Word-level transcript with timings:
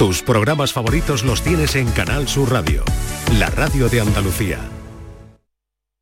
Tus 0.00 0.22
programas 0.22 0.72
favoritos 0.72 1.24
los 1.24 1.42
tienes 1.42 1.76
en 1.76 1.86
Canal 1.90 2.26
Sur 2.26 2.50
Radio, 2.50 2.82
la 3.38 3.50
radio 3.50 3.86
de 3.90 4.00
Andalucía. 4.00 4.58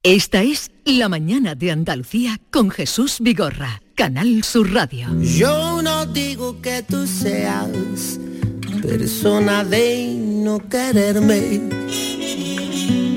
Esta 0.05 0.41
es 0.45 0.71
La 0.85 1.09
mañana 1.09 1.57
de 1.57 1.73
Andalucía 1.73 2.39
con 2.53 2.71
Jesús 2.71 3.17
Vigorra, 3.19 3.83
Canal 3.97 4.45
Sur 4.45 4.73
Radio. 4.73 5.09
Yo 5.21 5.83
no 5.83 6.07
digo 6.07 6.63
que 6.63 6.85
tú 6.85 7.09
seas 7.09 8.21
persona 8.83 9.65
de 9.65 10.15
no 10.17 10.61
quererme, 10.69 11.61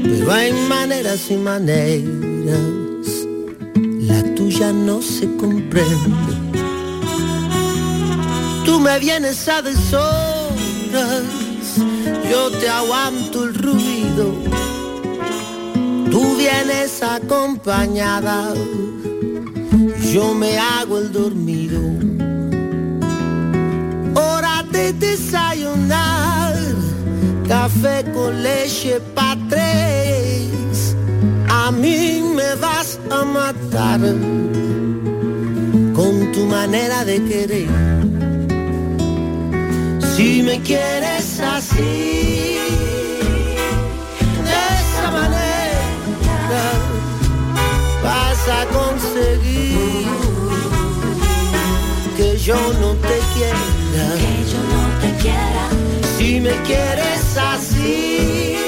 pero 0.03 0.31
hay 0.31 0.51
maneras 0.67 1.29
y 1.29 1.35
maneras, 1.35 2.57
la 3.99 4.23
tuya 4.33 4.73
no 4.73 4.99
se 5.03 5.27
comprende. 5.35 6.33
Tú 8.65 8.79
me 8.79 8.97
vienes 8.97 9.47
a 9.47 9.61
yo 12.29 12.51
te 12.51 12.69
aguanto 12.69 13.43
el 13.45 13.53
ruido, 13.55 14.33
tú 16.11 16.35
vienes 16.37 17.01
acompañada, 17.01 18.53
yo 20.13 20.33
me 20.33 20.57
hago 20.57 20.97
el 20.99 21.11
dormido 21.11 21.79
hora 24.15 24.63
de 24.71 24.93
desayunar, 24.93 26.55
café 27.47 28.03
con 28.13 28.41
leche 28.43 28.99
pa' 29.15 29.37
tres. 29.49 30.95
A 31.49 31.71
mí 31.71 32.21
me 32.35 32.55
vas 32.55 32.99
a 33.09 33.23
matar 33.23 33.99
con 35.93 36.31
tu 36.33 36.45
manera 36.45 37.05
de 37.05 37.23
querer. 37.23 38.00
Si 40.21 40.43
me 40.43 40.61
quieres 40.61 41.39
así, 41.39 42.59
de 44.49 44.59
esa 44.79 45.09
manera, 45.09 45.81
vas 48.03 48.47
a 48.47 48.61
conseguir 48.67 50.05
que 52.15 52.37
yo 52.37 52.55
no 52.81 52.93
te 53.07 53.17
quiera. 53.33 53.65
Que 54.21 54.33
yo 54.51 54.61
no 54.73 54.81
te 55.01 55.09
quiera. 55.23 55.63
Si 56.15 56.39
me 56.39 56.53
quieres 56.67 57.35
así, 57.35 58.60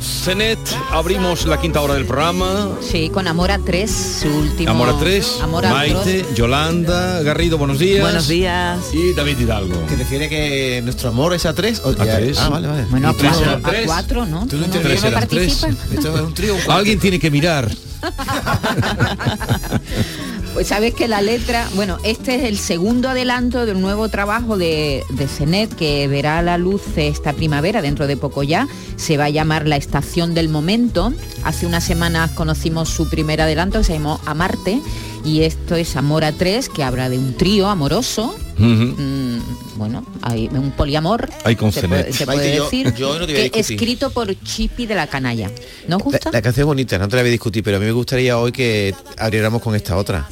Con 0.00 0.08
Cenet 0.08 0.58
abrimos 0.92 1.44
la 1.44 1.60
quinta 1.60 1.80
hora 1.82 1.92
del 1.94 2.06
programa. 2.06 2.70
Sí, 2.80 3.10
con 3.10 3.28
Amor 3.28 3.50
a 3.50 3.58
3, 3.58 4.18
su 4.22 4.28
último... 4.28 4.70
Amor 4.70 4.88
a 4.88 4.98
tres, 4.98 5.38
Amor 5.42 5.66
a 5.66 5.70
Maite, 5.74 6.24
Yolanda, 6.34 7.20
Garrido, 7.22 7.58
buenos 7.58 7.78
días. 7.78 8.00
Buenos 8.00 8.26
días. 8.26 8.78
Y 8.94 9.12
David 9.12 9.38
Hidalgo. 9.40 9.74
¿Te 9.88 9.96
refiere 9.96 10.28
que 10.30 10.80
nuestro 10.84 11.10
amor 11.10 11.34
es 11.34 11.44
a 11.44 11.52
tres? 11.54 11.82
O 11.84 11.90
A 11.90 12.04
ya- 12.06 12.16
tres. 12.16 12.38
Ah, 12.38 12.48
vale, 12.48 12.66
vale. 12.68 12.84
Bueno, 12.90 13.08
a 13.08 13.12
Y 13.12 13.16
tres 13.16 13.30
cuatro, 13.32 13.50
eran 13.50 13.62
tres. 13.62 13.82
a 13.82 13.86
cuatro, 13.86 14.24
¿no? 14.26 14.46
Tú 14.46 14.56
no 14.56 14.66
¿No- 14.66 14.74
interesa, 14.74 15.10
no 15.10 15.18
tres. 15.18 15.28
participas? 15.54 15.92
Esto 15.92 16.14
es 16.14 16.20
un 16.22 16.32
trío. 16.34 16.56
Alguien 16.68 16.98
tiene 16.98 17.18
que 17.18 17.30
mirar. 17.30 17.70
Pues 20.52 20.66
sabes 20.66 20.94
que 20.94 21.06
la 21.06 21.22
letra, 21.22 21.68
bueno, 21.74 21.98
este 22.02 22.34
es 22.34 22.44
el 22.44 22.58
segundo 22.58 23.08
adelanto 23.08 23.66
de 23.66 23.72
un 23.72 23.80
nuevo 23.80 24.08
trabajo 24.08 24.58
de, 24.58 25.04
de 25.10 25.28
Cenet 25.28 25.72
que 25.74 26.08
verá 26.08 26.38
a 26.38 26.42
la 26.42 26.58
luz 26.58 26.82
esta 26.96 27.32
primavera, 27.32 27.80
dentro 27.82 28.08
de 28.08 28.16
poco 28.16 28.42
ya. 28.42 28.66
Se 28.96 29.16
va 29.16 29.26
a 29.26 29.30
llamar 29.30 29.68
La 29.68 29.76
Estación 29.76 30.34
del 30.34 30.48
Momento. 30.48 31.12
Hace 31.44 31.66
unas 31.66 31.84
semanas 31.84 32.32
conocimos 32.32 32.88
su 32.88 33.08
primer 33.08 33.40
adelanto, 33.40 33.84
se 33.84 33.94
llamó 33.94 34.20
Amarte. 34.26 34.80
Y 35.24 35.42
esto 35.42 35.76
es 35.76 35.96
Amor 35.96 36.24
a 36.24 36.32
tres, 36.32 36.68
que 36.68 36.82
habla 36.82 37.08
de 37.08 37.18
un 37.18 37.36
trío 37.36 37.68
amoroso. 37.68 38.34
Mm, 38.60 39.40
bueno, 39.76 40.04
hay 40.22 40.48
un 40.52 40.70
poliamor. 40.72 41.28
Hay 41.44 41.56
con 41.56 41.72
se 41.72 41.88
puede, 41.88 42.12
se 42.12 42.26
puede 42.26 42.56
yo- 42.56 42.64
decir. 42.64 42.94
yo 42.94 43.18
no 43.18 43.26
te 43.26 43.32
voy 43.32 43.42
a 43.46 43.50
que 43.50 43.60
escrito 43.60 44.10
por 44.10 44.34
Chipi 44.42 44.86
de 44.86 44.94
la 44.94 45.06
Canalla. 45.06 45.48
¿No 45.88 45.98
La, 45.98 46.04
gusta? 46.04 46.30
la 46.32 46.42
canción 46.42 46.62
es 46.64 46.66
bonita, 46.66 46.98
no 46.98 47.08
te 47.08 47.16
la 47.16 47.22
voy 47.22 47.28
a 47.30 47.32
discutir, 47.32 47.62
pero 47.64 47.78
a 47.78 47.80
mí 47.80 47.86
me 47.86 47.92
gustaría 47.92 48.38
hoy 48.38 48.52
que 48.52 48.94
abriéramos 49.18 49.62
con 49.62 49.74
esta 49.74 49.96
otra. 49.96 50.28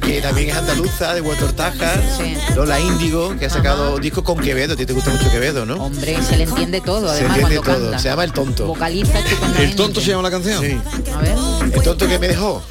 Que 0.00 0.20
también 0.20 0.50
es 0.50 0.56
andaluza, 0.56 1.14
de 1.14 1.20
Huertortaja, 1.20 1.94
Sí. 2.16 2.36
Lola 2.54 2.78
Índigo, 2.80 3.36
que 3.38 3.46
ha 3.46 3.50
sacado 3.50 3.98
disco 3.98 4.22
con 4.22 4.38
Quevedo, 4.38 4.74
a 4.74 4.76
ti 4.76 4.86
te 4.86 4.92
gusta 4.92 5.10
mucho 5.10 5.30
Quevedo, 5.30 5.66
¿no? 5.66 5.74
Hombre, 5.74 6.16
se 6.22 6.36
le 6.38 6.44
entiende 6.44 6.80
todo, 6.80 7.08
Se 7.08 7.14
además 7.20 7.38
entiende 7.40 7.56
cuando 7.56 7.72
todo, 7.80 7.90
canta. 7.90 7.98
se 7.98 8.08
llama 8.08 8.24
El 8.24 8.32
Tonto. 8.32 8.66
Vocaliza. 8.68 9.18
¿El 9.58 9.74
tonto 9.76 10.00
se 10.00 10.10
llama 10.10 10.22
la 10.22 10.30
canción? 10.30 10.64
Sí. 10.64 10.78
A 11.12 11.20
ver. 11.20 11.36
El 11.74 11.82
tonto 11.82 12.06
que 12.06 12.18
me 12.18 12.28
dejó. 12.28 12.62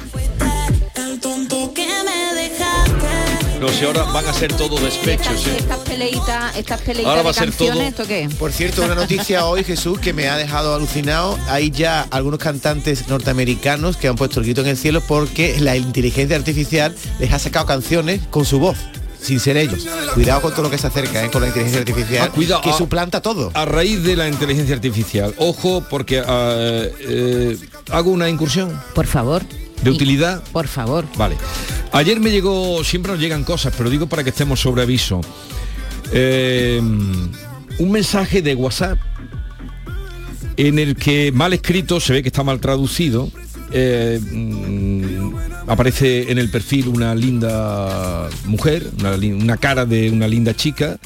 No 3.60 3.68
sé, 3.68 3.86
ahora 3.86 4.02
van 4.04 4.26
a 4.26 4.32
ser 4.34 4.52
todo 4.52 4.76
despechos. 4.78 5.28
Estas, 5.28 5.46
¿eh? 5.46 5.56
estas 5.58 5.78
peleitas, 5.80 6.56
estas 6.56 6.80
peleitas 6.82 7.06
Ahora 7.10 7.22
va 7.22 7.30
de 7.32 7.38
a 7.38 7.40
ser 7.40 7.48
canciones, 7.48 7.94
todo- 7.94 8.04
¿esto 8.04 8.06
qué? 8.06 8.28
Por 8.38 8.52
cierto, 8.52 8.82
una 8.84 8.94
noticia 8.94 9.46
hoy, 9.46 9.64
Jesús, 9.64 9.98
que 9.98 10.12
me 10.12 10.28
ha 10.28 10.36
dejado 10.36 10.74
alucinado. 10.74 11.38
Hay 11.48 11.70
ya 11.70 12.06
algunos 12.10 12.38
cantantes 12.38 13.08
norteamericanos 13.08 13.96
que 13.96 14.08
han 14.08 14.16
puesto 14.16 14.40
el 14.40 14.44
grito 14.46 14.60
en 14.60 14.68
el 14.68 14.76
cielo 14.76 15.02
porque 15.08 15.58
la 15.60 15.76
inteligencia 15.76 16.36
artificial 16.36 16.94
les 17.18 17.32
ha 17.32 17.38
sacado 17.38 17.64
canciones 17.64 18.20
con 18.28 18.44
su 18.44 18.58
voz, 18.58 18.76
sin 19.20 19.40
ser 19.40 19.56
ellos. 19.56 19.86
Cuidado 20.14 20.42
con 20.42 20.52
todo 20.52 20.62
lo 20.64 20.70
que 20.70 20.76
se 20.78 20.86
acerca, 20.88 21.24
¿eh? 21.24 21.30
con 21.30 21.40
la 21.40 21.48
inteligencia 21.48 21.80
artificial, 21.80 22.28
Ah, 22.30 22.32
cuidado, 22.34 22.60
que 22.60 22.70
ah. 22.70 22.76
suplanta 22.76 23.22
todo. 23.22 23.50
A 23.54 23.64
raíz 23.64 24.02
de 24.02 24.16
la 24.16 24.28
inteligencia 24.28 24.74
artificial, 24.74 25.34
ojo, 25.38 25.82
porque 25.88 26.22
ah, 26.26 26.54
eh, 27.00 27.56
hago 27.90 28.10
una 28.10 28.28
incursión 28.28 28.78
Por 28.94 29.06
favor. 29.06 29.42
De 29.82 29.90
utilidad. 29.90 30.42
Por 30.52 30.68
favor. 30.68 31.06
Vale. 31.16 31.36
Ayer 31.92 32.20
me 32.20 32.30
llegó, 32.30 32.82
siempre 32.84 33.12
nos 33.12 33.20
llegan 33.20 33.44
cosas, 33.44 33.74
pero 33.76 33.90
digo 33.90 34.06
para 34.06 34.24
que 34.24 34.30
estemos 34.30 34.60
sobre 34.60 34.82
aviso. 34.82 35.20
Eh, 36.12 36.80
un 36.80 37.90
mensaje 37.90 38.42
de 38.42 38.54
WhatsApp 38.54 38.98
en 40.56 40.78
el 40.78 40.96
que 40.96 41.32
mal 41.32 41.52
escrito, 41.52 42.00
se 42.00 42.12
ve 42.12 42.22
que 42.22 42.28
está 42.28 42.42
mal 42.42 42.60
traducido, 42.60 43.30
eh, 43.72 44.20
aparece 45.66 46.30
en 46.30 46.38
el 46.38 46.50
perfil 46.50 46.88
una 46.88 47.14
linda 47.14 48.28
mujer, 48.46 48.90
una 48.98 49.56
cara 49.58 49.84
de 49.84 50.10
una 50.10 50.28
linda 50.28 50.54
chica, 50.54 50.98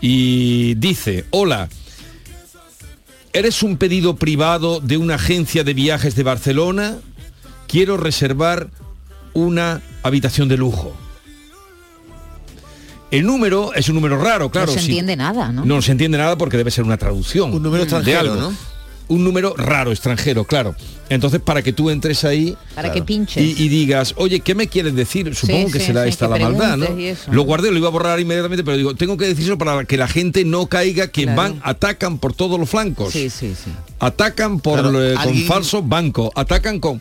y 0.00 0.74
dice, 0.74 1.24
hola, 1.30 1.68
¿eres 3.32 3.62
un 3.62 3.76
pedido 3.76 4.16
privado 4.16 4.80
de 4.80 4.96
una 4.96 5.16
agencia 5.16 5.64
de 5.64 5.74
viajes 5.74 6.14
de 6.14 6.22
Barcelona? 6.22 6.98
Quiero 7.68 7.96
reservar 7.96 8.68
una 9.34 9.80
habitación 10.02 10.48
de 10.48 10.56
lujo. 10.56 10.92
El 13.10 13.24
número 13.24 13.72
es 13.74 13.88
un 13.88 13.94
número 13.94 14.22
raro, 14.22 14.50
claro. 14.50 14.66
no 14.66 14.72
se 14.74 14.80
entiende 14.80 15.16
nada, 15.16 15.50
¿no? 15.52 15.64
No 15.64 15.80
se 15.80 15.92
entiende 15.92 16.18
nada 16.18 16.36
porque 16.36 16.56
debe 16.58 16.70
ser 16.70 16.84
una 16.84 16.96
traducción. 16.98 17.52
Un 17.54 17.62
número 17.62 17.84
de 17.84 17.90
extranjero, 17.90 18.20
algo. 18.20 18.34
¿no? 18.34 18.54
Un 19.08 19.24
número 19.24 19.54
raro, 19.56 19.90
extranjero, 19.90 20.44
claro. 20.44 20.74
Entonces, 21.08 21.40
para 21.40 21.62
que 21.62 21.72
tú 21.72 21.88
entres 21.88 22.24
ahí 22.24 22.54
Para 22.74 22.88
Claro. 22.88 22.94
que 22.94 23.02
pinches. 23.02 23.42
y, 23.42 23.62
y 23.64 23.68
digas, 23.70 24.12
oye, 24.18 24.40
¿qué 24.40 24.54
me 24.54 24.66
quieres 24.66 24.94
decir? 24.94 25.34
Supongo 25.34 25.70
que 25.70 25.80
sí, 25.80 25.86
será 25.86 26.02
sí, 26.02 26.10
esta 26.10 26.26
que 26.30 26.38
la 26.38 26.50
maldad, 26.50 26.76
¿no? 26.76 26.84
eso. 26.98 27.32
Lo 27.32 27.42
guardé, 27.44 27.70
lo 27.70 27.78
iba 27.78 27.88
a 27.88 27.90
borrar 27.90 28.20
inmediatamente, 28.20 28.62
pero 28.62 28.76
digo, 28.76 28.94
tengo 28.94 29.16
que 29.16 29.24
decirlo 29.26 29.56
para 29.56 29.84
que 29.86 29.96
la 29.96 30.08
gente 30.08 30.44
no 30.44 30.66
caiga, 30.66 31.08
que 31.08 31.22
Claro. 31.22 31.36
van, 31.40 31.60
atacan 31.64 32.18
por 32.18 32.34
todos 32.34 32.60
los 32.60 32.68
flancos. 32.68 33.14
Sí, 33.14 33.30
sí, 33.30 33.54
sí. 33.54 33.70
Atacan 34.00 34.60
por 34.60 34.80
Claro, 34.80 35.02
eh, 35.02 35.14
con 35.14 35.22
alguien- 35.22 35.46
falsos 35.46 35.88
bancos, 35.88 36.30
atacan 36.34 36.78
con 36.78 37.00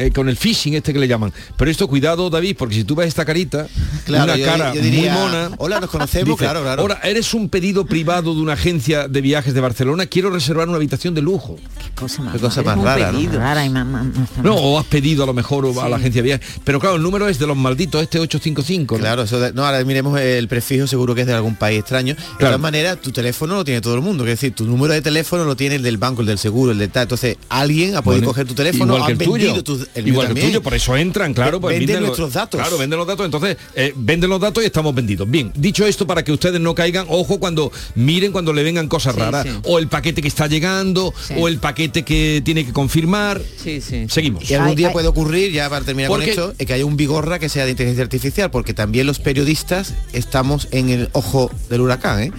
eh, 0.00 0.10
con 0.12 0.28
el 0.28 0.36
phishing 0.36 0.74
este 0.74 0.92
que 0.92 0.98
le 0.98 1.08
llaman. 1.08 1.32
Pero 1.56 1.70
esto 1.70 1.86
cuidado, 1.88 2.30
David, 2.30 2.56
porque 2.58 2.74
si 2.74 2.84
tú 2.84 2.94
ves 2.94 3.08
esta 3.08 3.24
carita, 3.24 3.66
Claro, 4.04 4.24
una 4.24 4.36
yo- 4.36 4.44
cara 4.46 4.74
yo 4.74 4.80
diría, 4.80 5.12
muy 5.12 5.22
mona. 5.22 5.50
Hola, 5.58 5.80
nos 5.80 5.90
conocemos, 5.90 6.28
dice, 6.28 6.44
claro, 6.44 6.62
claro. 6.62 6.82
Ahora, 6.82 7.00
eres 7.04 7.34
un 7.34 7.48
pedido 7.48 7.84
privado 7.86 8.34
de 8.34 8.40
una 8.40 8.54
agencia 8.54 9.08
de 9.08 9.20
viajes 9.20 9.54
de 9.54 9.60
Barcelona, 9.60 10.06
quiero 10.06 10.30
reservar 10.30 10.68
una 10.68 10.76
habitación 10.76 11.14
de 11.14 11.22
lujo. 11.22 11.56
Qué 11.56 11.90
cosa 11.94 12.22
más, 12.22 12.32
Qué 12.34 12.40
cosa 12.40 12.62
rara. 12.62 12.76
más 12.76 12.84
rara, 12.84 13.12
¿no? 13.12 13.32
Rara 13.38 13.64
y 13.66 13.70
más, 13.70 13.86
más- 13.86 14.04
más- 14.06 14.28
No, 14.44 14.54
o 14.54 14.78
has 14.78 14.86
pedido 14.86 15.24
a 15.24 15.26
lo 15.26 15.34
mejor 15.34 15.66
a 15.82 15.88
la 15.88 15.96
agencia 15.96 16.22
de 16.22 16.26
viajes. 16.26 16.46
Pero 16.64 16.80
claro, 16.80 16.96
el 16.96 17.02
número 17.02 17.28
es 17.28 17.38
de 17.38 17.46
los 17.46 17.56
malditos, 17.56 18.02
este 18.02 18.18
855. 18.18 18.96
¿no? 18.96 19.00
Claro, 19.00 19.22
eso 19.22 19.38
de- 19.40 19.52
no, 19.52 19.64
ahora 19.66 19.84
miremos 19.84 20.18
el 20.20 20.48
prefijo, 20.48 20.86
seguro 20.86 21.14
que 21.14 21.22
es 21.22 21.26
de 21.26 21.34
algún 21.34 21.56
país 21.56 21.78
extraño. 21.80 22.14
De 22.14 22.20
Claro. 22.20 22.36
todas 22.38 22.60
maneras, 22.60 23.00
tu 23.00 23.10
teléfono 23.12 23.56
lo 23.56 23.64
tiene 23.64 23.80
todo 23.80 23.94
el 23.94 24.00
mundo, 24.00 24.24
es 24.24 24.30
decir, 24.30 24.54
tu 24.54 24.64
número 24.64 24.94
de 24.94 25.02
teléfono 25.02 25.44
lo 25.44 25.56
tiene 25.56 25.74
el 25.76 25.82
del 25.82 25.98
banco, 25.98 26.20
el 26.22 26.26
del 26.28 26.38
seguro, 26.38 26.72
el 26.72 26.78
de 26.78 26.88
tal. 26.88 27.02
Entonces, 27.02 27.36
alguien 27.48 27.96
ha 27.96 28.02
podido 28.02 28.20
Bueno, 28.20 28.28
coger 28.28 28.46
tu 28.46 28.54
teléfono, 28.54 28.96
tuyo, 29.06 29.16
vendido 29.16 29.64
tu- 29.64 29.86
el 29.94 30.04
mío 30.04 30.12
igual 30.14 30.34
que 30.34 30.40
tuyo, 30.40 30.62
por 30.62 30.74
eso 30.74 30.96
entran, 30.96 31.34
claro, 31.34 31.60
pues 31.60 31.72
Venden 31.74 31.86
venden 31.88 32.02
nuestros 32.06 32.32
datos. 32.32 32.60
Claro, 32.60 32.78
venden 32.78 32.98
los 32.98 33.06
datos, 33.06 33.24
entonces 33.24 33.56
eh, 33.74 33.92
venden 33.96 34.30
los 34.30 34.40
datos 34.40 34.62
y 34.62 34.66
estamos 34.66 34.94
vendidos. 34.94 35.30
Bien, 35.30 35.52
dicho 35.54 35.86
esto 35.86 36.06
para 36.06 36.22
que 36.24 36.32
ustedes 36.32 36.60
no 36.60 36.74
caigan, 36.74 37.06
ojo 37.08 37.38
cuando 37.40 37.72
miren 37.94 38.32
cuando 38.32 38.52
le 38.52 38.62
vengan 38.62 38.88
cosas 38.88 39.14
Sí, 39.14 39.20
raras, 39.20 39.46
sí. 39.46 39.52
o 39.64 39.78
el 39.78 39.88
paquete 39.88 40.22
que 40.22 40.28
está 40.28 40.46
llegando, 40.46 41.12
Sí. 41.26 41.34
o 41.38 41.48
el 41.48 41.58
paquete 41.58 42.02
que 42.02 42.42
tiene 42.44 42.64
que 42.64 42.72
confirmar. 42.72 43.40
Sí, 43.62 43.80
sí. 43.80 44.06
Seguimos. 44.08 44.48
Y 44.50 44.54
algún 44.54 44.74
día 44.76 44.88
ay. 44.88 44.92
puede 44.92 45.08
ocurrir, 45.08 45.52
ya 45.52 45.68
para 45.68 45.84
terminar 45.84 46.08
Porque- 46.08 46.34
con 46.34 46.44
esto, 46.50 46.54
es 46.58 46.66
que 46.66 46.72
haya 46.74 46.84
un 46.86 46.96
bigorra 46.96 47.38
que 47.38 47.48
sea 47.48 47.64
de 47.64 47.72
inteligencia 47.72 48.02
artificial, 48.04 48.50
porque 48.50 48.74
también 48.74 49.06
los 49.06 49.18
periodistas 49.18 49.94
estamos 50.12 50.68
en 50.70 50.88
el 50.90 51.08
ojo 51.12 51.50
del 51.68 51.80
huracán, 51.82 52.22
¿eh? 52.22 52.32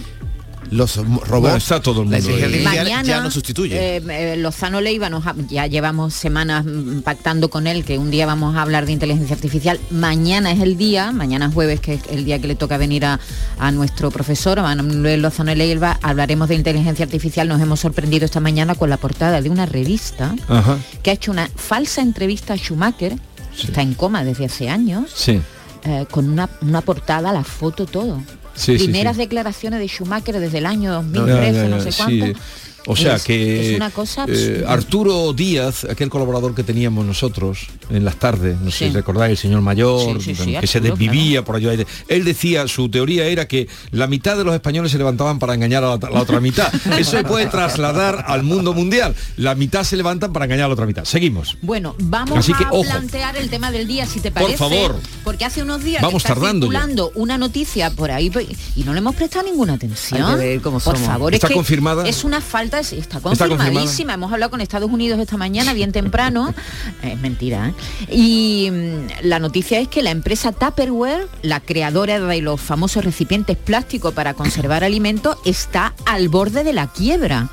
Los 0.72 0.96
robots, 0.96 1.30
Bueno, 1.42 1.56
está 1.58 1.82
todo 1.82 2.02
el 2.02 2.10
la 2.10 2.18
mundo 2.18 2.32
inteligencia 2.32 2.72
ahí. 2.72 2.78
artificial 2.78 3.06
ya 3.06 3.22
nos 3.22 3.34
sustituye. 3.34 3.98
eh, 3.98 4.02
eh, 4.10 4.38
Lozano 4.38 4.80
Leiva 4.82 5.10
nos 5.10 5.28
ha- 5.28 5.36
ya 5.50 5.68
llevamos 5.68 6.14
semanas 6.14 6.66
mm, 6.66 7.02
pactando 7.02 7.50
con 7.50 7.68
él 7.68 7.84
que 7.84 7.98
un 7.98 8.10
día 8.10 8.26
vamos 8.26 8.56
a 8.56 8.62
hablar 8.62 8.86
de 8.86 8.94
inteligencia 8.94 9.36
artificial. 9.36 9.80
Mañana 9.92 10.52
es 10.52 10.62
el 10.62 10.78
día, 10.78 11.12
mañana 11.12 11.48
es 11.48 11.54
jueves, 11.54 11.82
que 11.82 11.96
es 11.96 12.02
el 12.10 12.24
día 12.26 12.40
que 12.40 12.48
le 12.48 12.56
toca 12.56 12.78
venir 12.78 13.06
a, 13.06 13.20
a 13.60 13.72
nuestro 13.72 14.12
profesor, 14.12 14.60
a 14.60 14.64
Manuel 14.76 15.22
Lozano 15.22 15.54
Leiva. 15.54 16.00
Hablaremos 16.02 16.48
de 16.48 16.56
inteligencia 16.56 17.04
artificial. 17.06 17.48
Nos 17.48 17.62
hemos 17.62 17.80
sorprendido 17.82 18.26
esta 18.26 18.40
mañana 18.40 18.74
con 18.76 18.90
la 18.90 18.98
portada 18.98 19.42
de 19.42 19.50
una 19.50 19.66
revista 19.66 20.34
Ajá. 20.48 20.78
que 21.04 21.12
ha 21.12 21.14
hecho 21.14 21.32
una 21.32 21.50
falsa 21.54 22.02
entrevista 22.02 22.54
a 22.54 22.58
Schumacher, 22.58 23.16
Sí. 23.54 23.68
está 23.68 23.82
en 23.82 23.94
coma 23.94 24.24
desde 24.24 24.46
hace 24.46 24.70
años, 24.70 25.12
Sí. 25.14 25.42
eh, 25.84 26.06
con 26.10 26.30
una, 26.30 26.50
una 26.62 26.80
portada, 26.80 27.34
la 27.34 27.44
foto, 27.44 27.86
todo. 27.86 28.22
Sí, 28.56 28.78
Primeras 28.78 29.16
sí. 29.16 29.22
declaraciones 29.22 29.80
de 29.80 29.88
Schumacher 29.88 30.40
desde 30.40 30.58
el 30.60 30.66
año 30.66 30.92
Ya, 30.92 31.20
2013, 31.20 31.54
ya, 31.54 31.68
no 31.68 31.82
sé 31.82 31.92
cuánto. 31.96 32.40
O 32.88 32.96
sea 32.96 33.16
Es- 33.16 33.24
que 33.24 33.72
es 33.72 33.76
una 33.76 33.92
cosa 33.92 34.26
eh, 34.28 34.32
absurda. 34.64 34.74
Arturo 34.74 35.34
Díaz, 35.34 35.84
aquel 35.86 36.10
colaborador 36.10 36.56
que 36.56 36.64
teníamos 36.64 37.06
nosotros 37.06 37.68
en 37.90 38.04
las 38.06 38.16
tardes, 38.18 38.60
no 38.60 38.72
sé 38.72 38.78
Sí. 38.80 38.86
si 38.88 38.92
recordáis, 38.92 39.32
el 39.32 39.38
señor 39.38 39.62
mayor, 39.62 40.20
Sí, 40.22 40.34
sí, 40.36 40.44
sí, 40.44 40.56
que 40.60 40.66
se 40.68 40.80
Arturo, 40.80 40.96
desvivía 40.96 41.44
por 41.46 41.56
allá. 41.58 41.74
Él 42.08 42.24
decía, 42.26 42.68
su 42.68 42.90
teoría 42.90 43.26
era 43.28 43.48
que 43.48 43.68
la 43.92 44.08
mitad 44.08 44.36
de 44.38 44.44
los 44.44 44.54
españoles 44.56 44.92
se 44.92 44.98
levantaban 44.98 45.38
para 45.40 45.54
engañar 45.54 45.84
a 45.84 45.98
la, 45.98 46.10
la 46.10 46.22
otra 46.22 46.40
mitad. 46.40 46.74
Eso 46.98 47.12
se 47.18 47.24
puede 47.24 47.46
trasladar 47.48 48.26
al 48.28 48.44
mundo 48.44 48.74
mundial. 48.74 49.16
La 49.38 49.54
mitad 49.56 49.84
se 49.84 49.96
levantan 49.98 50.34
para 50.34 50.46
engañar 50.46 50.66
a 50.66 50.68
la 50.70 50.74
otra 50.74 50.86
mitad. 50.86 51.04
Seguimos. 51.06 51.58
Bueno, 51.62 51.96
vamos 52.00 52.38
Así 52.40 52.54
que, 52.54 52.64
a 52.64 52.72
ojo. 52.72 52.84
plantear 52.84 53.36
el 53.38 53.50
tema 53.50 53.72
del 53.72 53.88
día, 53.88 54.06
si 54.06 54.20
te 54.20 54.32
Por 54.32 54.42
parece. 54.44 54.58
favor. 54.58 54.96
Porque 55.24 55.46
hace 55.46 55.62
unos 55.62 55.84
días 55.84 56.02
Vamos 56.02 56.24
está 56.24 56.34
tardando 56.34 56.66
ya. 56.68 56.72
circulando 56.72 57.12
una 57.16 57.38
noticia 57.38 57.92
por 57.92 58.10
ahí 58.12 58.32
y 58.76 58.84
no 58.84 58.94
le 58.94 59.00
hemos 59.00 59.16
prestado 59.16 59.46
ninguna 59.46 59.74
atención. 59.74 60.38
Ver 60.38 60.62
por 60.62 60.82
somos. 60.82 61.00
favor, 61.02 61.34
¿Está 61.34 61.48
es 61.48 61.50
que 61.50 61.56
confirmada? 61.56 62.08
Es 62.08 62.24
una 62.24 62.42
falta, 62.42 62.71
es- 62.80 62.94
está 62.94 63.20
confirmadísima. 63.20 64.14
Hemos 64.14 64.32
hablado 64.32 64.50
con 64.52 64.62
Estados 64.62 64.90
Unidos 64.92 65.20
esta 65.20 65.38
mañana, 65.38 65.74
bien 65.74 65.92
temprano. 65.92 66.54
es 67.04 67.20
mentira, 67.20 67.70
¿eh? 67.70 67.74
Y 68.16 68.70
mm, 68.72 69.26
la 69.28 69.40
noticia 69.40 69.80
es 69.80 69.88
que 69.88 70.02
la 70.04 70.12
empresa 70.12 70.52
Tupperware, 70.52 71.28
la 71.42 71.60
creadora 71.60 72.20
de 72.20 72.42
los 72.42 72.60
famosos 72.62 73.04
recipientes 73.06 73.58
plásticos 73.58 74.14
para 74.14 74.34
conservar 74.34 74.84
alimentos, 74.84 75.38
está 75.46 75.94
al 76.06 76.30
borde 76.30 76.64
de 76.64 76.74
la 76.74 76.88
quiebra. 76.88 77.50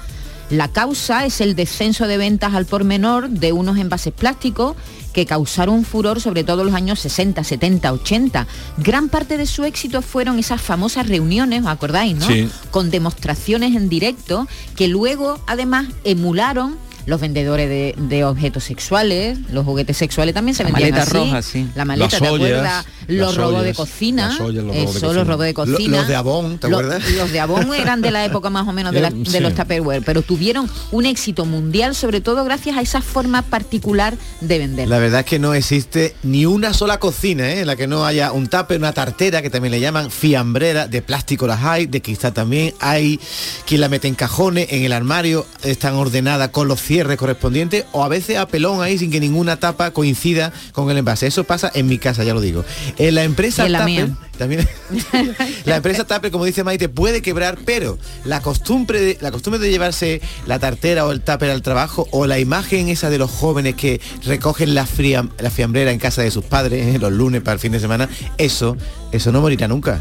La 0.50 0.68
causa 0.68 1.26
es 1.26 1.42
el 1.42 1.54
descenso 1.54 2.06
de 2.06 2.16
ventas 2.16 2.54
al 2.54 2.64
por 2.64 2.82
menor 2.84 3.28
de 3.28 3.52
unos 3.52 3.76
envases 3.76 4.14
plásticos 4.14 4.76
que 5.18 5.26
causaron 5.26 5.84
furor 5.84 6.20
sobre 6.20 6.44
todo 6.44 6.62
los 6.62 6.74
años 6.74 7.00
60, 7.00 7.42
70, 7.42 7.92
80. 7.92 8.46
Gran 8.76 9.08
parte 9.08 9.36
de 9.36 9.46
su 9.46 9.64
éxito 9.64 10.00
fueron 10.00 10.38
esas 10.38 10.60
famosas 10.62 11.08
reuniones, 11.08 11.62
¿os 11.62 11.66
acordáis, 11.66 12.14
no? 12.14 12.24
Sí. 12.24 12.48
Con 12.70 12.92
demostraciones 12.92 13.74
en 13.74 13.88
directo 13.88 14.46
que 14.76 14.86
luego 14.86 15.40
además 15.48 15.88
emularon 16.04 16.76
los 17.08 17.20
vendedores 17.20 17.68
de, 17.68 17.94
de 17.96 18.24
objetos 18.24 18.64
sexuales, 18.64 19.38
los 19.50 19.64
juguetes 19.64 19.96
sexuales 19.96 20.34
también 20.34 20.54
se 20.54 20.62
La 20.62 20.70
vendían 20.70 20.90
maleta 20.90 21.02
así. 21.10 21.16
roja, 21.18 21.42
sí. 21.42 21.66
La 21.74 21.84
maleta, 21.86 22.04
Las 22.12 22.20
¿te 22.22 22.28
ollas, 22.28 22.50
acuerdas? 22.50 22.86
Los 23.08 23.36
robos 23.36 23.64
de 23.64 23.72
cocina. 23.74 24.28
las 24.28 24.40
ollas, 24.40 24.64
los 24.64 24.74
robos 24.76 24.84
de 24.84 24.84
cocina. 24.92 25.12
los 25.14 25.26
robos 25.26 25.44
de 25.46 25.52
Lo- 25.52 25.54
cocina. 25.54 25.96
los 25.98 26.08
de 26.08 26.14
Avon, 26.16 26.58
¿te 26.58 26.66
acuerdas? 26.66 27.10
Los 27.12 27.32
de 27.32 27.40
Avon 27.40 27.74
eran 27.78 28.02
de 28.02 28.10
la 28.10 28.24
época 28.26 28.50
más 28.50 28.68
o 28.68 28.72
menos 28.72 28.92
de, 28.92 29.00
la- 29.00 29.10
de 29.10 29.24
sí. 29.24 29.40
los 29.40 29.54
Tupperware, 29.54 30.02
pero 30.04 30.20
tuvieron 30.22 30.68
un 30.92 31.06
éxito 31.06 31.46
mundial, 31.46 31.94
sobre 31.94 32.20
todo 32.20 32.44
gracias 32.44 32.76
a 32.76 32.82
esa 32.82 33.00
forma 33.00 33.40
particular 33.40 34.14
de 34.42 34.58
vender. 34.58 34.86
La 34.88 34.98
verdad 34.98 35.20
es 35.20 35.26
que 35.26 35.38
no 35.38 35.54
existe 35.54 36.14
ni 36.22 36.44
una 36.44 36.74
sola 36.74 37.00
cocina 37.00 37.48
¿eh? 37.50 37.60
en 37.60 37.66
la 37.66 37.76
que 37.76 37.86
no 37.86 38.04
haya 38.04 38.32
un 38.32 38.48
tape, 38.48 38.76
una 38.76 38.92
tartera, 38.92 39.40
que 39.40 39.48
también 39.48 39.72
le 39.72 39.80
llaman 39.80 40.10
fiambrera, 40.10 40.86
de 40.86 41.00
plástico 41.00 41.46
las 41.46 41.64
hay, 41.64 41.86
de 41.86 42.02
cristal 42.02 42.34
también, 42.34 42.74
hay 42.80 43.18
quien 43.66 43.80
la 43.80 43.88
mete 43.88 44.08
en 44.08 44.14
cajones, 44.14 44.66
en 44.70 44.82
el 44.84 44.92
armario, 44.92 45.46
están 45.62 45.94
ordenadas 45.94 46.50
con 46.50 46.68
los 46.68 46.78
cierres 46.98 47.16
correspondientes, 47.16 47.84
o 47.92 48.02
a 48.02 48.08
veces 48.08 48.38
a 48.38 48.48
pelón 48.48 48.82
ahí 48.82 48.98
sin 48.98 49.12
que 49.12 49.20
ninguna 49.20 49.56
tapa 49.56 49.92
coincida 49.92 50.52
con 50.72 50.90
el 50.90 50.98
envase. 50.98 51.28
Eso 51.28 51.44
pasa 51.44 51.70
en 51.72 51.86
mi 51.86 51.96
casa, 51.98 52.24
ya 52.24 52.34
lo 52.34 52.40
digo. 52.40 52.64
En 52.96 53.14
la 53.14 53.22
empresa 53.22 53.66
en 53.66 53.70
la 53.70 53.84
mía. 53.84 54.08
también 54.36 54.68
la 55.64 55.76
empresa 55.76 56.04
Tupper, 56.04 56.32
como 56.32 56.44
dice 56.44 56.64
Maite, 56.64 56.88
puede 56.88 57.22
quebrar, 57.22 57.56
pero 57.64 57.98
la 58.24 58.42
costumbre 58.42 59.00
de, 59.00 59.18
la 59.20 59.30
costumbre 59.30 59.60
de 59.60 59.70
llevarse 59.70 60.20
la 60.48 60.58
tartera 60.58 61.06
o 61.06 61.12
el 61.12 61.20
tupper 61.20 61.50
al 61.50 61.62
trabajo 61.62 62.08
o 62.10 62.26
la 62.26 62.40
imagen 62.40 62.88
esa 62.88 63.10
de 63.10 63.18
los 63.18 63.30
jóvenes 63.30 63.76
que 63.76 64.00
recogen 64.24 64.74
la, 64.74 64.84
fría, 64.84 65.28
la 65.38 65.50
fiambrera 65.50 65.92
en 65.92 66.00
casa 66.00 66.22
de 66.22 66.32
sus 66.32 66.44
padres 66.44 66.96
¿eh? 66.96 66.98
los 67.00 67.12
lunes 67.12 67.42
para 67.42 67.54
el 67.54 67.60
fin 67.60 67.70
de 67.70 67.78
semana, 67.78 68.08
eso, 68.38 68.76
eso 69.12 69.30
no 69.30 69.40
morirá 69.40 69.68
nunca. 69.68 70.00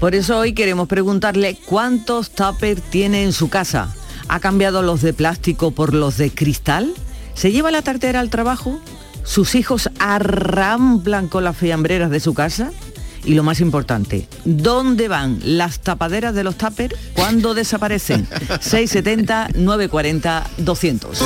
Por 0.00 0.14
eso 0.14 0.38
hoy 0.38 0.54
queremos 0.54 0.88
preguntarle 0.88 1.58
cuántos 1.66 2.30
tupper 2.30 2.80
tiene 2.80 3.22
en 3.24 3.34
su 3.34 3.50
casa. 3.50 3.94
¿Ha 4.28 4.40
cambiado 4.40 4.82
los 4.82 5.00
de 5.00 5.14
plástico 5.14 5.70
por 5.70 5.94
los 5.94 6.18
de 6.18 6.30
cristal? 6.30 6.92
¿Se 7.34 7.50
lleva 7.50 7.70
la 7.70 7.82
tartera 7.82 8.20
al 8.20 8.30
trabajo? 8.30 8.78
¿Sus 9.24 9.54
hijos 9.54 9.90
arramblan 9.98 11.28
con 11.28 11.44
las 11.44 11.56
fiambreras 11.56 12.10
de 12.10 12.20
su 12.20 12.34
casa? 12.34 12.70
Y 13.24 13.34
lo 13.34 13.42
más 13.42 13.60
importante, 13.60 14.28
¿dónde 14.44 15.08
van 15.08 15.38
las 15.42 15.80
tapaderas 15.80 16.34
de 16.34 16.44
los 16.44 16.56
tupper 16.56 16.94
cuando 17.14 17.54
desaparecen? 17.54 18.26
670 18.60 19.48
940 19.54 20.46
200. 20.58 21.22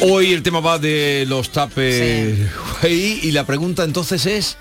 Hoy 0.00 0.32
el 0.32 0.42
tema 0.42 0.60
va 0.60 0.78
de 0.78 1.24
los 1.26 1.50
tapes 1.50 2.38
y 2.84 3.32
la 3.32 3.44
pregunta 3.44 3.84
entonces 3.84 4.26
es 4.26 4.56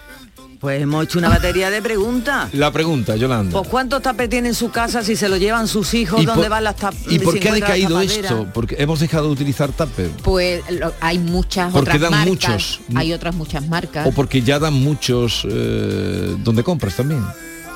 Pues 0.60 0.82
hemos 0.82 1.04
hecho 1.04 1.20
una 1.20 1.30
batería 1.30 1.70
de 1.70 1.82
preguntas. 1.84 2.52
la 2.54 2.72
pregunta, 2.72 3.16
Yolanda. 3.16 3.52
Pues 3.58 3.68
¿cuántos 3.70 4.02
tapes 4.02 4.28
tienen 4.30 4.50
en 4.50 4.56
su 4.56 4.72
casa 4.72 5.04
si 5.04 5.16
se 5.16 5.30
lo 5.30 5.38
llevan 5.38 5.68
sus 5.68 5.94
hijos? 5.94 6.22
¿Y 6.22 6.26
¿Dónde 6.26 6.44
por- 6.44 6.50
van 6.50 6.64
las 6.64 6.76
tap- 6.78 6.96
¿Y 7.10 7.20
por 7.20 7.38
qué 7.40 7.50
ha 7.50 7.54
decaído 7.54 8.02
esto? 8.02 8.48
Porque 8.54 8.76
hemos 8.80 9.00
dejado 9.00 9.28
de 9.28 9.34
utilizar 9.34 9.72
tupper. 9.72 10.10
Pues 10.24 10.64
lo- 10.72 10.94
hay 11.00 11.20
muchas 11.20 11.72
Porque 11.72 11.92
otras 11.98 12.02
dan 12.02 12.12
marcas. 12.12 12.28
muchos. 12.28 12.80
Hay 12.96 13.14
otras 13.14 13.36
muchas 13.36 13.68
marcas. 13.68 14.08
O 14.08 14.12
porque 14.12 14.42
ya 14.42 14.58
dan 14.58 14.74
muchos 14.74 15.46
eh, 15.48 16.36
donde 16.44 16.64
compras 16.64 16.96
también. 16.96 17.24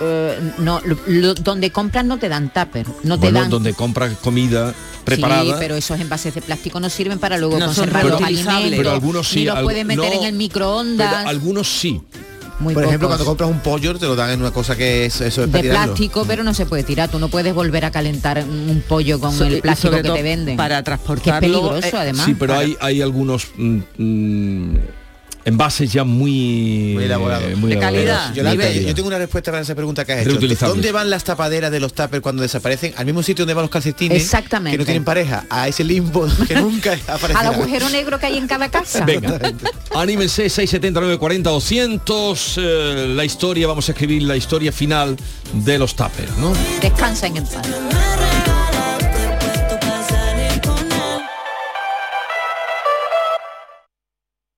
Eh, 0.03 0.39
no, 0.57 0.81
lo- 0.83 0.97
lo- 1.05 1.33
donde 1.35 1.69
compras 1.71 2.03
no 2.03 2.17
te 2.17 2.27
dan 2.29 2.51
tupper, 2.51 2.87
no 3.03 3.17
te 3.17 3.21
bueno, 3.27 3.41
dan 3.41 3.49
donde 3.51 3.75
compras 3.75 4.17
comida 4.23 4.73
preparada. 5.03 5.43
Sí, 5.43 5.53
pero 5.59 5.75
esos 5.75 5.99
envases 5.99 6.33
de 6.33 6.41
plástico 6.41 6.79
no 6.79 6.89
sirven 6.89 7.19
para 7.19 7.37
luego 7.37 7.59
No 7.59 7.67
conservar 7.67 8.05
los 8.05 8.19
alimentos. 8.21 8.73
pero 8.75 8.91
algunos 8.91 9.27
sí. 9.27 9.39
Ni 9.41 9.45
los 9.45 9.57
al- 9.57 9.63
puedes 9.63 9.85
meter 9.85 10.09
no, 10.15 10.19
en 10.21 10.23
el 10.23 10.33
microondas. 10.33 11.13
Pero 11.17 11.29
algunos 11.29 11.67
sí. 11.67 12.01
Muy 12.61 12.73
Por 12.73 12.83
ejemplo, 12.83 13.07
pocos. 13.07 13.17
cuando 13.25 13.25
compras 13.25 13.49
un 13.49 13.59
pollo 13.59 13.97
te 13.97 14.05
lo 14.05 14.15
dan 14.15 14.29
en 14.29 14.39
una 14.39 14.51
cosa 14.51 14.75
que 14.75 15.05
es, 15.05 15.19
eso 15.21 15.43
es 15.43 15.51
de 15.51 15.59
plástico, 15.63 16.25
pero 16.27 16.43
no 16.43 16.53
se 16.53 16.65
puede 16.65 16.83
tirar. 16.83 17.09
Tú 17.09 17.17
no 17.19 17.27
puedes 17.27 17.53
volver 17.53 17.85
a 17.85 17.91
calentar 17.91 18.43
un 18.47 18.83
pollo 18.87 19.19
con 19.19 19.33
So- 19.33 19.45
el 19.45 19.61
plástico 19.61 19.95
que 19.95 20.03
te 20.03 20.21
venden. 20.23 20.57
para 20.57 20.75
Que 20.75 20.79
es 20.79 20.85
transportarlo, 20.85 21.39
peligroso, 21.39 21.87
eh, 21.97 21.99
además. 21.99 22.25
sí, 22.25 22.35
pero 22.35 22.53
Para- 22.53 22.65
hay, 22.65 22.77
hay 22.79 23.01
algunos 23.01 23.47
mm, 23.57 23.79
mm, 23.97 24.75
envases 25.45 25.91
ya 25.91 26.03
muy, 26.03 26.91
Muy 26.95 27.03
elaborados. 27.05 27.51
eh, 27.51 27.55
muy 27.55 27.71
De 27.73 27.79
calidad. 27.79 28.33
yo, 28.33 28.43
yo 28.43 28.95
tengo 28.95 29.07
una 29.07 29.17
respuesta 29.17 29.51
para 29.51 29.63
esa 29.63 29.75
pregunta 29.75 30.05
que 30.05 30.13
has 30.13 30.27
hecho. 30.27 30.67
¿Dónde 30.67 30.91
van 30.91 31.09
las 31.09 31.23
tapaderas 31.23 31.71
de 31.71 31.79
los 31.79 31.93
tuppers 31.93 32.21
cuando 32.21 32.41
desaparecen? 32.41 32.93
Al 32.97 33.05
mismo 33.05 33.23
sitio 33.23 33.43
donde 33.43 33.53
van 33.53 33.63
los 33.63 33.71
calcetines 33.71 34.21
Exactamente. 34.21 34.77
que 34.77 34.77
no 34.79 34.85
tienen 34.85 35.03
pareja, 35.03 35.45
a 35.49 35.67
ese 35.67 35.83
limbo 35.83 36.27
que 36.47 36.55
nunca 36.55 36.93
aparecerá. 37.07 37.39
Al 37.39 37.47
agujero 37.55 37.89
negro 37.89 38.19
que 38.19 38.27
hay 38.27 38.37
en 38.37 38.47
cada 38.47 38.69
casa. 38.69 39.03
Venga, 39.05 39.39
anímense 39.95 40.43
679 40.49 41.17
40 41.17 41.49
200 41.49 42.55
eh, 42.57 43.05
la 43.15 43.25
historia, 43.25 43.67
vamos 43.67 43.87
a 43.89 43.91
escribir 43.93 44.23
la 44.23 44.35
historia 44.37 44.71
final 44.71 45.17
de 45.53 45.77
los 45.79 45.95
tuppers, 45.95 46.37
¿no? 46.37 46.53
Descansen 46.81 47.37
en 47.37 47.45
paz. 47.45 47.67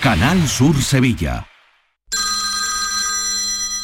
Canal 0.00 0.46
Sur 0.46 0.80
Sevilla. 0.80 1.44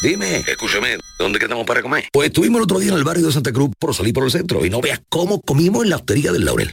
Dime, 0.01 0.45
escúchame, 0.47 0.99
¿dónde 1.19 1.41
quedamos 1.41 1.67
para 1.67 1.83
comer? 1.83 2.05
Pues 2.13 2.29
estuvimos 2.29 2.59
el 2.59 2.65
otro 2.65 2.79
día 2.79 2.93
en 2.93 2.99
el 2.99 3.05
barrio 3.05 3.27
de 3.27 3.33
Santa 3.33 3.53
Cruz 3.53 3.71
por 3.81 3.93
salir 3.95 4.15
por 4.15 4.23
el 4.23 4.31
centro 4.31 4.65
y 4.65 4.71
no 4.71 4.81
veas 4.81 5.01
cómo 5.09 5.41
comimos 5.41 5.83
en 5.83 5.91
la 5.91 5.97
hostería 5.97 6.31
del 6.31 6.45
Laurel. 6.45 6.73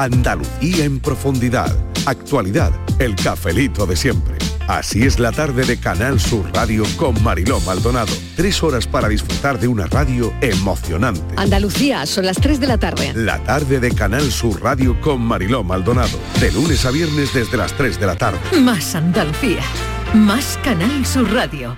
Andalucía 0.00 0.84
en 0.84 1.00
profundidad. 1.00 1.76
Actualidad. 2.06 2.70
El 3.00 3.16
cafelito 3.16 3.84
de 3.84 3.96
siempre. 3.96 4.38
Así 4.68 5.02
es 5.02 5.18
la 5.18 5.32
tarde 5.32 5.64
de 5.64 5.80
Canal 5.80 6.20
Sur 6.20 6.48
Radio 6.54 6.84
con 6.96 7.20
Mariló 7.20 7.58
Maldonado. 7.62 8.12
Tres 8.36 8.62
horas 8.62 8.86
para 8.86 9.08
disfrutar 9.08 9.58
de 9.58 9.66
una 9.66 9.88
radio 9.88 10.32
emocionante. 10.40 11.34
Andalucía, 11.36 12.06
son 12.06 12.26
las 12.26 12.36
3 12.36 12.60
de 12.60 12.66
la 12.68 12.78
tarde. 12.78 13.12
La 13.12 13.42
tarde 13.42 13.80
de 13.80 13.92
Canal 13.92 14.30
Sur 14.30 14.62
Radio 14.62 15.00
con 15.00 15.20
Mariló 15.20 15.64
Maldonado. 15.64 16.16
De 16.38 16.52
lunes 16.52 16.86
a 16.86 16.92
viernes 16.92 17.34
desde 17.34 17.56
las 17.56 17.72
3 17.72 17.98
de 17.98 18.06
la 18.06 18.14
tarde. 18.14 18.38
Más 18.60 18.94
Andalucía. 18.94 19.64
Más 20.14 20.60
Canal 20.62 21.04
Sur 21.04 21.32
Radio. 21.32 21.76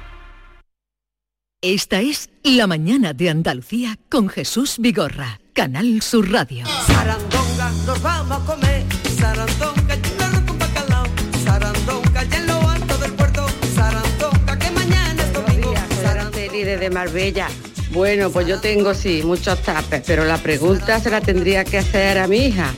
Esta 1.62 2.02
es 2.02 2.28
La 2.42 2.66
Mañana 2.66 3.14
de 3.14 3.30
Andalucía 3.30 3.98
con 4.10 4.28
Jesús 4.28 4.76
Vigorra. 4.78 5.39
Canal 5.52 6.00
Sur 6.00 6.30
Radio. 6.30 6.64
Sarandonga, 6.86 7.70
nos 7.86 8.02
vamos 8.02 8.40
a 8.40 8.44
comer. 8.46 8.84
Sarandonga, 9.18 9.94
arroz 10.20 10.42
con 10.46 10.58
bacalao. 10.58 11.04
Sarandonga, 11.44 12.24
y 12.24 12.34
en 12.34 12.46
lo 12.46 12.68
alto 12.68 12.98
del 12.98 13.12
puerto. 13.12 13.46
Sarandonga, 13.74 14.58
que 14.58 14.70
mañana 14.70 15.22
es 15.22 15.32
domingo. 15.32 15.74
Araceli 16.08 16.62
desde 16.62 16.90
Marbella. 16.90 17.48
Bueno, 17.92 18.30
pues 18.30 18.46
yo 18.46 18.60
tengo 18.60 18.94
sí 18.94 19.22
muchos 19.24 19.60
tapes, 19.62 20.02
pero 20.06 20.24
la 20.24 20.38
pregunta 20.38 21.00
se 21.00 21.10
la 21.10 21.20
tendría 21.20 21.64
que 21.64 21.78
hacer 21.78 22.18
a 22.18 22.28
mi 22.28 22.46
hija, 22.46 22.72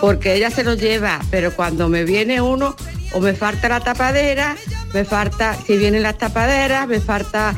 porque 0.00 0.34
ella 0.34 0.50
se 0.50 0.64
los 0.64 0.78
lleva, 0.78 1.20
pero 1.30 1.54
cuando 1.54 1.88
me 1.88 2.04
viene 2.04 2.42
uno, 2.42 2.76
o 3.12 3.20
me 3.20 3.32
falta 3.34 3.70
la 3.70 3.80
tapadera, 3.80 4.56
me 4.92 5.04
falta, 5.06 5.56
si 5.66 5.78
vienen 5.78 6.02
las 6.02 6.18
tapaderas, 6.18 6.86
me 6.86 7.00
falta 7.00 7.54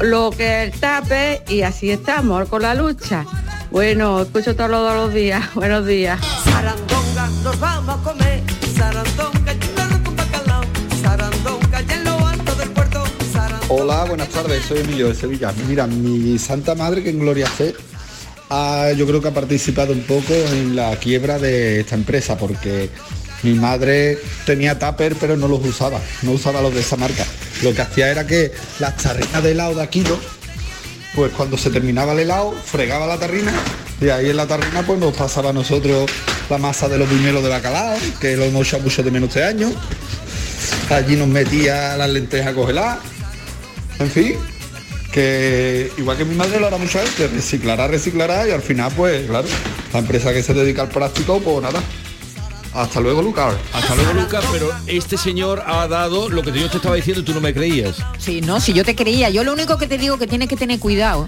lo 0.00 0.30
que 0.30 0.62
es 0.62 0.72
el 0.72 0.80
tape 0.80 1.42
y 1.48 1.62
así 1.62 1.90
estamos 1.90 2.48
con 2.48 2.62
la 2.62 2.74
lucha. 2.74 3.26
Bueno, 3.72 4.20
escucho 4.20 4.54
todos 4.54 4.70
los, 4.70 4.94
los 4.94 5.14
días. 5.14 5.42
Buenos 5.54 5.86
días. 5.86 6.20
Sarandonga, 6.44 7.28
nos 7.42 7.58
vamos 7.58 7.98
a 7.98 8.02
comer. 8.02 8.42
Sarandonga, 8.76 9.54
y 9.54 9.72
un 9.72 9.80
arroz 9.80 10.00
con 10.04 10.16
bacalao. 10.16 10.62
Sarandonga, 11.02 11.80
y 11.80 11.92
en 11.92 12.04
lo 12.04 12.26
alto 12.26 12.54
del 12.54 12.70
puerto. 12.70 13.02
Sarandonga. 13.32 13.72
Hola, 13.72 14.04
buenas 14.04 14.28
tardes, 14.28 14.62
soy 14.66 14.80
Emilio 14.80 15.08
de 15.08 15.14
Sevilla. 15.14 15.54
Mira, 15.66 15.86
mi 15.86 16.38
santa 16.38 16.74
madre, 16.74 17.02
que 17.02 17.08
en 17.08 17.20
gloria 17.20 17.46
sé, 17.48 17.74
yo 18.94 19.06
creo 19.06 19.22
que 19.22 19.28
ha 19.28 19.34
participado 19.34 19.94
un 19.94 20.02
poco 20.02 20.34
en 20.34 20.76
la 20.76 20.94
quiebra 20.96 21.38
de 21.38 21.80
esta 21.80 21.94
empresa, 21.94 22.36
porque 22.36 22.90
mi 23.42 23.54
madre 23.54 24.18
tenía 24.44 24.78
tupper, 24.78 25.16
pero 25.18 25.38
no 25.38 25.48
los 25.48 25.64
usaba, 25.64 25.98
no 26.20 26.32
usaba 26.32 26.60
los 26.60 26.74
de 26.74 26.80
esa 26.80 26.96
marca. 26.96 27.24
Lo 27.62 27.72
que 27.72 27.80
hacía 27.80 28.10
era 28.10 28.26
que 28.26 28.52
las 28.80 28.98
tarrinas 28.98 29.42
de 29.42 29.52
helado 29.52 29.74
de 29.76 29.82
Aquilo, 29.82 30.18
pues 31.14 31.32
cuando 31.32 31.58
se 31.58 31.70
terminaba 31.70 32.12
el 32.12 32.20
helado, 32.20 32.52
fregaba 32.52 33.06
la 33.06 33.18
tarrina 33.18 33.52
y 34.00 34.08
ahí 34.08 34.30
en 34.30 34.36
la 34.36 34.46
tarrina 34.46 34.82
pues 34.82 34.98
nos 34.98 35.14
pasaba 35.14 35.50
a 35.50 35.52
nosotros 35.52 36.10
la 36.48 36.58
masa 36.58 36.88
de 36.88 36.98
los 36.98 37.08
buñuelos 37.08 37.42
de 37.42 37.48
bacalao, 37.48 37.96
que 38.20 38.36
lo 38.36 38.44
hemos 38.44 38.72
mucho 38.82 39.02
de 39.02 39.10
menos 39.10 39.28
este 39.28 39.44
año. 39.44 39.70
Allí 40.90 41.16
nos 41.16 41.28
metía 41.28 41.96
las 41.96 42.10
lentejas 42.10 42.54
congeladas. 42.54 42.98
En 43.98 44.10
fin, 44.10 44.36
que 45.12 45.92
igual 45.98 46.16
que 46.16 46.24
mi 46.24 46.34
madre 46.34 46.58
lo 46.58 46.66
hará 46.66 46.78
mucho 46.78 46.98
veces, 46.98 47.30
reciclará, 47.30 47.86
reciclará 47.86 48.48
y 48.48 48.50
al 48.50 48.62
final 48.62 48.90
pues 48.96 49.28
claro, 49.28 49.46
la 49.92 49.98
empresa 49.98 50.32
que 50.32 50.42
se 50.42 50.54
dedica 50.54 50.82
al 50.82 50.88
plástico 50.88 51.40
pues 51.40 51.62
nada. 51.62 51.80
Hasta 52.74 53.00
luego 53.00 53.20
Lucas. 53.20 53.54
Hasta 53.74 53.94
luego 53.94 54.14
Lucas, 54.14 54.42
pero 54.50 54.70
este 54.86 55.18
señor 55.18 55.62
ha 55.66 55.86
dado 55.88 56.30
lo 56.30 56.42
que 56.42 56.52
yo 56.58 56.70
te 56.70 56.78
estaba 56.78 56.96
diciendo 56.96 57.20
y 57.20 57.24
tú 57.24 57.34
no 57.34 57.40
me 57.42 57.52
creías. 57.52 57.96
Sí, 58.18 58.40
no, 58.40 58.60
si 58.60 58.72
yo 58.72 58.82
te 58.82 58.94
creía, 58.96 59.28
yo 59.28 59.44
lo 59.44 59.52
único 59.52 59.76
que 59.76 59.86
te 59.86 59.98
digo 59.98 60.18
que 60.18 60.26
tienes 60.26 60.48
que 60.48 60.56
tener 60.56 60.78
cuidado 60.80 61.26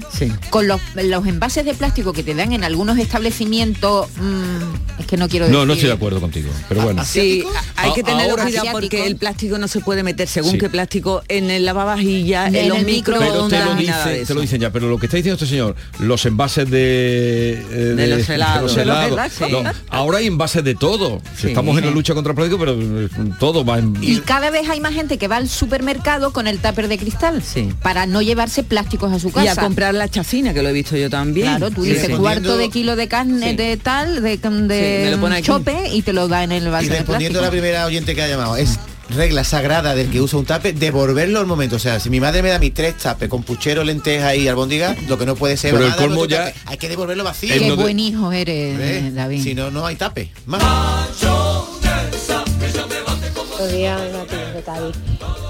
con 0.49 0.67
los, 0.67 0.81
los 0.95 1.27
envases 1.27 1.67
de 1.67 1.75
plástico 1.75 2.15
que 2.15 2.23
te 2.23 2.35
dan 2.35 2.53
en 2.55 2.65
algunos 2.65 2.97
establecimientos, 2.99 4.09
mm, 4.17 5.01
es 5.01 5.07
que 5.07 5.17
no 5.19 5.29
quiero 5.29 5.45
decir. 5.45 5.59
No, 5.59 5.67
no 5.67 5.75
estoy 5.75 5.89
de 5.89 5.95
acuerdo 5.95 6.19
contigo, 6.21 6.49
pero 6.69 6.81
bueno. 6.83 7.05
Sí, 7.05 7.45
hay 7.77 7.93
que 7.93 8.03
tener 8.03 8.31
ahora- 8.31 8.45
cuidado 8.45 8.69
porque 8.73 9.07
el 9.07 9.17
plástico 9.17 9.59
no 9.59 9.69
se 9.69 9.81
puede 9.81 10.03
meter 10.03 10.27
según 10.29 10.53
Sí. 10.53 10.59
qué 10.59 10.71
plástico 10.71 11.23
en 11.29 11.51
el 11.51 11.67
lavavajillas, 11.67 12.49
en, 12.49 12.55
En 12.57 12.69
los 12.71 12.79
el 12.79 12.87
micro 12.87 13.17
Pero 13.19 13.49
te 13.49 13.63
lo, 13.63 13.75
dice, 13.75 14.25
te 14.27 14.35
lo 14.35 14.41
dicen 14.41 14.61
ya, 14.63 14.71
pero 14.73 14.89
lo 14.89 14.99
que 14.99 15.07
está 15.07 15.19
diciendo 15.19 15.35
este 15.35 15.47
señor, 15.51 15.77
los 15.99 16.25
envases 16.25 16.71
de, 16.71 17.53
eh, 17.71 17.95
De 17.97 18.07
los 18.07 18.29
helados. 18.31 18.75
de 18.75 18.85
los 18.87 18.97
De 18.97 19.07
los 19.07 19.13
helados, 19.13 19.41
helados, 19.43 19.63
no, 19.65 19.73
sí. 19.73 19.79
ahora 19.91 20.19
hay 20.19 20.27
envases 20.27 20.65
de 20.65 20.75
todo. 20.75 21.21
Sí. 21.37 21.49
Estamos 21.49 21.77
en 21.79 21.85
la 21.87 21.91
lucha 21.91 22.15
contra 22.15 22.31
el 22.31 22.37
plástico, 22.37 22.59
pero 22.59 22.73
eh, 22.81 23.09
todo 23.41 23.65
va 23.65 23.79
en... 23.79 23.95
Y 24.01 24.19
cada 24.21 24.51
vez 24.51 24.69
hay 24.69 24.81
más 24.81 24.95
gente 24.95 25.19
que 25.19 25.27
va 25.29 25.37
al 25.37 25.49
supermercado 25.49 26.33
con 26.33 26.47
el 26.47 26.59
tupper 26.59 26.89
de 26.89 26.97
cristal 26.99 27.43
para 27.83 28.07
no 28.07 28.23
llevarse 28.23 28.63
plásticos 28.63 29.13
a 29.13 29.19
su 29.19 29.33
casa. 29.33 29.45
Y 29.45 29.49
a 29.49 29.57
comprar 29.57 29.95
la 29.95 30.09
chacina, 30.09 30.55
que 30.55 30.63
lo 30.63 30.69
he 30.69 30.73
visto 30.73 30.97
yo 30.97 31.11
también. 31.11 31.47
Claro, 31.49 31.71
tú 31.71 31.83
Sí, 31.85 31.91
dices 31.91 32.07
sí. 32.07 32.13
cuarto 32.15 32.57
de 32.57 32.71
kilo 32.71 32.97
de 32.97 33.09
carne 33.09 33.51
Sí. 33.51 33.57
de 33.57 33.77
tal, 33.77 34.23
de, 34.23 35.41
chope 35.43 35.89
y 35.93 36.03
te 36.03 36.13
lo 36.13 36.29
da 36.29 36.45
en 36.45 36.53
el 36.53 36.69
vaso 36.71 36.87
Y 36.87 36.89
de 36.89 36.97
respondiendo 36.99 37.39
a 37.39 37.43
la 37.43 37.49
plástico. 37.49 37.63
primera 37.63 37.87
oyente 37.87 38.15
que 38.15 38.23
ha 38.23 38.29
llamado, 38.29 38.57
es 38.57 38.79
regla 39.11 39.45
sagrada 39.45 39.95
del 39.95 40.11
que 40.11 40.21
usa 40.21 40.39
un 40.39 40.45
tape, 40.47 40.73
devolverlo 40.73 41.39
al 41.41 41.47
momento. 41.47 41.77
O 41.77 41.79
sea, 41.79 42.01
si 42.01 42.11
mi 42.11 42.21
madre 42.21 42.43
me 42.43 42.49
da 42.51 42.59
mis 42.59 42.73
tres 42.75 42.97
tapes 42.99 43.29
con 43.29 43.43
puchero, 43.43 43.85
lenteja 43.85 44.35
y 44.35 44.49
albóndiga, 44.49 44.97
lo 45.09 45.19
que 45.19 45.27
no 45.27 45.35
puede 45.37 45.57
ser... 45.57 45.73
Pero 45.73 45.87
el 45.87 45.93
"Ah, 45.93 45.97
colmo 45.97 46.25
ya- 46.27 46.47
tape". 46.47 46.55
Hay 46.67 46.77
que 46.79 46.89
devolverlo 46.89 47.25
vacío. 47.25 47.55
Qué 47.59 47.73
buen 47.73 47.99
hijo 48.01 48.33
eres, 48.33 48.79
¿Eh? 48.81 49.11
David. 49.15 49.43
Si 49.43 49.55
no, 49.55 49.71
no 49.71 49.87
hay 49.87 49.97
tape. 49.97 50.31
Más. 50.47 50.63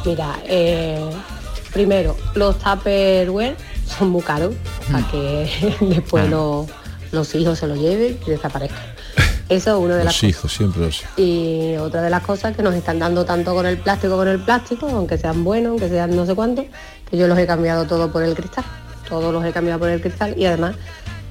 Mira, 0.04 0.38
eh, 0.46 0.98
primero, 1.72 2.16
los 2.34 2.58
Tupperware 2.58 3.56
son 3.98 4.10
muy 4.10 4.22
caros 4.22 4.54
para 4.90 5.06
que 5.10 5.48
después 5.80 6.28
los, 6.28 6.66
los 7.12 7.34
hijos 7.34 7.58
se 7.58 7.66
los 7.66 7.78
lleven 7.78 8.18
y 8.26 8.30
desaparezcan. 8.30 8.93
Eso 9.48 9.76
es 9.78 9.84
una 9.84 9.96
de 9.96 10.04
las 10.04 10.14
Los 10.14 10.24
hijos, 10.24 10.52
siempre 10.52 10.80
los 10.80 11.00
hijos. 11.02 11.12
y 11.18 11.76
otra 11.76 12.00
de 12.02 12.10
las 12.10 12.22
cosas 12.22 12.56
que 12.56 12.62
nos 12.62 12.74
están 12.74 12.98
dando 12.98 13.24
tanto 13.24 13.54
con 13.54 13.66
el 13.66 13.76
plástico 13.78 14.16
con 14.16 14.26
el 14.28 14.40
plástico, 14.40 14.88
aunque 14.88 15.18
sean 15.18 15.44
buenos, 15.44 15.70
aunque 15.72 15.88
sean 15.88 16.16
no 16.16 16.24
sé 16.26 16.34
cuánto, 16.34 16.64
que 17.10 17.16
yo 17.16 17.26
los 17.28 17.38
he 17.38 17.46
cambiado 17.46 17.84
todo 17.86 18.10
por 18.10 18.22
el 18.22 18.34
cristal. 18.34 18.64
Todos 19.08 19.32
los 19.32 19.44
he 19.44 19.52
cambiado 19.52 19.78
por 19.80 19.90
el 19.90 20.00
cristal 20.00 20.34
y 20.38 20.46
además 20.46 20.76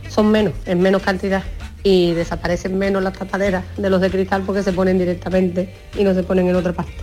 son 0.09 0.29
menos, 0.31 0.53
en 0.65 0.79
menos 0.81 1.01
cantidad. 1.01 1.43
y 1.85 2.13
desaparecen 2.13 2.77
menos 2.77 3.03
las 3.03 3.11
tapaderas 3.11 3.65
de 3.75 3.89
los 3.89 3.99
de 3.99 4.09
cristal 4.09 4.43
porque 4.45 4.63
se 4.63 4.71
ponen 4.71 4.97
directamente 4.97 5.75
y 5.97 6.05
no 6.05 6.13
se 6.13 6.23
ponen 6.23 6.47
en 6.47 6.55
otra 6.55 6.71
parte. 6.71 6.93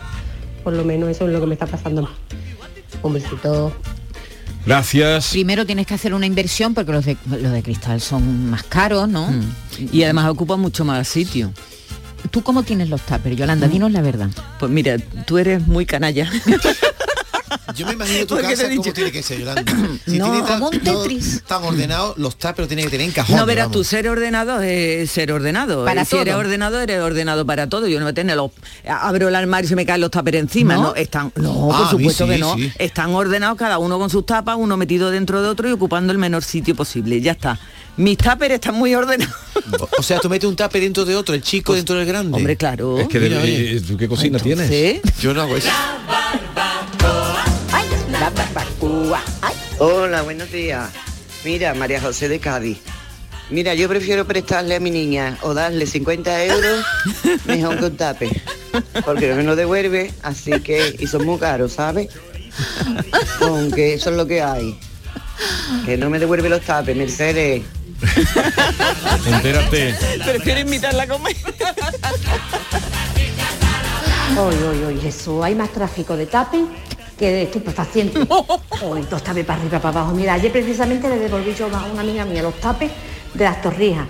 Por 0.64 0.72
lo 0.72 0.84
menos 0.84 1.10
eso 1.10 1.26
es 1.26 1.32
lo 1.34 1.40
que 1.40 1.46
me 1.46 1.52
está 1.52 1.66
pasando 1.66 2.00
más. 2.00 2.12
Un 3.02 3.12
besito. 3.12 3.72
Gracias. 4.70 5.30
Primero 5.32 5.66
tienes 5.66 5.84
que 5.84 5.94
hacer 5.94 6.14
una 6.14 6.26
inversión 6.26 6.74
porque 6.74 6.92
los 6.92 7.04
de, 7.04 7.16
los 7.28 7.52
de 7.52 7.60
cristal 7.60 8.00
son 8.00 8.50
más 8.50 8.62
caros, 8.62 9.08
¿no? 9.08 9.26
Mm. 9.26 9.88
Y 9.90 10.04
además 10.04 10.28
ocupan 10.30 10.60
mucho 10.60 10.84
más 10.84 11.08
sitio. 11.08 11.52
¿Tú 12.30 12.44
cómo 12.44 12.62
tienes 12.62 12.88
los 12.88 13.00
tuppers, 13.00 13.34
Yolanda? 13.34 13.66
Dinos 13.66 13.90
la 13.90 14.00
verdad. 14.00 14.30
Pues 14.60 14.70
mira, 14.70 14.96
tú 15.26 15.38
eres 15.38 15.66
muy 15.66 15.86
canalla. 15.86 16.30
Yo 17.76 17.86
me 17.86 17.92
imagino 17.94 18.26
tu 18.26 18.36
casa 18.36 18.68
dicho- 18.68 18.92
tiene 18.92 19.10
que 19.12 19.22
ser, 19.22 19.38
Yolanda. 19.40 19.62
Si 20.06 20.18
No, 20.18 20.30
tiene 20.30 20.46
como 20.46 20.68
un 20.68 20.80
Tetris. 20.80 21.42
tan 21.46 21.62
ordenado, 21.64 22.14
los 22.16 22.36
tuppers 22.36 22.68
tienen 22.68 22.84
que 22.86 22.90
tener 22.90 23.06
en 23.06 23.12
cajones. 23.12 23.40
No 23.40 23.46
verás 23.46 23.64
vamos. 23.66 23.76
tú, 23.78 23.84
ser 23.84 24.08
ordenado 24.08 24.60
es 24.62 25.10
ser 25.10 25.32
ordenado. 25.32 25.84
Para 25.84 26.02
Eh, 26.02 26.04
si 26.04 26.16
eres 26.16 26.32
todo. 26.34 26.40
ordenado, 26.40 26.80
eres 26.80 27.00
ordenado 27.00 27.46
para 27.46 27.68
todo. 27.68 27.86
Yo 27.88 27.98
no 27.98 28.04
voy 28.06 28.10
a 28.10 28.14
tener 28.14 28.36
los. 28.36 28.50
Abro 28.88 29.28
el 29.28 29.34
armario 29.34 29.66
y 29.66 29.68
se 29.68 29.76
me 29.76 29.86
caen 29.86 30.00
los 30.00 30.10
tuppers 30.10 30.38
encima. 30.38 30.74
¿No? 30.74 30.82
No, 30.82 30.94
están. 30.94 31.32
No, 31.36 31.70
Ah, 31.72 31.78
por 31.78 31.90
supuesto 31.90 32.24
sí, 32.26 32.32
que 32.32 32.38
no. 32.38 32.54
sí. 32.56 32.72
Están 32.78 33.14
ordenados 33.14 33.56
cada 33.58 33.78
uno 33.78 33.98
con 33.98 34.10
sus 34.10 34.24
tapas, 34.26 34.56
uno 34.58 34.76
metido 34.76 35.10
dentro 35.10 35.42
de 35.42 35.48
otro 35.48 35.68
y 35.68 35.72
ocupando 35.72 36.12
el 36.12 36.18
menor 36.18 36.42
sitio 36.42 36.74
posible. 36.74 37.20
Ya 37.20 37.32
está. 37.32 37.58
Mis 37.96 38.16
tuppers 38.16 38.54
están 38.54 38.74
muy 38.76 38.94
ordenados. 38.94 39.34
O- 39.98 40.02
sea, 40.02 40.18
tú 40.20 40.28
metes 40.30 40.48
un 40.48 40.56
tupper 40.56 40.80
dentro 40.80 41.04
de 41.04 41.14
otro, 41.16 41.34
el 41.34 41.42
chico 41.42 41.74
dentro 41.74 41.96
del 41.96 42.06
grande. 42.06 42.36
Hombre, 42.36 42.56
claro. 42.56 42.98
Es 42.98 43.08
que 43.08 43.18
de- 43.20 43.28
Mira, 43.28 43.42
eh, 43.44 43.82
¿tú 43.86 43.96
qué 43.96 44.08
cocina 44.08 44.38
tienes? 44.38 44.70
Yo 45.20 45.34
no 45.34 45.42
hago 45.42 45.56
eso. 45.56 45.68
La 48.20 48.28
barbacoa. 48.28 49.22
Ay. 49.40 49.54
Hola, 49.78 50.20
buenos 50.20 50.52
días. 50.52 50.90
Mira, 51.42 51.72
María 51.72 52.02
José 52.02 52.28
de 52.28 52.38
Cádiz. 52.38 52.78
Mira, 53.48 53.72
yo 53.72 53.88
prefiero 53.88 54.26
prestarle 54.26 54.74
a 54.74 54.80
mi 54.80 54.90
niña 54.90 55.38
o 55.40 55.54
darle 55.54 55.86
50 55.86 56.44
euros 56.44 56.84
mejor 57.46 57.78
que 57.78 57.84
un 57.86 57.96
tape. 57.96 58.42
Porque 59.06 59.30
no 59.30 59.36
me 59.36 59.42
lo 59.44 59.56
devuelve, 59.56 60.12
así 60.22 60.52
que, 60.60 60.96
y 60.98 61.06
son 61.06 61.24
muy 61.24 61.38
caros, 61.38 61.72
¿sabes? 61.72 62.10
Aunque 63.40 63.94
eso 63.94 64.10
es 64.10 64.16
lo 64.16 64.26
que 64.26 64.42
hay. 64.42 64.78
Que 65.86 65.96
no 65.96 66.10
me 66.10 66.18
devuelve 66.18 66.50
los 66.50 66.60
tapes, 66.60 66.94
Mercedes. 66.94 67.62
Entérate. 69.26 69.94
Prefiero 70.26 70.60
invitarla 70.60 71.04
a 71.04 71.08
comer. 71.08 71.36
Hoy, 74.38 74.54
hoy, 74.56 74.84
hoy, 74.84 75.06
eso, 75.06 75.42
hay 75.42 75.54
más 75.54 75.72
tráfico 75.72 76.18
de 76.18 76.26
tapen 76.26 76.68
que 77.20 77.30
de 77.30 77.42
estupefacientes. 77.42 78.26
Hoy, 78.82 79.06
dos 79.10 79.22
tapes 79.22 79.44
para 79.44 79.60
arriba, 79.60 79.78
para 79.78 80.00
abajo. 80.00 80.16
Mira, 80.16 80.32
ayer 80.34 80.50
precisamente 80.50 81.06
le 81.06 81.18
devolví 81.18 81.54
yo 81.54 81.66
a 81.66 81.84
una 81.92 82.00
amiga 82.00 82.24
mía 82.24 82.42
los 82.42 82.58
tapes 82.58 82.90
de 83.34 83.44
las 83.44 83.60
torrijas. 83.60 84.06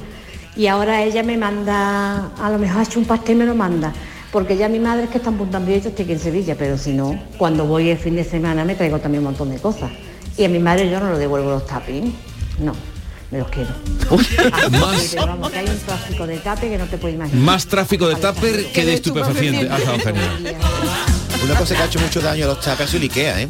Y 0.57 0.69
ahora 0.69 1.03
ella 1.03 1.25
me 1.25 1.37
manda, 1.37 2.31
a 2.41 2.51
lo 2.51 2.59
mejor 2.59 2.79
ha 2.81 2.83
hecho 2.85 3.01
un 3.01 3.07
pastel 3.07 3.35
y 3.35 3.39
me 3.41 3.47
lo 3.47 3.55
manda. 3.57 3.93
Porque 4.31 4.57
ya 4.57 4.69
mi 4.69 4.79
madre 4.79 5.05
es 5.05 5.11
que 5.11 5.19
está 5.19 5.31
en 5.31 5.37
y 5.41 5.81
yo 5.81 5.89
estoy 5.89 6.05
aquí 6.05 6.13
en 6.13 6.21
Sevilla, 6.21 6.55
pero 6.57 6.79
si 6.79 6.93
no, 6.93 7.21
cuando 7.37 7.67
voy 7.67 7.91
el 7.91 7.99
fin 7.99 8.15
de 8.15 8.23
semana 8.23 8.65
me 8.65 8.77
traigo 8.77 9.01
también 9.01 9.23
un 9.23 9.31
montón 9.33 9.51
de 9.51 9.59
cosas. 9.59 9.91
Y 10.37 10.45
a 10.45 10.49
mi 10.49 10.61
madre 10.61 10.89
yo 10.89 11.01
no 11.01 11.13
le 11.13 11.19
devuelvo 11.19 11.51
los 11.51 11.67
tapes, 11.67 12.05
no, 12.61 12.73
me 13.33 13.39
los 13.41 13.49
quedo. 13.51 13.71
Más- 14.71 15.09
Pero 15.15 15.27
vamos, 15.27 15.51
que 15.51 15.59
hay 15.59 15.67
un 15.69 15.79
tráfico 15.79 16.27
de 16.29 16.39
tape 16.39 16.69
que 16.69 16.79
no 16.79 16.87
te 16.87 16.97
puedes 16.97 17.17
imaginar. 17.17 17.43
Más 17.45 17.67
tráfico 17.67 18.07
de 18.09 18.15
tupper 18.15 18.67
que 18.67 18.85
de 18.85 18.95
estupefaciente. 18.95 19.69
Una 21.45 21.55
cosa 21.57 21.75
que 21.75 21.83
ha 21.83 21.87
hecho 21.87 21.99
mucho 22.01 22.21
daño 22.21 22.45
a 22.45 22.49
los 22.49 22.61
tuppers 22.61 22.91
es 22.91 22.95
el 22.95 23.03
Ikea, 23.03 23.43
¿eh? 23.43 23.49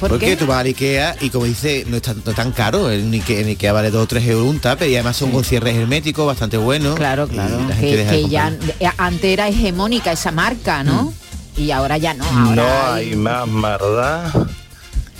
¿Por 0.00 0.10
Porque 0.10 0.26
qué? 0.26 0.36
tú 0.36 0.46
vas 0.46 0.58
al 0.60 0.66
Ikea 0.66 1.16
y 1.20 1.30
como 1.30 1.44
dice, 1.44 1.84
no 1.88 1.96
es 1.96 2.02
tan, 2.02 2.20
no 2.24 2.30
es 2.32 2.36
tan 2.36 2.50
caro, 2.52 2.90
el 2.90 3.12
Ikea, 3.12 3.46
Ikea 3.46 3.72
vale 3.72 3.90
2 3.90 4.02
o 4.02 4.06
3 4.06 4.26
euros 4.28 4.48
un 4.48 4.58
tupper 4.58 4.88
y 4.90 4.94
además 4.96 5.16
son 5.16 5.30
con 5.30 5.44
cierres 5.44 5.76
herméticos 5.76 6.26
bastante 6.26 6.56
buenos. 6.56 6.96
Claro, 6.96 7.28
claro. 7.28 7.60
y 7.60 7.68
la 7.68 7.74
gente 7.76 7.90
Que, 7.90 7.96
deja 7.96 8.10
de 8.10 8.22
que 8.22 8.28
ya 8.28 8.52
eh, 8.80 8.88
antes 8.98 9.24
era 9.32 9.48
hegemónica 9.48 10.10
esa 10.12 10.32
marca, 10.32 10.82
¿no? 10.82 11.12
Y 11.56 11.70
ahora 11.70 11.98
ya 11.98 12.14
no. 12.14 12.24
Ahora 12.24 12.54
No 12.56 12.92
hay 12.94 13.14
más 13.14 13.46
maldad 13.46 14.32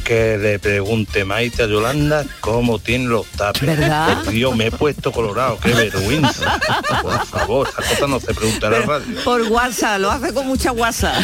que 0.02 0.37
le 0.38 0.59
pregunte 0.59 1.25
Maite 1.25 1.62
a 1.62 1.66
Yolanda 1.66 2.25
cómo 2.40 2.78
tiene 2.78 3.06
los 3.06 3.26
tapes. 3.28 3.62
¿Verdad? 3.62 4.23
Por 4.25 4.32
Dios, 4.32 4.56
me 4.56 4.66
he 4.66 4.71
puesto 4.71 5.12
colorado, 5.12 5.59
qué 5.62 5.71
vergüenza. 5.73 6.59
Por 7.02 7.26
favor, 7.26 7.68
esa 7.68 7.82
cosa 7.88 8.06
no 8.06 8.21
se 8.21 8.35
pregunta 8.35 8.66
en 8.66 8.73
la 8.73 8.80
radio. 8.80 9.06
Por 9.25 9.42
WhatsApp, 9.42 10.00
lo 10.00 10.11
hace 10.11 10.32
con 10.32 10.47
mucha 10.47 10.73
WhatsApp. 10.73 11.16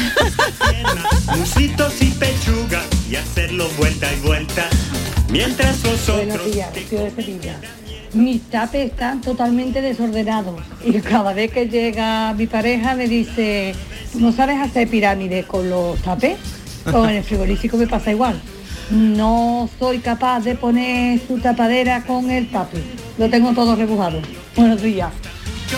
Musitos 1.36 2.00
y 2.00 2.10
pechuga 2.12 2.82
y 3.10 3.16
hacerlo 3.16 3.68
vuelta 3.76 4.12
y 4.12 4.20
vuelta. 4.20 4.68
Mientras 5.30 5.82
vosotros... 5.82 6.26
Buenos 6.26 6.44
días, 6.46 6.68
Rocío 6.74 7.04
de 7.04 7.10
Sevilla. 7.10 7.60
Mis 8.14 8.42
tapes 8.48 8.90
están 8.90 9.20
totalmente 9.20 9.82
desordenados 9.82 10.60
y 10.82 10.98
cada 11.00 11.34
vez 11.34 11.52
que 11.52 11.68
llega 11.68 12.32
mi 12.32 12.46
pareja 12.46 12.94
me 12.94 13.06
dice, 13.06 13.74
"¿Tú 14.12 14.20
¿no 14.20 14.32
sabes 14.32 14.58
hacer 14.58 14.88
pirámides 14.88 15.44
con 15.44 15.68
los 15.68 16.00
tapes? 16.00 16.38
Con 16.90 17.10
el 17.10 17.22
frigorífico 17.22 17.76
me 17.76 17.86
pasa 17.86 18.10
igual. 18.10 18.40
No 18.90 19.68
soy 19.78 19.98
capaz 19.98 20.40
de 20.40 20.54
poner 20.54 21.20
su 21.26 21.38
tapadera 21.38 22.04
con 22.04 22.30
el 22.30 22.50
tape. 22.50 22.82
Lo 23.18 23.28
tengo 23.28 23.52
todo 23.52 23.76
rebujado. 23.76 24.20
Buenos 24.56 24.80
días. 24.80 25.12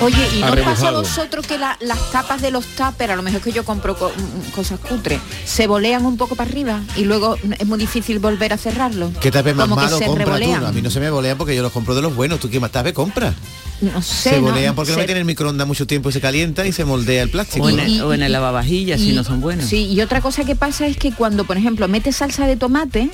Oye, 0.03 0.17
¿y 0.37 0.41
no 0.41 0.53
os 0.53 0.61
pasa 0.61 0.89
a 0.89 0.93
vosotros 0.93 1.47
que 1.47 1.59
la- 1.59 1.77
las 1.81 2.11
tapas 2.11 2.41
de 2.41 2.51
los 2.51 2.65
tuppers, 2.65 3.13
a 3.13 3.17
lo 3.17 3.23
mejor 3.23 3.41
que 3.43 3.53
yo 3.53 3.65
compro 3.65 3.97
co- 3.97 4.11
mm, 4.17 4.51
cosas 4.53 4.79
cutres, 4.81 5.21
se 5.45 5.67
bolean 5.67 6.07
un 6.07 6.17
poco 6.17 6.37
para 6.37 6.49
arriba 6.49 6.81
y 6.97 7.05
luego 7.05 7.37
es 7.59 7.67
muy 7.67 7.79
difícil 7.79 8.19
volver 8.19 8.53
a 8.53 8.57
cerrarlo? 8.57 9.13
¿Qué 9.21 9.31
tapes 9.31 9.55
más 9.55 9.69
malo 9.69 9.99
se 9.99 10.07
compras 10.07 10.41
tú? 10.41 10.55
A 10.67 10.73
mí 10.73 10.81
no 10.81 10.91
se 10.91 11.01
me 11.01 11.11
volean 11.11 11.37
porque 11.37 11.55
yo 11.55 11.63
los 11.63 11.73
compro 11.73 11.95
de 11.95 12.03
los 12.03 12.15
buenos. 12.15 12.41
¿Tú 12.41 12.49
qué 12.49 12.61
más 12.61 12.71
tapes 12.71 12.93
compras? 12.95 13.35
No 13.83 14.01
sé, 14.01 14.31
se 14.31 14.37
¿no? 14.41 14.43
volean 14.49 14.75
porque 14.75 14.91
no 14.93 14.97
Se- 14.97 15.01
meten 15.03 15.17
en 15.17 15.21
el 15.21 15.25
microondas 15.27 15.67
mucho 15.67 15.87
tiempo 15.87 16.09
y 16.11 16.13
se 16.13 16.21
calienta 16.21 16.67
y 16.67 16.73
se 16.73 16.85
moldea 16.85 17.23
el 17.23 17.31
plástico. 17.31 17.65
O 17.67 17.69
en, 17.71 17.81
el, 17.81 17.89
Y- 17.89 18.01
o 18.01 18.13
en 18.15 18.23
el 18.23 18.33
lavavajillas, 18.33 19.01
si 19.01 19.11
y- 19.11 19.13
no 19.15 19.25
son 19.25 19.41
buenos. 19.41 19.67
Sí, 19.67 19.87
y 19.87 20.01
otra 20.03 20.21
cosa 20.21 20.45
que 20.45 20.55
pasa 20.57 20.87
es 20.87 20.97
que 20.97 21.13
cuando, 21.13 21.45
por 21.45 21.57
ejemplo, 21.57 21.89
metes 21.89 22.17
salsa 22.17 22.47
de 22.47 22.57
tomate, 22.57 23.11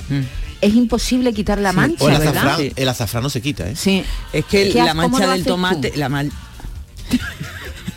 es 0.61 0.73
imposible 0.75 1.33
quitar 1.33 1.57
la 1.59 1.71
mancha, 1.73 2.03
o 2.03 2.09
el 2.09 2.15
azafrán, 2.15 2.59
el 2.75 2.89
azafrán 2.89 3.23
no 3.23 3.29
se 3.29 3.41
quita, 3.41 3.69
¿eh? 3.69 3.75
Sí. 3.75 4.03
Es 4.33 4.45
que 4.45 4.69
¿Qué 4.69 4.81
ha- 4.81 4.85
la 4.85 4.93
mancha 4.93 5.27
del 5.31 5.43
tomate, 5.43 5.91
tú? 5.91 5.99
la 5.99 6.09
mal... 6.09 6.31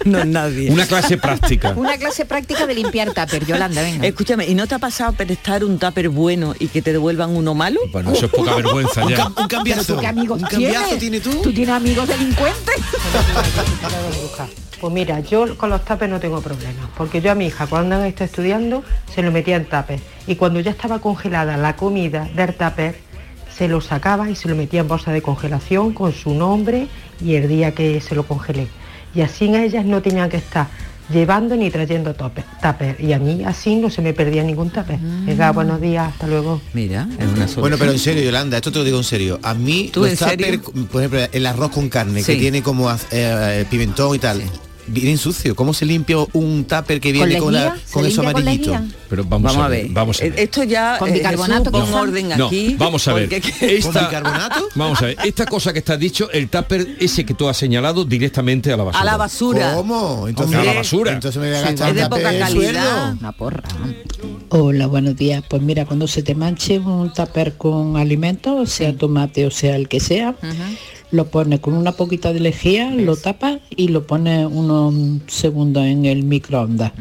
no 0.04 0.18
es 0.18 0.26
nadie. 0.26 0.70
Una 0.70 0.86
clase 0.86 1.18
práctica. 1.18 1.72
Una 1.76 1.96
clase 1.98 2.24
práctica 2.24 2.66
de 2.66 2.74
limpiar 2.74 3.12
tupper, 3.12 3.44
Yolanda, 3.44 3.82
venga. 3.82 4.06
Escúchame, 4.06 4.46
¿y 4.46 4.54
no 4.54 4.66
te 4.66 4.74
ha 4.74 4.78
pasado 4.78 5.12
prestar 5.12 5.64
un 5.64 5.78
tupper 5.78 6.08
bueno 6.08 6.54
y 6.58 6.68
que 6.68 6.82
te 6.82 6.92
devuelvan 6.92 7.30
uno 7.30 7.54
malo? 7.54 7.80
Bueno, 7.92 8.12
eso 8.12 8.26
es 8.26 8.32
poca 8.32 8.54
vergüenza 8.54 9.08
ya. 9.08 9.26
Un 9.26 9.48
cambiazo. 9.48 9.82
¿Pero 9.82 9.96
tú 9.96 10.00
qué 10.00 10.06
amigos 10.06 10.40
¿Un 10.42 10.48
cambiazo 10.48 10.84
tienes? 10.84 10.98
tienes 11.00 11.22
tú? 11.22 11.42
¿Tú 11.42 11.52
tienes 11.52 11.74
amigos 11.74 12.08
delincuentes? 12.08 12.76
Pues 14.80 14.92
mira, 14.94 15.20
yo 15.20 15.58
con 15.58 15.68
los 15.68 15.84
tapes 15.84 16.08
no 16.08 16.20
tengo 16.20 16.40
problemas, 16.40 16.88
porque 16.96 17.20
yo 17.20 17.30
a 17.30 17.34
mi 17.34 17.46
hija 17.46 17.66
cuando 17.66 18.02
está 18.02 18.24
estudiando 18.24 18.82
se 19.14 19.20
lo 19.22 19.30
metía 19.30 19.56
en 19.56 19.66
tapes 19.66 20.00
y 20.26 20.36
cuando 20.36 20.58
ya 20.60 20.70
estaba 20.70 21.00
congelada 21.00 21.58
la 21.58 21.76
comida 21.76 22.26
del 22.34 22.54
tupper 22.54 22.96
se 23.54 23.68
lo 23.68 23.82
sacaba 23.82 24.30
y 24.30 24.36
se 24.36 24.48
lo 24.48 24.56
metía 24.56 24.80
en 24.80 24.88
bolsa 24.88 25.12
de 25.12 25.20
congelación 25.20 25.92
con 25.92 26.14
su 26.14 26.32
nombre 26.32 26.86
y 27.22 27.34
el 27.34 27.46
día 27.46 27.74
que 27.74 28.00
se 28.00 28.14
lo 28.14 28.26
congelé. 28.26 28.68
Y 29.14 29.20
así 29.22 29.46
ellas 29.54 29.84
no 29.84 30.00
tenían 30.02 30.28
que 30.28 30.36
estar 30.38 30.66
llevando 31.12 31.56
ni 31.56 31.70
trayendo 31.70 32.14
tope- 32.14 32.44
tupper 32.62 32.96
y 33.00 33.12
a 33.12 33.18
mí 33.18 33.42
así 33.44 33.74
no 33.74 33.90
se 33.90 34.00
me 34.00 34.12
perdía 34.14 34.44
ningún 34.44 34.70
tupper. 34.70 34.98
Venga, 35.00 35.50
buenos 35.50 35.80
días, 35.80 36.08
hasta 36.12 36.28
luego. 36.28 36.60
Mira, 36.72 37.08
es 37.18 37.26
una 37.26 37.34
solución. 37.38 37.60
Bueno, 37.62 37.76
pero 37.78 37.90
en 37.90 37.98
serio, 37.98 38.22
Yolanda, 38.22 38.56
esto 38.58 38.70
te 38.70 38.78
lo 38.78 38.84
digo 38.84 38.98
en 38.98 39.04
serio. 39.04 39.40
A 39.42 39.52
mí, 39.54 39.90
¿Tú 39.92 40.02
los 40.02 40.10
en 40.10 40.16
serio? 40.16 40.60
tupper, 40.60 40.86
por 40.88 41.02
ejemplo, 41.02 41.20
el 41.32 41.46
arroz 41.46 41.70
con 41.72 41.88
carne, 41.88 42.22
que 42.22 42.36
tiene 42.36 42.62
como 42.62 42.88
eh, 43.10 43.64
pimentón 43.68 44.14
y 44.14 44.18
tal, 44.20 44.42
viene 44.90 45.16
sucio. 45.16 45.54
¿Cómo 45.56 45.72
se 45.72 45.84
limpia 45.86 46.16
un 46.32 46.64
tupper 46.64 47.00
que 47.00 47.12
viene 47.12 47.38
con, 47.38 47.52
la- 47.54 47.76
con 47.92 48.04
eso 48.06 48.20
amarillito? 48.22 48.76
Pero 49.08 49.24
vamos, 49.24 49.56
a 49.56 49.68
ver, 49.68 49.86
vamos 49.90 50.20
a 50.20 50.24
ver. 50.24 50.32
Eh, 50.38 50.42
Esto 50.44 50.62
ya 50.64 50.96
Con 50.98 51.08
eh, 51.10 51.14
bicarbonato, 51.14 51.70
pon 51.72 51.84
quizá. 51.86 52.00
orden 52.00 52.28
No, 52.36 52.46
aquí. 52.46 52.74
vamos 52.78 53.06
a 53.08 53.12
ver. 53.14 53.28
porque- 53.28 53.76
Esta, 53.76 54.10
Vamos 54.74 55.02
a 55.02 55.06
ver, 55.06 55.16
esta 55.24 55.46
cosa 55.46 55.72
que 55.72 55.80
estás 55.80 55.98
dicho, 55.98 56.30
el 56.30 56.48
tupper 56.48 56.96
ese 57.00 57.24
que 57.24 57.34
tú 57.34 57.48
has 57.48 57.56
señalado 57.56 58.04
directamente 58.04 58.72
a 58.72 58.76
la 58.76 58.84
basura. 58.84 59.00
A 59.02 59.04
la 59.04 59.16
basura. 59.16 59.74
¿Cómo? 59.74 60.28
Entonces, 60.28 60.56
a 60.58 60.64
la 60.64 60.72
basura. 60.74 61.12
Entonces 61.12 61.40
me 61.40 61.48
voy 61.48 61.56
a 61.56 61.60
Sí, 61.60 61.66
gastar 61.66 61.88
es 61.90 61.94
de 61.96 62.08
poca 62.08 62.38
calidad. 62.38 63.12
Una 63.18 63.32
porra. 63.32 63.62
Hola, 64.50 64.86
buenos 64.86 65.16
días. 65.16 65.42
Pues 65.48 65.62
mira, 65.62 65.86
cuando 65.86 66.06
se 66.08 66.22
te 66.22 66.34
manche 66.34 66.78
un 66.78 67.12
tupper 67.12 67.54
con 67.56 67.96
alimentos, 67.96 68.70
sea 68.70 68.96
tomate 68.96 69.46
o 69.46 69.50
sea 69.50 69.76
el 69.76 69.88
que 69.88 70.00
sea, 70.00 70.34
lo 71.12 71.26
pones 71.26 71.60
con 71.60 71.74
una 71.74 71.92
poquita 71.92 72.32
de 72.32 72.40
lejía, 72.40 72.90
lo 72.90 73.16
tapas 73.16 73.58
y 73.74 73.88
lo 73.88 74.06
pones 74.06 74.46
unos 74.50 74.94
segundos 75.26 75.84
en 75.84 76.04
el 76.06 76.22
microondas. 76.22 76.92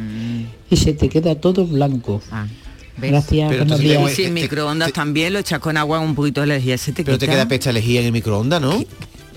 Y 0.70 0.78
se 0.78 0.94
te 0.94 1.10
queda 1.10 1.36
todo 1.36 1.66
blanco. 1.66 2.22
Gracias, 2.98 3.50
Pero 3.50 3.66
buenos 3.66 3.80
días. 3.80 4.20
en 4.20 4.34
microondas 4.34 4.92
también 4.92 5.32
lo 5.34 5.40
echas 5.40 5.60
con 5.60 5.78
agua 5.78 6.00
un 6.00 6.16
poquito 6.16 6.42
de 6.42 6.48
lejía, 6.48 6.78
se 6.78 6.92
te 6.92 7.04
Pero 7.04 7.18
te 7.18 7.28
queda 7.28 7.48
pesta 7.48 7.72
lejía 7.72 8.02
en 8.02 8.08
el 8.08 8.12
microondas, 8.12 8.62
¿no? 8.62 8.84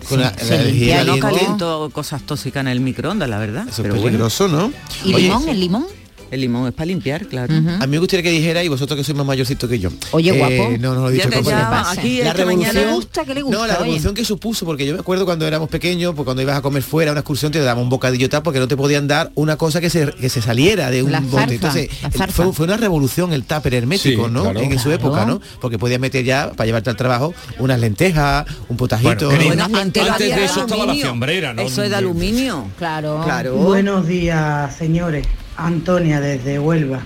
Con 0.08 0.20
la, 0.20 0.30
Sí, 0.36 0.50
la 0.50 0.58
sí, 0.58 0.64
lejía 0.64 0.96
ya 0.96 1.04
no 1.04 1.18
caliento 1.20 1.88
cosas 1.92 2.22
tóxicas 2.22 2.62
en 2.62 2.68
el 2.68 2.80
microondas, 2.80 3.28
la 3.28 3.38
verdad. 3.38 3.62
Eso 3.68 3.70
es 3.70 3.76
pero 3.82 3.94
bueno. 3.94 4.06
peligroso, 4.06 4.48
¿no? 4.48 4.72
¿Y 5.04 5.14
Oye, 5.14 5.24
limón? 5.28 5.48
¿El 5.48 5.60
limón? 5.60 5.86
El 6.32 6.40
limón 6.40 6.66
es 6.66 6.72
para 6.72 6.86
limpiar, 6.86 7.26
claro. 7.26 7.52
A 7.54 7.60
mí 7.60 7.86
me 7.88 7.98
gustaría 7.98 8.22
que 8.22 8.30
dijera, 8.30 8.64
y 8.64 8.68
vosotros 8.68 8.96
que 8.96 9.04
sois 9.04 9.14
más 9.18 9.26
mayorcitos 9.26 9.68
que 9.68 9.78
yo. 9.78 9.90
Oye, 10.12 10.30
Eh, 10.30 10.38
guapo. 10.38 10.76
No, 10.80 10.94
no 10.94 11.02
lo 11.02 11.10
he 11.10 11.12
dicho. 11.12 11.28
Ya 11.28 11.40
bueno. 11.42 11.68
aquí 11.86 12.22
la 12.22 12.32
revolución, 12.32 12.74
¿Le 12.74 12.86
gusta? 12.92 13.24
¿Qué 13.26 13.34
le 13.34 13.42
gusta? 13.42 13.58
No, 13.58 13.66
la 13.66 13.74
Oye. 13.74 13.82
revolución 13.82 14.14
que 14.14 14.24
supuso, 14.24 14.64
porque 14.64 14.86
yo 14.86 14.94
me 14.94 15.00
acuerdo 15.00 15.26
cuando 15.26 15.46
éramos 15.46 15.68
pequeños, 15.68 16.14
pues 16.14 16.24
cuando 16.24 16.40
ibas 16.42 16.56
a 16.56 16.62
comer 16.62 16.82
fuera, 16.82 17.10
a 17.10 17.12
una 17.12 17.20
excursión, 17.20 17.52
te 17.52 17.58
daban 17.60 17.82
un 17.84 17.90
bocadillo 17.90 18.30
tal, 18.30 18.42
porque 18.42 18.60
no 18.60 18.66
te 18.66 18.78
podían 18.78 19.06
dar 19.08 19.30
una 19.34 19.56
cosa 19.58 19.82
que 19.82 19.90
se, 19.90 20.06
que 20.06 20.30
se 20.30 20.40
saliera 20.40 20.90
de 20.90 21.02
un 21.02 21.12
La 21.12 21.20
bote. 21.20 21.54
Entonces, 21.56 21.90
fue, 22.30 22.50
fue 22.54 22.64
una 22.64 22.78
revolución 22.78 23.34
el 23.34 23.44
tupper 23.44 23.74
hermético, 23.74 24.26
Sí, 24.26 24.32
¿no? 24.32 24.42
claro. 24.44 24.60
En 24.60 24.78
su 24.78 24.90
época, 24.90 25.26
¿no? 25.26 25.38
Porque 25.60 25.78
podías 25.78 26.00
meter 26.00 26.24
ya, 26.24 26.52
para 26.56 26.64
llevarte 26.64 26.88
al 26.88 26.96
trabajo, 26.96 27.34
unas 27.58 27.78
lentejas, 27.78 28.46
un 28.70 28.78
potajito. 28.78 29.26
Bueno, 29.26 29.44
Bueno, 29.48 29.64
antes, 29.64 29.80
antes 29.82 30.02
antes 30.08 30.22
había 30.32 30.36
de 30.36 30.44
eso 30.46 30.60
estaba 30.62 30.86
la 30.86 30.94
fiambrera, 30.94 31.52
¿no? 31.52 31.60
Eso 31.60 31.82
es 31.82 31.90
de 31.90 31.96
aluminio. 31.96 32.68
Claro. 32.78 33.20
Claro. 33.22 33.54
Buenos 33.56 34.06
días, 34.06 34.74
señores. 34.76 35.26
Antonia 35.56 36.20
desde 36.20 36.58
Huelva. 36.58 37.00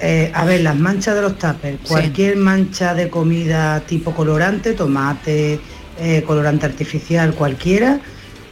Eh, 0.00 0.32
a 0.34 0.44
ver, 0.44 0.62
las 0.62 0.76
manchas 0.76 1.14
de 1.14 1.22
los 1.22 1.38
tuppers. 1.38 1.78
Cualquier 1.86 2.36
mancha 2.36 2.94
de 2.94 3.10
comida 3.10 3.80
tipo 3.80 4.12
colorante, 4.12 4.72
tomate, 4.72 5.60
eh, 6.00 6.22
colorante 6.26 6.64
artificial, 6.66 7.34
cualquiera, 7.34 8.00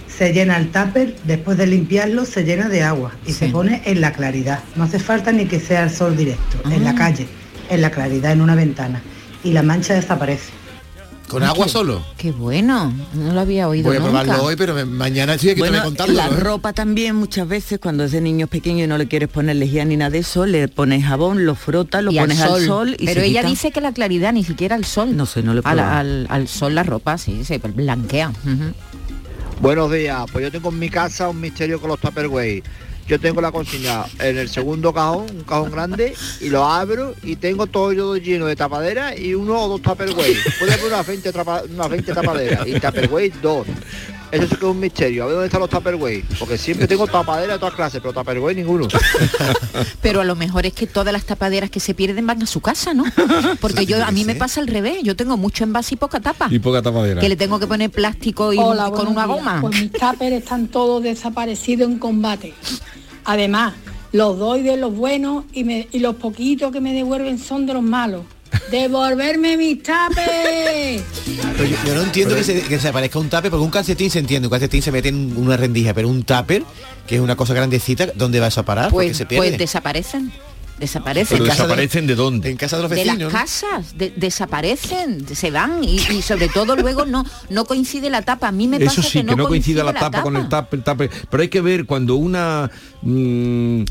se 0.06 0.32
llena 0.32 0.58
el 0.58 0.70
tupper, 0.70 1.14
después 1.24 1.56
de 1.56 1.66
limpiarlo 1.66 2.24
se 2.24 2.44
llena 2.44 2.68
de 2.68 2.82
agua 2.82 3.12
y 3.24 3.32
se 3.32 3.48
pone 3.48 3.82
en 3.84 4.00
la 4.00 4.12
claridad. 4.12 4.60
No 4.76 4.84
hace 4.84 4.98
falta 4.98 5.32
ni 5.32 5.46
que 5.46 5.60
sea 5.60 5.84
el 5.84 5.90
sol 5.90 6.16
directo, 6.16 6.58
en 6.70 6.84
la 6.84 6.94
calle, 6.94 7.26
en 7.70 7.80
la 7.80 7.90
claridad, 7.90 8.32
en 8.32 8.40
una 8.40 8.54
ventana. 8.54 9.00
Y 9.44 9.52
la 9.52 9.62
mancha 9.62 9.94
desaparece. 9.94 10.50
¿Con 11.28 11.42
agua 11.42 11.68
solo? 11.68 12.02
Qué 12.16 12.32
bueno. 12.32 12.90
No 13.12 13.32
lo 13.34 13.40
había 13.40 13.68
oído 13.68 13.88
Voy 13.88 13.96
a 13.96 14.00
nunca. 14.00 14.22
probarlo 14.22 14.44
hoy, 14.44 14.56
pero 14.56 14.74
me- 14.74 14.86
mañana 14.86 15.34
estoy 15.34 15.50
aquí 15.50 15.60
Bueno, 15.60 15.76
también 15.82 15.96
contándolo. 15.96 16.18
la 16.30 16.34
¿eh? 16.34 16.40
ropa 16.40 16.72
también 16.72 17.16
muchas 17.16 17.46
veces 17.46 17.78
cuando 17.78 18.04
es 18.04 18.12
de 18.12 18.22
niños 18.22 18.48
pequeños 18.48 18.84
y 18.84 18.86
no 18.86 18.96
le 18.96 19.08
quieres 19.08 19.28
poner 19.28 19.56
lejía 19.56 19.84
ni 19.84 19.96
nada 19.98 20.10
de 20.10 20.18
eso, 20.20 20.46
le 20.46 20.68
pones 20.68 21.04
jabón, 21.04 21.44
lo 21.44 21.54
frotas, 21.54 22.02
lo 22.02 22.12
Y 22.12 22.18
pones 22.18 22.40
al 22.40 22.64
sol, 22.64 22.96
y 22.98 23.04
Pero 23.04 23.20
se 23.20 23.26
ella 23.26 23.40
quita. 23.40 23.50
dice 23.50 23.70
que 23.72 23.80
la 23.82 23.92
claridad 23.92 24.32
ni 24.32 24.42
siquiera 24.42 24.74
al 24.74 24.86
sol. 24.86 25.14
No 25.16 25.26
sé, 25.26 25.42
no 25.42 25.52
le 25.52 25.60
al, 25.64 25.78
al, 25.80 26.26
al 26.30 26.48
sol 26.48 26.74
la 26.74 26.82
ropa, 26.82 27.18
sí, 27.18 27.44
se 27.44 27.58
blanquea. 27.58 28.32
Buenos 29.60 29.92
días, 29.92 30.24
pues 30.32 30.44
yo 30.44 30.50
tengo 30.50 30.70
en 30.70 30.78
mi 30.78 30.88
casa 30.88 31.28
un 31.28 31.40
misterio 31.40 31.78
con 31.80 31.90
los 31.90 32.00
Tupperware. 32.00 32.62
Yo 33.08 33.18
tengo 33.18 33.40
la 33.40 33.50
consigna 33.50 34.04
en 34.18 34.36
el 34.36 34.48
segundo 34.50 34.92
cajón, 34.92 35.26
un 35.30 35.44
cajón 35.44 35.70
grande, 35.70 36.14
y 36.40 36.50
lo 36.50 36.64
abro 36.66 37.14
y 37.22 37.36
tengo 37.36 37.66
todo 37.66 37.92
yo 37.92 38.16
lleno 38.16 38.44
de 38.46 38.54
tapaderas 38.54 39.18
y 39.18 39.34
uno 39.34 39.58
o 39.62 39.68
dos 39.68 39.82
Tupperware. 39.82 40.36
Puede 40.58 40.74
haber 40.74 40.86
unas 40.86 41.06
20, 41.06 41.32
trapa- 41.32 41.62
unas 41.68 41.88
20 41.88 42.12
tapaderas 42.12 42.66
y 42.66 42.78
Tupperware 42.78 43.32
dos. 43.40 43.66
Eso 44.30 44.42
sí 44.46 44.56
que 44.56 44.66
es 44.66 44.70
un 44.70 44.78
misterio. 44.78 45.22
A 45.22 45.26
ver 45.26 45.34
dónde 45.36 45.46
están 45.46 45.60
los 45.62 45.70
Tupperware. 45.70 46.22
Porque 46.38 46.58
siempre 46.58 46.86
tengo 46.86 47.06
tapaderas 47.06 47.54
de 47.56 47.58
todas 47.60 47.74
clases, 47.74 47.98
pero 48.02 48.12
Tupperware 48.12 48.54
ninguno. 48.54 48.86
Pero 50.02 50.20
a 50.20 50.24
lo 50.24 50.36
mejor 50.36 50.66
es 50.66 50.72
que 50.74 50.86
todas 50.86 51.12
las 51.12 51.24
tapaderas 51.24 51.70
que 51.70 51.80
se 51.80 51.94
pierden 51.94 52.26
van 52.26 52.42
a 52.42 52.46
su 52.46 52.60
casa, 52.60 52.92
¿no? 52.94 53.04
Porque 53.60 53.86
yo 53.86 54.04
a 54.04 54.10
mí 54.10 54.24
me 54.24 54.34
pasa 54.34 54.60
al 54.60 54.66
revés. 54.66 54.98
Yo 55.02 55.16
tengo 55.16 55.36
mucho 55.36 55.64
envase 55.64 55.94
y 55.94 55.96
poca 55.96 56.20
tapa. 56.20 56.48
Y 56.50 56.58
poca 56.58 56.82
tapadera. 56.82 57.20
Que 57.20 57.28
le 57.28 57.36
tengo 57.36 57.58
que 57.58 57.66
poner 57.66 57.90
plástico 57.90 58.52
y 58.52 58.58
Hola, 58.58 58.90
con 58.90 59.06
una 59.08 59.24
días. 59.24 59.36
goma. 59.38 59.60
Pues 59.62 59.80
mis 59.80 59.92
tuppers 59.92 60.32
están 60.32 60.68
todos 60.68 61.02
desaparecidos 61.02 61.90
en 61.90 61.98
combate. 61.98 62.52
Además, 63.28 63.74
los 64.12 64.38
doy 64.38 64.62
de 64.62 64.78
los 64.78 64.94
buenos 64.96 65.44
y, 65.52 65.62
me- 65.62 65.86
y 65.92 65.98
los 65.98 66.14
poquitos 66.16 66.72
que 66.72 66.80
me 66.80 66.94
devuelven 66.94 67.38
son 67.38 67.66
de 67.66 67.74
los 67.74 67.82
malos. 67.82 68.22
¡Devolverme 68.70 69.58
mis! 69.58 69.78
Pero 69.84 71.64
yo, 71.68 71.76
yo 71.86 71.94
no 71.94 72.02
entiendo 72.02 72.34
que 72.34 72.42
se, 72.42 72.62
que 72.62 72.78
se 72.78 72.88
aparezca 72.88 73.18
un 73.18 73.28
tupper, 73.28 73.50
porque 73.50 73.64
un 73.64 73.70
calcetín 73.70 74.10
se 74.10 74.18
entiende, 74.18 74.46
un 74.48 74.50
calcetín 74.50 74.80
se 74.80 74.90
mete 74.90 75.10
en 75.10 75.36
una 75.36 75.58
rendija, 75.58 75.92
pero 75.92 76.08
un 76.08 76.22
tupper, 76.22 76.62
que 77.06 77.16
es 77.16 77.20
una 77.20 77.36
cosa 77.36 77.52
grandecita, 77.52 78.06
¿dónde 78.14 78.40
vas 78.40 78.56
a 78.56 78.62
parar? 78.64 78.90
porque 78.90 79.08
Pues, 79.08 79.16
se 79.18 79.26
pierde. 79.26 79.48
pues 79.48 79.58
desaparecen. 79.58 80.32
Desaparecen. 80.78 81.38
Pero 81.38 81.50
desaparecen 81.50 82.06
de 82.06 82.14
dónde? 82.14 82.50
En 82.50 82.56
casa 82.56 82.76
de 82.76 82.82
los 82.82 82.90
de 82.90 82.96
vecinos. 82.96 83.18
las 83.18 83.32
¿no? 83.32 83.38
casas 83.38 83.98
de- 83.98 84.12
desaparecen 84.16 85.26
se 85.34 85.50
van 85.50 85.82
y, 85.82 85.96
y 86.10 86.22
sobre 86.22 86.48
todo 86.48 86.76
luego 86.76 87.04
no 87.04 87.24
no 87.50 87.64
coincide 87.64 88.10
la 88.10 88.22
tapa 88.22 88.48
a 88.48 88.52
mí 88.52 88.68
me 88.68 88.78
pasa 88.78 89.00
Eso 89.00 89.02
sí, 89.10 89.18
que 89.24 89.36
no, 89.36 89.48
coincida 89.48 89.82
la 89.82 89.92
tapa, 89.94 90.22
con 90.22 90.36
el 90.36 90.48
tapa, 90.48 90.76
el 90.76 90.82
tapa. 90.84 91.06
Pero 91.30 91.42
hay 91.42 91.48
que 91.48 91.60
ver 91.60 91.84
cuando 91.86 92.16
una 92.16 92.70
mm, 93.02 93.82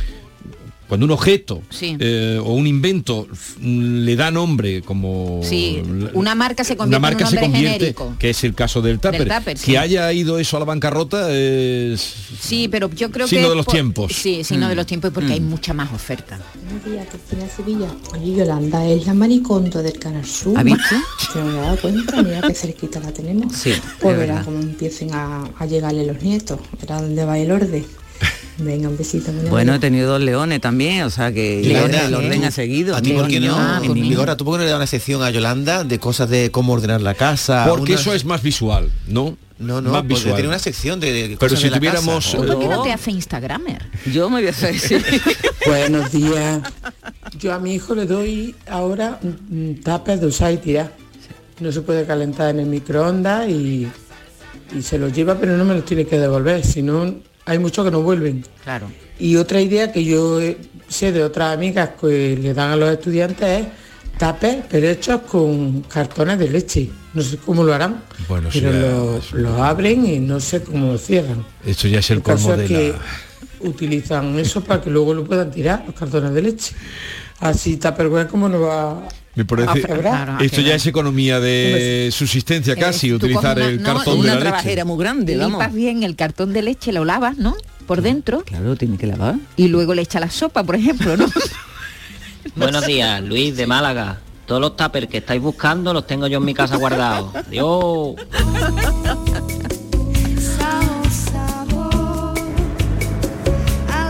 cuando 0.88 1.06
un 1.06 1.12
objeto 1.12 1.62
Sí. 1.69 1.95
eh, 2.00 2.39
o 2.43 2.54
un 2.54 2.65
invento 2.67 3.28
mm, 3.60 4.00
le 4.06 4.15
da 4.15 4.32
nombre 4.32 4.82
como 4.82 5.41
Sí, 5.43 5.82
una 6.13 6.34
marca 6.36 6.63
se 6.63 6.73
una 6.73 6.78
convierte 6.78 7.02
marca 7.02 7.19
en 7.19 7.26
un 7.26 7.32
se 7.32 7.39
convierte, 7.39 7.78
genérico. 7.80 8.15
que 8.17 8.30
es 8.30 8.43
el 8.43 8.54
caso 8.54 8.82
del 8.82 9.00
tupper. 9.00 9.28
tupper, 9.28 9.54
que 9.58 9.58
sí. 9.58 9.76
haya 9.76 10.12
ido 10.13 10.39
eso 10.39 10.58
a 10.58 10.60
la 10.60 10.65
bancarrota 10.65 11.32
es 11.34 12.15
Sí, 12.39 12.67
pero 12.69 12.89
yo 12.89 13.12
creo 13.12 13.28
Signo 13.28 13.45
que 13.45 13.50
de 13.50 13.56
los 13.56 13.65
por- 13.65 13.73
tiempos. 13.73 14.13
Sí, 14.13 14.43
signo 14.43 14.67
Mm. 14.67 14.69
de 14.69 14.76
los 14.76 14.86
tiempos 14.86 15.12
porque 15.13 15.30
Mm. 15.30 15.34
hay 15.34 15.41
mucha 15.41 15.73
más 15.73 15.91
oferta. 15.93 16.39
Buenos 16.63 16.86
días, 16.86 17.08
Cristina 17.10 17.47
Sevilla. 17.50 17.88
Oye, 18.13 18.36
Yolanda, 18.36 18.86
es 18.88 19.06
la 19.06 19.13
maricondo 19.13 19.82
del 19.84 19.97
Canal 20.00 20.26
Sur. 20.26 20.58
¿Ha 20.58 20.63
visto? 20.63 20.95
No 21.36 21.45
me 21.45 21.52
he 21.58 21.62
dado 21.62 21.78
cuenta, 21.78 22.21
mira 22.23 22.41
qué 22.47 22.54
cerquita 22.54 23.00
la 23.00 23.12
tenemos. 23.12 23.54
Sí, 23.56 23.73
Pues 24.00 24.13
es 24.13 24.19
verá 24.19 24.41
cómo 24.43 24.60
empiecen 24.60 25.13
a, 25.13 25.43
a 25.58 25.65
llegarle 25.65 26.06
los 26.06 26.21
nietos. 26.21 26.60
Verá 26.80 27.02
dónde 27.02 27.26
va 27.26 27.38
el 27.38 27.52
orden. 27.52 27.86
Venga, 28.60 28.89
un 28.89 28.97
besito. 28.97 29.32
muy 29.32 29.49
Bueno, 29.49 29.75
he 29.75 29.80
tenido 29.80 30.10
dos 30.10 30.21
leones 30.21 30.60
también, 30.62 31.03
o 31.03 31.10
sea 31.12 31.32
que 31.32 31.62
Yolanda, 31.63 32.08
el 32.08 32.15
orden 32.15 32.43
ha 32.43 32.51
seguido. 32.51 32.95
¿A 32.95 33.01
ti 33.01 33.12
por 33.13 33.27
qué 33.27 33.39
no? 33.39 33.84
En 33.84 33.93
niño. 33.93 34.10
Vigorra, 34.10 34.36
¿tú 34.36 34.45
por 34.45 34.56
qué 34.56 34.60
no 34.60 34.63
le 34.65 34.71
das 34.71 34.77
una 34.77 34.88
sección 34.88 35.21
a 35.21 35.30
Yolanda 35.30 35.84
de 35.84 35.99
cosas 35.99 36.30
de 36.30 36.49
cómo 36.49 36.73
ordenar 36.73 37.01
la 37.01 37.13
casa? 37.13 37.65
porque 37.69 37.91
Una- 37.93 38.01
eso 38.01 38.13
es 38.13 38.25
más 38.25 38.41
visual, 38.41 38.91
¿no? 39.08 39.38
No, 39.60 39.82
no, 39.82 39.89
más 39.91 40.01
porque 40.01 40.13
visual. 40.15 40.36
tiene 40.36 40.49
una 40.49 40.60
sección 40.60 40.99
de, 40.99 41.12
de 41.13 41.21
Pero 41.30 41.38
cosas 41.39 41.60
si 41.60 41.65
de 41.65 41.71
la 41.71 41.77
tuviéramos, 41.77 42.25
casa. 42.25 42.38
¿Tú 42.38 42.45
por 42.47 42.60
qué 42.60 42.67
no 42.67 42.84
te 42.84 42.93
hace 42.93 43.12
Instagramer? 43.12 43.86
Yo 44.12 44.30
me 44.30 44.38
voy 44.39 44.47
a 44.47 44.51
hacer 44.51 44.77
sí. 44.80 44.97
Buenos 45.65 46.12
días. 46.12 46.62
Yo 47.39 47.53
a 47.53 47.60
mi 47.60 47.73
hijo 47.73 47.95
le 47.95 48.06
doy 48.06 48.56
ahora 48.69 49.19
un 49.23 49.38
un 49.51 49.82
tupper 49.84 50.19
de 50.19 50.27
usar 50.27 50.53
y 50.53 50.58
tirar. 50.58 50.93
No 51.60 51.71
se 51.71 51.82
puede 51.82 52.06
calentar 52.06 52.49
en 52.51 52.60
el 52.60 52.65
microondas 52.67 53.49
y, 53.49 53.88
y 54.77 54.82
se 54.84 54.99
los 54.99 55.12
lleva, 55.12 55.39
pero 55.39 55.58
no 55.58 55.65
me 55.65 55.73
los 55.73 55.86
tiene 55.86 56.06
que 56.06 56.19
devolver. 56.19 56.63
Si 56.63 56.84
no, 56.84 57.15
hay 57.47 57.60
muchos 57.60 57.86
que 57.86 57.91
no 57.91 58.01
vuelven. 58.01 58.45
Claro. 58.63 58.91
Y 59.17 59.38
otra 59.38 59.62
idea 59.62 59.91
que 59.91 60.03
yo 60.03 60.39
eh, 60.39 60.57
sé 60.88 61.12
de 61.12 61.23
otras 61.23 61.53
amigas 61.55 61.91
que 61.99 62.38
le 62.38 62.53
dan 62.53 62.71
a 62.71 62.75
los 62.75 62.91
estudiantes 62.91 63.62
es 63.62 63.67
tapes, 64.17 64.57
pero 64.69 64.88
hechos 64.88 65.21
con 65.21 65.81
cartones 65.83 66.38
de 66.38 66.49
leche. 66.49 66.89
No 67.13 67.21
sé 67.21 67.38
cómo 67.38 67.63
lo 67.63 67.73
harán, 67.73 68.03
Bueno, 68.27 68.49
pero 68.53 69.21
sí, 69.21 69.29
lo, 69.36 69.41
lo 69.41 69.63
abren 69.63 70.05
y 70.05 70.19
no 70.19 70.39
sé 70.39 70.62
cómo 70.62 70.91
lo 70.91 70.97
cierran. 70.97 71.45
Esto 71.65 71.88
ya 71.88 71.99
es 71.99 72.10
el 72.12 72.17
El 72.17 72.23
caso 72.23 72.49
colmo 72.49 72.62
es 72.62 72.69
de 72.69 72.75
que 72.75 72.95
utilizan 73.62 74.38
eso 74.38 74.62
para 74.62 74.81
que 74.81 74.89
luego 74.89 75.13
lo 75.13 75.23
puedan 75.23 75.49
tirar, 75.49 75.83
los 75.86 75.95
cartones 75.95 76.33
de 76.33 76.41
leche. 76.41 76.75
Así 77.39 77.78
Tupperware 77.78 78.28
como 78.28 78.50
no 78.50 78.62
va 78.62 79.08
Me 79.36 79.45
parece, 79.45 79.69
a 79.69 79.73
febrar. 79.76 80.41
esto 80.43 80.62
ya 80.62 80.76
es 80.76 80.86
economía 80.88 81.39
de 81.39 82.10
subsistencia 82.12 82.76
casi, 82.76 83.08
Eh, 83.08 83.10
tú 83.12 83.15
utilizar 83.28 83.58
una- 83.58 83.67
el 83.67 83.82
no, 83.82 83.93
cartón 83.95 84.21
de 84.21 84.28
la 84.28 84.39
leche. 84.63 84.84
muy 84.84 84.97
grande, 84.97 85.34
Limpas 85.36 85.52
vamos. 85.60 85.73
bien 85.76 86.04
el 86.04 86.15
cartón 86.15 86.54
de 86.54 86.62
leche, 86.63 86.91
lo 86.91 87.06
lavas, 87.06 87.38
¿no? 87.38 87.56
Por 87.86 88.02
dentro. 88.02 88.43
Claro, 88.43 88.76
tiene 88.76 88.97
que 88.97 89.08
lavar. 89.08 89.36
Y 89.56 89.67
luego 89.67 89.93
le 89.93 90.02
echa 90.02 90.19
la 90.19 90.30
sopa, 90.32 90.63
por 90.63 90.76
ejemplo, 90.76 91.15
¿no? 91.15 91.26
Buenos 92.56 92.86
días, 92.88 93.21
Luis 93.21 93.56
de 93.56 93.67
Málaga. 93.67 94.19
Todos 94.47 94.62
los 94.62 94.76
tuppers 94.76 95.08
que 95.08 95.17
estáis 95.17 95.41
buscando 95.41 95.93
los 95.93 96.08
tengo 96.08 96.26
yo 96.28 96.39
en 96.39 96.45
mi 96.45 96.54
casa 96.54 96.78
guardados. 96.78 97.36
Adiós. 97.36 98.15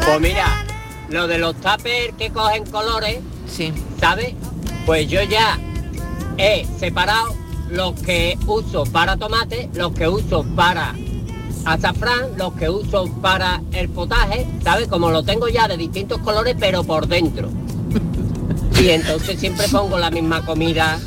Pues 0.06 0.22
mira, 0.22 0.64
lo 1.10 1.28
de 1.28 1.38
los 1.38 1.56
tuppers 1.56 2.14
que 2.18 2.30
cogen 2.32 2.66
colores, 2.66 3.20
sí. 3.48 3.74
¿sabes? 4.00 4.34
Pues 4.86 5.08
yo 5.08 5.22
ya 5.24 5.60
he 6.38 6.66
separado 6.80 7.36
los 7.70 7.94
que 8.02 8.38
uso 8.46 8.84
para 8.86 9.18
tomate, 9.18 9.70
los 9.74 9.94
que 9.94 10.08
uso 10.08 10.46
para 10.56 10.96
azafrán, 11.66 12.38
los 12.38 12.54
que 12.54 12.70
uso 12.70 13.12
para 13.22 13.62
el 13.74 13.90
potaje, 13.90 14.48
¿sabes? 14.64 14.88
Como 14.88 15.12
lo 15.12 15.24
tengo 15.24 15.50
ya 15.50 15.68
de 15.68 15.78
distintos 15.78 16.20
colores, 16.20 16.56
pero 16.60 16.84
por 16.84 17.08
dentro. 17.08 17.50
Y 18.82 18.90
entonces 18.90 19.40
siempre 19.40 19.68
pongo 19.70 19.98
la 19.98 20.10
misma 20.10 20.46
comida, 20.46 21.00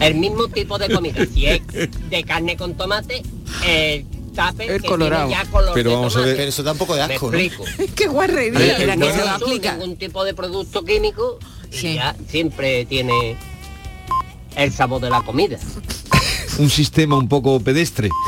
el 0.00 0.14
mismo 0.14 0.48
tipo 0.48 0.78
de 0.78 0.88
comida. 0.88 1.26
Si 1.26 1.46
es 1.46 1.60
de 2.08 2.24
carne 2.24 2.56
con 2.56 2.74
tomate, 2.74 3.22
el 3.66 4.06
tupper 4.34 4.70
El 4.70 4.82
que 4.82 4.88
colorado. 4.88 5.28
tiene 5.28 5.42
ya 5.44 5.50
color 5.50 5.70
Pero 5.74 5.90
de 5.90 5.96
vamos 5.96 6.14
a 6.14 6.18
ver, 6.18 6.24
tomate. 6.26 6.36
pero 6.38 6.48
eso 6.48 6.62
da 6.62 6.72
un 6.72 6.78
poco 6.78 6.94
de 6.96 7.06
Me 7.08 7.14
asco, 7.14 7.30
¿no? 7.30 7.38
explico. 7.38 7.64
Qué 7.94 8.06
guarrería. 8.08 8.58
Oye, 8.76 8.86
la 8.86 8.92
que 8.94 8.98
no 8.98 9.06
se 9.12 9.18
lo 9.18 9.30
aplica. 9.30 9.72
ningún 9.76 9.96
tipo 9.96 10.24
de 10.24 10.34
producto 10.34 10.84
químico 10.84 11.38
y 11.72 11.94
ya 11.94 12.14
siempre 12.28 12.84
tiene 12.86 13.36
el 14.56 14.72
sabor 14.72 15.00
de 15.00 15.10
la 15.10 15.22
comida. 15.22 15.58
Un 16.58 16.70
sistema 16.70 17.16
un 17.16 17.28
poco 17.28 17.58
pedestre. 17.60 18.08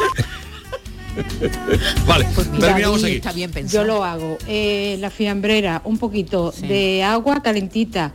vale, 2.07 2.27
Mira, 2.53 2.67
terminamos 2.67 3.03
ahí 3.05 3.11
aquí. 3.13 3.17
está 3.17 3.33
bien 3.33 3.51
pensado. 3.51 3.83
Yo 3.83 3.87
lo 3.87 4.05
hago. 4.05 4.39
Eh, 4.47 4.97
la 5.01 5.11
fiambrera, 5.11 5.83
un 5.85 5.99
poquito 5.99 6.53
de 6.63 7.03
agua 7.03 7.43
calentita, 7.43 8.13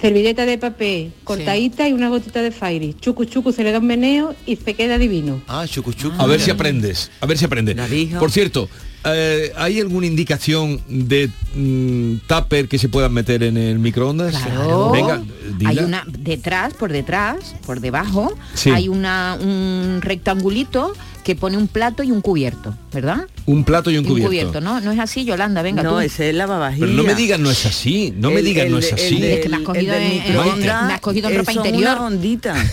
servilleta 0.00 0.44
de 0.46 0.58
papel 0.58 1.12
cortadita 1.24 1.88
y 1.88 1.92
una 1.92 2.08
gotita 2.08 2.42
de 2.42 2.50
fairy. 2.50 2.94
Chucu 3.00 3.24
chucu 3.24 3.52
se 3.52 3.64
le 3.64 3.72
da 3.72 3.78
un 3.78 3.86
meneo 3.86 4.34
y 4.46 4.56
se 4.56 4.74
queda 4.74 4.98
divino. 4.98 5.42
Ah, 5.48 5.64
chucu 5.66 5.92
chucu. 5.92 6.20
A 6.20 6.26
ver 6.26 6.40
si 6.40 6.50
aprendes, 6.50 7.10
a 7.20 7.26
ver 7.26 7.38
si 7.38 7.44
aprendes. 7.44 7.76
Por 8.18 8.30
cierto, 8.30 8.68
eh, 9.04 9.52
¿hay 9.56 9.80
alguna 9.80 10.06
indicación 10.06 10.80
de 10.88 11.28
mm, 11.54 12.26
tupper 12.28 12.68
que 12.68 12.78
se 12.78 12.88
puedan 12.88 13.12
meter 13.12 13.42
en 13.42 13.56
el 13.56 13.78
microondas? 13.78 14.36
Claro. 14.36 14.90
Venga, 14.92 15.22
dila. 15.58 15.70
hay 15.70 15.78
una 15.78 16.04
detrás, 16.06 16.74
por 16.74 16.92
detrás, 16.92 17.56
por 17.66 17.80
debajo, 17.80 18.32
Sí. 18.54 18.70
hay 18.70 18.88
una 18.88 19.36
un 19.40 20.00
rectangulito 20.02 20.92
que 21.24 21.36
pone 21.36 21.56
un 21.56 21.68
plato 21.68 22.02
y 22.02 22.10
un 22.10 22.20
cubierto, 22.20 22.74
¿verdad? 22.92 23.26
Un 23.46 23.64
plato 23.64 23.90
y 23.90 23.96
un 23.98 24.04
Y 24.04 24.08
un 24.08 24.12
cubierto. 24.14 24.28
cubierto, 24.28 24.60
¿no? 24.60 24.80
No 24.80 24.90
es 24.92 24.98
así, 24.98 25.24
Yolanda, 25.24 25.62
venga 25.62 25.82
No, 25.82 25.90
tú. 25.90 26.00
ese 26.00 26.30
es 26.30 26.34
lavavajillas. 26.34 26.80
Pero 26.88 26.92
no 26.92 27.04
me 27.04 27.14
digas 27.14 27.38
no 27.38 27.50
es 27.50 27.64
así, 27.66 28.12
no 28.16 28.30
me 28.30 28.40
El- 28.40 28.44
digas 28.46 28.66
el 28.66 28.72
no 28.72 28.78
es 28.78 28.88
el 28.88 28.94
así. 28.94 29.20
del- 29.20 29.30
Es 29.32 29.40
que 29.40 29.48
me 29.48 29.56
has 29.56 29.62
cogido 29.62 29.94
el 29.94 30.02
en- 30.02 30.32
me 30.86 30.92
has 30.94 31.00
cogido 31.00 31.28
en 31.30 31.36
ropa 31.38 31.52
interior. 31.52 31.96
Una 31.98 32.06
ondita. 32.06 32.54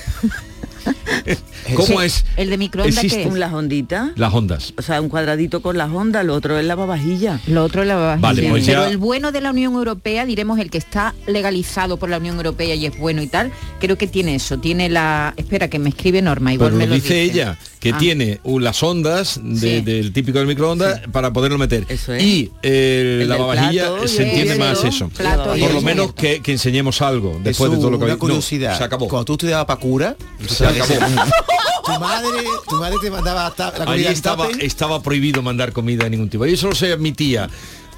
¿Cómo 1.75 2.01
es? 2.01 2.25
El 2.37 2.49
de 2.49 2.57
microondas 2.57 2.95
Existe. 3.03 3.23
¿qué 3.23 3.29
es? 3.29 3.35
Las 3.35 3.53
onditas. 3.53 4.11
Las 4.15 4.33
ondas. 4.33 4.73
O 4.77 4.81
sea, 4.81 5.01
un 5.01 5.09
cuadradito 5.09 5.61
con 5.61 5.77
las 5.77 5.89
ondas, 5.91 6.25
lo 6.25 6.33
otro 6.35 6.57
es 6.59 6.65
lavavajilla. 6.65 7.39
Lo 7.47 7.63
otro 7.63 7.81
es 7.83 7.87
lavavajilla. 7.87 8.21
Vale, 8.27 8.49
pues 8.49 8.65
Pero 8.65 8.83
ya- 8.83 8.89
el 8.89 8.97
bueno 8.97 9.31
de 9.31 9.41
la 9.41 9.51
Unión 9.51 9.73
Europea, 9.73 10.25
diremos 10.25 10.59
el 10.59 10.69
que 10.69 10.77
está 10.77 11.13
legalizado 11.27 11.97
por 11.97 12.09
la 12.09 12.17
Unión 12.17 12.37
Europea 12.37 12.75
y 12.75 12.85
es 12.85 12.97
bueno 12.97 13.21
y 13.21 13.27
tal, 13.27 13.51
creo 13.79 13.97
que 13.97 14.07
tiene 14.07 14.35
eso, 14.35 14.57
tiene 14.59 14.89
la... 14.89 15.33
Espera, 15.37 15.69
que 15.69 15.79
me 15.79 15.89
escribe 15.89 16.21
Norma, 16.21 16.53
igual 16.53 16.69
Pero 16.71 16.77
me 16.79 16.85
lo 16.85 16.89
lo 16.89 16.95
dice 16.95 17.21
ella, 17.21 17.57
que 17.79 17.91
Ah. 17.91 17.97
tiene 17.97 18.39
las 18.45 18.83
ondas 18.83 19.39
de- 19.43 19.59
Sí. 19.59 19.81
del 19.81 20.11
típico 20.13 20.37
del 20.39 20.47
microondas 20.47 21.01
para 21.11 21.31
poderlo 21.33 21.57
meter. 21.57 21.85
Y 22.19 22.51
eh, 22.63 23.19
El 23.21 23.29
la 23.29 23.37
lavavajilla 23.37 24.07
se 24.07 24.23
entiende 24.27 24.55
más 24.57 24.83
eso. 24.83 25.09
plato 25.09 25.55
Por 25.57 25.73
lo 25.73 25.81
menos 25.81 26.13
que, 26.13 26.41
que 26.41 26.51
enseñemos 26.53 27.01
algo 27.01 27.39
después 27.43 27.71
de 27.71 27.77
todo 27.77 27.91
lo 27.91 27.97
que 27.99 28.05
una 28.05 28.13
no, 28.13 28.19
curiosidad. 28.19 28.77
se 28.77 28.83
acabó. 28.83 29.07
Cuando 29.07 29.25
tú 29.25 29.33
estudiabas 29.33 29.65
para 29.65 29.79
cura, 29.79 30.15
Se 30.47 30.65
acabó. 30.65 30.93
tu 31.85 31.99
madre, 31.99 32.29
tu 32.69 32.75
madre 32.77 32.95
te 33.01 33.09
mandaba 33.11 33.51
ta- 33.51 33.65
la 33.71 33.83
Allí 33.83 33.85
comida 33.85 34.07
en 34.09 34.13
estaba, 34.13 34.47
estaba 34.59 35.01
prohibido 35.01 35.41
mandar 35.41 35.71
comida 35.73 36.03
de 36.05 36.09
ningún 36.11 36.29
tipo. 36.29 36.45
Yo 36.45 36.55
solo 36.57 36.75
sé 36.75 36.95
mi 36.97 37.11
tía. 37.11 37.49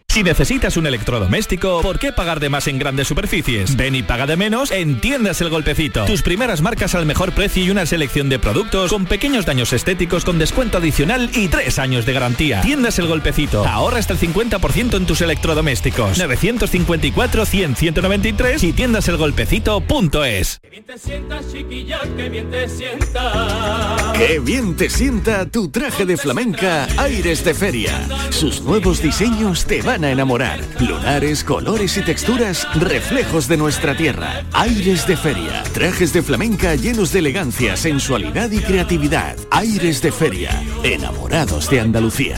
Si 0.11 0.23
necesitas 0.23 0.75
un 0.75 0.85
electrodoméstico, 0.87 1.81
¿por 1.81 1.97
qué 1.97 2.11
pagar 2.11 2.41
de 2.41 2.49
más 2.49 2.67
en 2.67 2.77
grandes 2.77 3.07
superficies? 3.07 3.77
Ven 3.77 3.95
y 3.95 4.03
paga 4.03 4.25
de 4.25 4.35
menos 4.35 4.69
en 4.71 4.99
Tiendas 4.99 5.39
El 5.39 5.49
Golpecito. 5.49 6.03
Tus 6.03 6.21
primeras 6.21 6.59
marcas 6.61 6.95
al 6.95 7.05
mejor 7.05 7.31
precio 7.31 7.63
y 7.63 7.69
una 7.69 7.85
selección 7.85 8.27
de 8.27 8.37
productos 8.37 8.91
con 8.91 9.05
pequeños 9.05 9.45
daños 9.45 9.71
estéticos 9.71 10.25
con 10.25 10.37
descuento 10.37 10.79
adicional 10.79 11.29
y 11.33 11.47
tres 11.47 11.79
años 11.79 12.05
de 12.05 12.11
garantía. 12.11 12.59
Tiendas 12.59 12.99
El 12.99 13.07
Golpecito. 13.07 13.65
Ahorra 13.65 13.99
hasta 13.99 14.11
el 14.11 14.19
50% 14.19 14.97
en 14.97 15.05
tus 15.05 15.21
electrodomésticos. 15.21 16.17
954 16.17 17.45
100 17.45 17.75
193 17.77 18.63
y 18.65 18.73
tiendaselgolpecito.es. 18.73 20.59
bien 20.69 20.83
te 20.83 20.97
sientas, 20.97 21.45
chiquilla, 21.49 22.01
que 22.17 22.27
bien 22.27 22.51
te 22.51 22.67
sientas. 22.67 24.17
Qué 24.17 24.39
bien 24.39 24.75
te 24.75 24.89
sienta 24.89 25.45
tu 25.45 25.69
traje 25.69 26.05
de 26.05 26.17
flamenca 26.17 26.89
Aires 26.97 27.45
de 27.45 27.53
Feria. 27.53 28.05
Sus 28.29 28.61
nuevos 28.61 29.01
diseños 29.01 29.63
te 29.65 29.81
van 29.81 30.00
a 30.03 30.11
enamorar. 30.11 30.59
Lunares, 30.79 31.43
colores 31.43 31.97
y 31.97 32.01
texturas, 32.01 32.67
reflejos 32.75 33.47
de 33.47 33.57
nuestra 33.57 33.95
tierra. 33.95 34.43
Aires 34.53 35.07
de 35.07 35.17
Feria. 35.17 35.63
Trajes 35.73 36.13
de 36.13 36.21
flamenca 36.21 36.75
llenos 36.75 37.11
de 37.11 37.19
elegancia, 37.19 37.75
sensualidad 37.77 38.51
y 38.51 38.59
creatividad. 38.59 39.35
Aires 39.51 40.01
de 40.01 40.11
Feria. 40.11 40.61
Enamorados 40.83 41.69
de 41.69 41.79
Andalucía. 41.81 42.37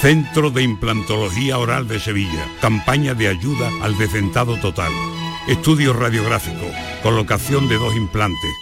Centro 0.00 0.50
de 0.50 0.62
Implantología 0.62 1.58
Oral 1.58 1.88
de 1.88 2.00
Sevilla. 2.00 2.46
Campaña 2.60 3.14
de 3.14 3.28
ayuda 3.28 3.70
al 3.82 3.96
decentado 3.98 4.56
total. 4.58 4.92
Estudio 5.48 5.92
radiográfico, 5.92 6.66
colocación 7.02 7.68
de 7.68 7.76
dos 7.76 7.94
implantes 7.96 8.61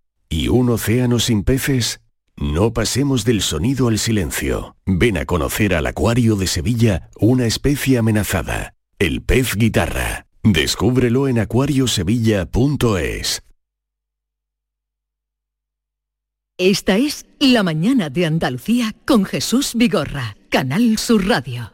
¿Y 0.31 0.47
un 0.47 0.69
océano 0.69 1.19
sin 1.19 1.43
peces? 1.43 1.99
No 2.37 2.71
pasemos 2.71 3.25
del 3.25 3.41
sonido 3.41 3.89
al 3.89 3.99
silencio. 3.99 4.77
Ven 4.85 5.17
a 5.17 5.25
conocer 5.25 5.75
al 5.75 5.85
Acuario 5.85 6.37
de 6.37 6.47
Sevilla, 6.47 7.09
una 7.19 7.45
especie 7.45 7.97
amenazada, 7.97 8.73
el 8.97 9.21
pez 9.21 9.55
guitarra. 9.55 10.25
Descúbrelo 10.41 11.27
en 11.27 11.37
acuariosevilla.es. 11.37 13.43
Esta 16.57 16.95
es 16.95 17.25
La 17.37 17.63
mañana 17.63 18.09
de 18.09 18.25
Andalucía 18.25 18.95
con 19.05 19.25
Jesús 19.25 19.73
Vigorra, 19.75 20.37
Canal 20.49 20.97
Sur 20.97 21.27
Radio. 21.27 21.73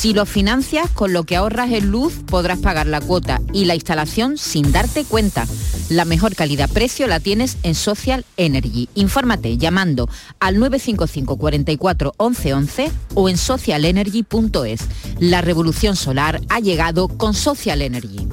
Si 0.00 0.14
lo 0.14 0.24
financias, 0.24 0.88
con 0.88 1.12
lo 1.12 1.24
que 1.24 1.36
ahorras 1.36 1.70
en 1.72 1.90
luz 1.90 2.14
podrás 2.24 2.58
pagar 2.58 2.86
la 2.86 3.02
cuota 3.02 3.42
y 3.52 3.66
la 3.66 3.74
instalación 3.74 4.38
sin 4.38 4.72
darte 4.72 5.04
cuenta. 5.04 5.46
La 5.90 6.06
mejor 6.06 6.34
calidad-precio 6.34 7.06
la 7.06 7.20
tienes 7.20 7.58
en 7.64 7.74
Social 7.74 8.24
Energy. 8.38 8.88
Infórmate 8.94 9.58
llamando 9.58 10.08
al 10.38 10.58
955 10.58 11.36
44 11.36 12.14
11 12.16 12.54
11 12.54 12.92
o 13.12 13.28
en 13.28 13.36
socialenergy.es. 13.36 14.80
La 15.18 15.42
revolución 15.42 15.96
solar 15.96 16.40
ha 16.48 16.60
llegado 16.60 17.06
con 17.06 17.34
Social 17.34 17.82
Energy. 17.82 18.26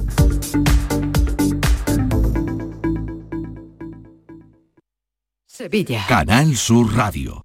Sevilla. 5.44 6.06
Canal 6.08 6.56
Sur 6.56 6.96
Radio. 6.96 7.44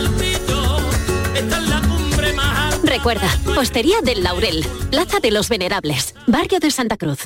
Recuerda, 2.91 3.33
Hostería 3.57 4.01
del 4.03 4.21
Laurel, 4.21 4.65
Plaza 4.89 5.21
de 5.21 5.31
los 5.31 5.47
Venerables, 5.47 6.13
Barrio 6.27 6.59
de 6.59 6.71
Santa 6.71 6.97
Cruz. 6.97 7.19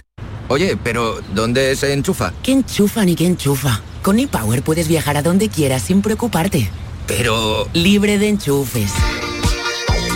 Oye, 0.47 0.77
pero 0.77 1.19
¿dónde 1.33 1.75
se 1.75 1.91
enchufa? 1.91 2.33
¿Qué 2.43 2.51
enchufa 2.51 3.03
ni 3.03 3.15
qué 3.15 3.25
enchufa? 3.25 3.81
Con 4.03 4.19
ePower 4.19 4.61
puedes 4.61 4.87
viajar 4.87 5.17
a 5.17 5.23
donde 5.23 5.49
quieras 5.49 5.81
sin 5.81 6.03
preocuparte. 6.03 6.69
Pero... 7.07 7.67
Libre 7.73 8.19
de 8.19 8.29
enchufes. 8.29 8.93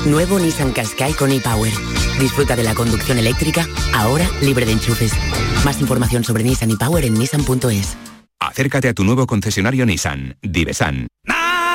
Nuevo 0.06 0.38
Nissan 0.38 0.72
Qashqai 0.72 1.14
con 1.14 1.32
ePower. 1.32 1.74
Disfruta 2.20 2.56
de 2.56 2.64
la 2.64 2.76
conducción 2.76 3.18
eléctrica, 3.18 3.68
ahora 3.96 4.30
libre 4.42 4.68
de 4.68 4.74
enchufes. 4.74 5.14
Más 5.66 5.82
información 5.82 6.24
sobre 6.24 6.44
Nissan 6.44 6.70
ePower 6.70 7.06
en 7.06 7.16
nissan.es. 7.16 7.98
Acércate 8.40 8.90
a 8.90 8.94
tu 8.94 9.04
nuevo 9.04 9.26
concesionario 9.26 9.88
Nissan, 9.88 10.38
Divesan. 10.44 11.08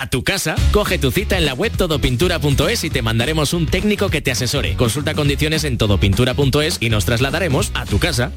A 0.00 0.08
tu 0.08 0.24
casa, 0.24 0.56
coge 0.72 0.98
tu 0.98 1.10
cita 1.10 1.38
en 1.38 1.46
la 1.46 1.54
web 1.54 1.76
todopintura.es 1.76 2.84
y 2.84 2.90
te 2.90 3.02
mandaremos 3.02 3.52
un 3.54 3.66
técnico 3.66 4.08
que 4.08 4.20
te 4.20 4.32
asesore. 4.32 4.76
Consulta 4.76 5.14
condiciones 5.14 5.64
en 5.64 5.78
todopintura.es 5.78 6.78
y 6.80 6.90
nos 6.90 7.04
trasladaremos 7.04 7.70
a 7.74 7.86
tu 7.86 7.98
casa. 7.98 8.32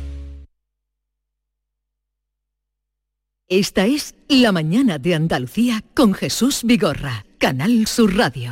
Esta 3.50 3.86
es 3.86 4.16
La 4.28 4.52
mañana 4.52 5.00
de 5.00 5.16
Andalucía 5.16 5.82
con 5.96 6.14
Jesús 6.14 6.62
Vigorra, 6.64 7.26
Canal 7.40 7.88
Sur 7.88 8.16
Radio. 8.18 8.50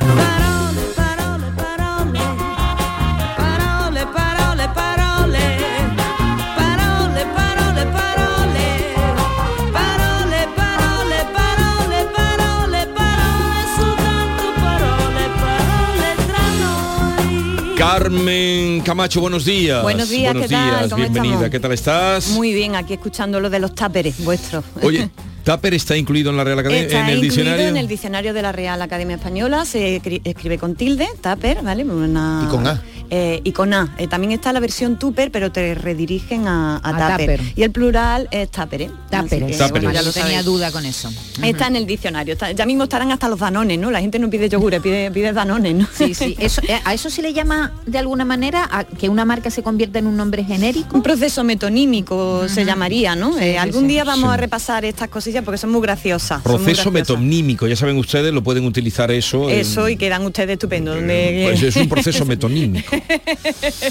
Carmen 17.90 18.80
Camacho, 18.80 19.20
buenos 19.20 19.44
días. 19.44 19.80
Buenos 19.80 20.08
días, 20.08 20.32
buenos 20.32 20.48
¿qué 20.50 20.54
tal? 20.56 20.70
días, 20.70 20.82
¿Cómo 20.90 20.96
bienvenida. 20.96 21.32
estamos? 21.34 21.50
¿Qué 21.52 21.60
tal 21.60 21.72
estás? 21.72 22.28
Muy 22.30 22.52
bien, 22.52 22.74
aquí 22.74 22.94
escuchando 22.94 23.38
lo 23.38 23.48
de 23.48 23.60
los 23.60 23.76
táperes 23.76 24.24
vuestros. 24.24 24.64
Oye, 24.82 25.08
¿Tupper 25.44 25.72
está 25.74 25.96
incluido 25.96 26.30
en 26.32 26.36
la 26.36 26.42
Real 26.42 26.58
Academia? 26.58 26.82
Está 26.82 26.98
¿En 27.02 27.04
el 27.10 27.10
incluido 27.24 27.34
diccionario? 27.36 27.68
en 27.68 27.76
el 27.76 27.86
diccionario 27.86 28.34
de 28.34 28.42
la 28.42 28.50
Real 28.50 28.82
Academia 28.82 29.14
Española, 29.14 29.64
se 29.64 30.02
cri- 30.02 30.20
escribe 30.24 30.58
con 30.58 30.74
tilde, 30.74 31.06
tupper, 31.22 31.62
¿vale? 31.62 31.84
Una- 31.84 32.42
Y 32.44 32.50
con 32.50 32.66
A. 32.66 32.82
Eh, 33.10 33.40
y 33.44 33.52
con 33.52 33.72
A. 33.72 33.94
Eh, 33.98 34.06
también 34.08 34.32
está 34.32 34.52
la 34.52 34.60
versión 34.60 34.98
tupper, 34.98 35.30
pero 35.30 35.52
te 35.52 35.74
redirigen 35.74 36.46
a, 36.48 36.76
a, 36.76 36.88
A 36.90 37.10
tupper. 37.12 37.38
tupper. 37.38 37.52
Y 37.56 37.62
el 37.62 37.70
plural 37.70 38.28
es 38.30 38.50
tapere. 38.50 38.90
Así 39.10 39.28
que, 39.38 39.68
Bueno, 39.70 39.92
ya 39.92 40.00
lo 40.02 40.08
no 40.08 40.12
tenía 40.12 40.42
duda 40.42 40.70
con 40.72 40.84
eso. 40.84 41.10
Está 41.42 41.68
en 41.68 41.76
el 41.76 41.86
diccionario. 41.86 42.32
está- 42.34 42.52
ya 42.52 42.66
mismo 42.66 42.84
estarán 42.84 43.10
hasta 43.12 43.28
los 43.28 43.38
danones, 43.38 43.78
¿no? 43.78 43.90
La 43.90 44.00
gente 44.00 44.18
no 44.18 44.28
pide 44.30 44.48
yogures, 44.48 44.80
pide, 44.80 45.10
pide 45.10 45.32
danones, 45.32 45.74
¿no? 45.74 45.86
Sí, 45.92 46.14
sí. 46.14 46.36
Eso, 46.40 46.60
eh, 46.68 46.80
¿A 46.84 46.94
eso 46.94 47.08
se 47.10 47.22
le 47.22 47.32
llama 47.32 47.72
de 47.86 47.98
alguna 47.98 48.24
manera 48.24 48.68
a 48.70 48.84
que 48.84 49.08
una 49.08 49.24
marca 49.24 49.50
se 49.50 49.62
convierta 49.62 49.98
en 49.98 50.06
un 50.06 50.16
nombre 50.16 50.44
genérico? 50.44 50.96
Un 50.96 51.02
proceso 51.02 51.44
metonímico 51.44 52.48
se 52.48 52.64
llamaría, 52.64 53.14
¿no? 53.14 53.36
Eh, 53.38 53.52
sí, 53.52 53.56
algún 53.56 53.82
sí. 53.82 53.88
día 53.88 54.04
vamos 54.04 54.30
Sí. 54.30 54.34
a 54.34 54.36
repasar 54.36 54.84
estas 54.84 55.08
cosillas 55.08 55.44
porque 55.44 55.58
son 55.58 55.70
muy 55.70 55.80
graciosas. 55.80 56.42
son 56.42 56.52
muy 56.52 56.64
Proceso 56.64 56.90
graciosas. 56.90 56.92
metonímico, 57.20 57.66
ya 57.66 57.76
saben 57.76 57.96
ustedes, 57.98 58.32
lo 58.32 58.42
pueden 58.42 58.64
utilizar 58.64 59.10
eso. 59.10 59.48
en- 59.50 59.60
Eso 59.60 59.88
y 59.88 59.96
quedan 59.96 60.24
ustedes 60.24 60.50
estupendos. 60.54 60.96
donde- 60.96 61.42
Pues 61.48 61.62
es 61.62 61.76
un 61.76 61.88
proceso 61.88 62.24
metonímico. 62.26 62.95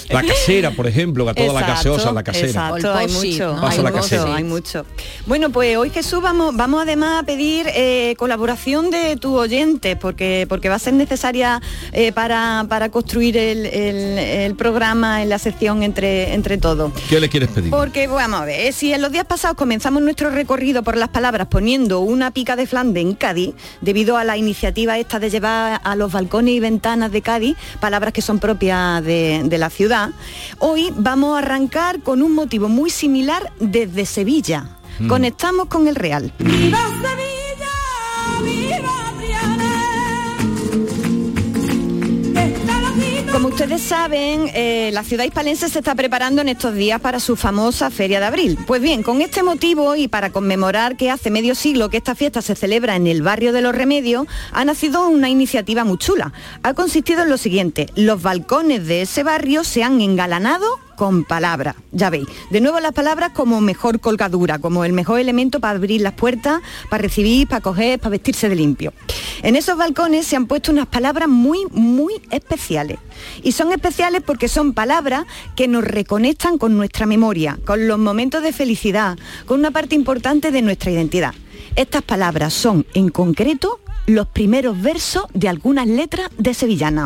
La 0.09 0.23
casera, 0.23 0.71
por 0.71 0.87
ejemplo, 0.87 1.27
a 1.29 1.33
toda 1.33 1.53
la 1.53 1.61
gaseosa, 1.67 2.11
la 2.11 2.23
casera. 2.23 2.47
Exacto, 2.47 2.93
hay 2.93 3.07
mucho, 3.07 3.55
Pasa 3.61 3.67
hay 3.71 3.77
la 3.77 3.83
mucho, 3.91 4.01
casera. 4.01 4.35
hay 4.35 4.43
mucho. 4.43 4.85
Bueno, 5.25 5.49
pues 5.49 5.77
hoy 5.77 5.89
Jesús 5.89 6.21
vamos, 6.21 6.55
vamos 6.55 6.81
además 6.83 7.21
a 7.21 7.25
pedir 7.25 7.67
eh, 7.73 8.15
colaboración 8.17 8.89
de 8.91 9.15
tu 9.17 9.35
oyente, 9.37 9.95
porque, 9.95 10.45
porque 10.49 10.69
va 10.69 10.75
a 10.75 10.79
ser 10.79 10.93
necesaria 10.93 11.61
eh, 11.91 12.11
para, 12.11 12.65
para 12.69 12.89
construir 12.89 13.37
el, 13.37 13.65
el- 13.65 14.17
el 14.19 14.55
programa 14.55 15.21
en 15.23 15.29
la 15.29 15.39
sección 15.39 15.83
entre, 15.83 16.33
entre 16.33 16.57
todos. 16.57 16.91
¿Qué 17.09 17.19
le 17.19 17.29
quieres 17.29 17.49
pedir? 17.49 17.69
Porque 17.71 18.07
vamos 18.07 18.41
a 18.41 18.45
ver, 18.45 18.59
eh, 18.67 18.71
si 18.71 18.93
en 18.93 19.01
los 19.01 19.11
días 19.11 19.25
pasados 19.25 19.57
comenzamos 19.57 20.01
nuestro 20.01 20.29
recorrido 20.29 20.83
por 20.83 20.97
las 20.97 21.09
palabras 21.09 21.47
poniendo 21.47 21.99
una 22.01 22.31
pica 22.31 22.55
de 22.55 22.67
Flandes 22.67 23.01
en 23.03 23.13
Cádiz, 23.15 23.53
debido 23.81 24.17
a 24.17 24.23
la 24.23 24.37
iniciativa 24.37 24.97
esta 24.97 25.19
de 25.19 25.29
llevar 25.29 25.81
a 25.83 25.95
los 25.95 26.11
balcones 26.11 26.53
y 26.53 26.59
ventanas 26.59 27.11
de 27.11 27.21
Cádiz 27.21 27.55
palabras 27.79 28.13
que 28.13 28.21
son 28.21 28.39
propias 28.39 28.94
de, 29.01 29.43
de 29.45 29.58
la 29.58 29.69
ciudad, 29.69 30.12
hoy 30.60 30.91
vamos 30.95 31.36
a 31.36 31.39
arrancar 31.39 32.01
con 32.01 32.21
un 32.21 32.34
motivo 32.34 32.69
muy 32.69 32.89
similar 32.89 33.51
desde 33.60 34.05
Sevilla. 34.05 34.65
Mm. 34.99 35.08
Conectamos 35.08 35.67
con 35.67 35.88
el 35.88 35.95
Real. 35.95 36.31
Viva 36.39 36.79
Sevilla, 37.01 37.44
Como 43.35 43.49
ustedes 43.49 43.81
saben, 43.81 44.49
eh, 44.53 44.91
la 44.93 45.03
ciudad 45.03 45.25
hispalense 45.25 45.67
se 45.67 45.79
está 45.79 45.93
preparando 45.93 46.41
en 46.41 46.47
estos 46.47 46.73
días 46.73 47.01
para 47.01 47.19
su 47.19 47.35
famosa 47.35 47.91
Feria 47.91 48.21
de 48.21 48.27
Abril. 48.27 48.57
Pues 48.65 48.81
bien, 48.81 49.03
con 49.03 49.21
este 49.21 49.43
motivo 49.43 49.97
y 49.97 50.07
para 50.07 50.29
conmemorar 50.29 50.95
que 50.95 51.11
hace 51.11 51.31
medio 51.31 51.53
siglo 51.53 51.89
que 51.89 51.97
esta 51.97 52.15
fiesta 52.15 52.41
se 52.41 52.55
celebra 52.55 52.95
en 52.95 53.07
el 53.07 53.23
barrio 53.23 53.51
de 53.51 53.61
los 53.61 53.75
Remedios, 53.75 54.25
ha 54.53 54.63
nacido 54.63 55.09
una 55.09 55.27
iniciativa 55.27 55.83
muy 55.83 55.97
chula. 55.97 56.31
Ha 56.63 56.73
consistido 56.75 57.23
en 57.23 57.29
lo 57.29 57.37
siguiente, 57.37 57.87
los 57.95 58.21
balcones 58.21 58.87
de 58.87 59.01
ese 59.01 59.23
barrio 59.23 59.65
se 59.65 59.83
han 59.83 59.99
engalanado 59.99 60.79
con 60.95 61.23
palabras, 61.23 61.75
ya 61.91 62.09
veis. 62.09 62.25
De 62.49 62.61
nuevo 62.61 62.79
las 62.79 62.93
palabras 62.93 63.31
como 63.33 63.61
mejor 63.61 63.99
colgadura, 63.99 64.59
como 64.59 64.85
el 64.85 64.93
mejor 64.93 65.19
elemento 65.19 65.59
para 65.59 65.77
abrir 65.77 66.01
las 66.01 66.13
puertas, 66.13 66.61
para 66.89 67.01
recibir, 67.01 67.47
para 67.47 67.61
coger, 67.61 67.99
para 67.99 68.11
vestirse 68.11 68.49
de 68.49 68.55
limpio. 68.55 68.93
En 69.43 69.55
esos 69.55 69.77
balcones 69.77 70.25
se 70.27 70.35
han 70.35 70.47
puesto 70.47 70.71
unas 70.71 70.87
palabras 70.87 71.27
muy, 71.27 71.65
muy 71.71 72.21
especiales. 72.31 72.97
Y 73.43 73.51
son 73.51 73.71
especiales 73.71 74.21
porque 74.25 74.47
son 74.47 74.73
palabras 74.73 75.25
que 75.55 75.67
nos 75.67 75.83
reconectan 75.83 76.57
con 76.57 76.77
nuestra 76.77 77.05
memoria, 77.05 77.57
con 77.65 77.87
los 77.87 77.99
momentos 77.99 78.43
de 78.43 78.53
felicidad, 78.53 79.17
con 79.45 79.59
una 79.59 79.71
parte 79.71 79.95
importante 79.95 80.51
de 80.51 80.61
nuestra 80.61 80.91
identidad. 80.91 81.33
Estas 81.75 82.03
palabras 82.03 82.53
son, 82.53 82.85
en 82.93 83.09
concreto, 83.09 83.79
los 84.05 84.27
primeros 84.27 84.81
versos 84.81 85.25
de 85.33 85.49
algunas 85.49 85.87
letras 85.87 86.29
de 86.37 86.53
Sevillana. 86.53 87.05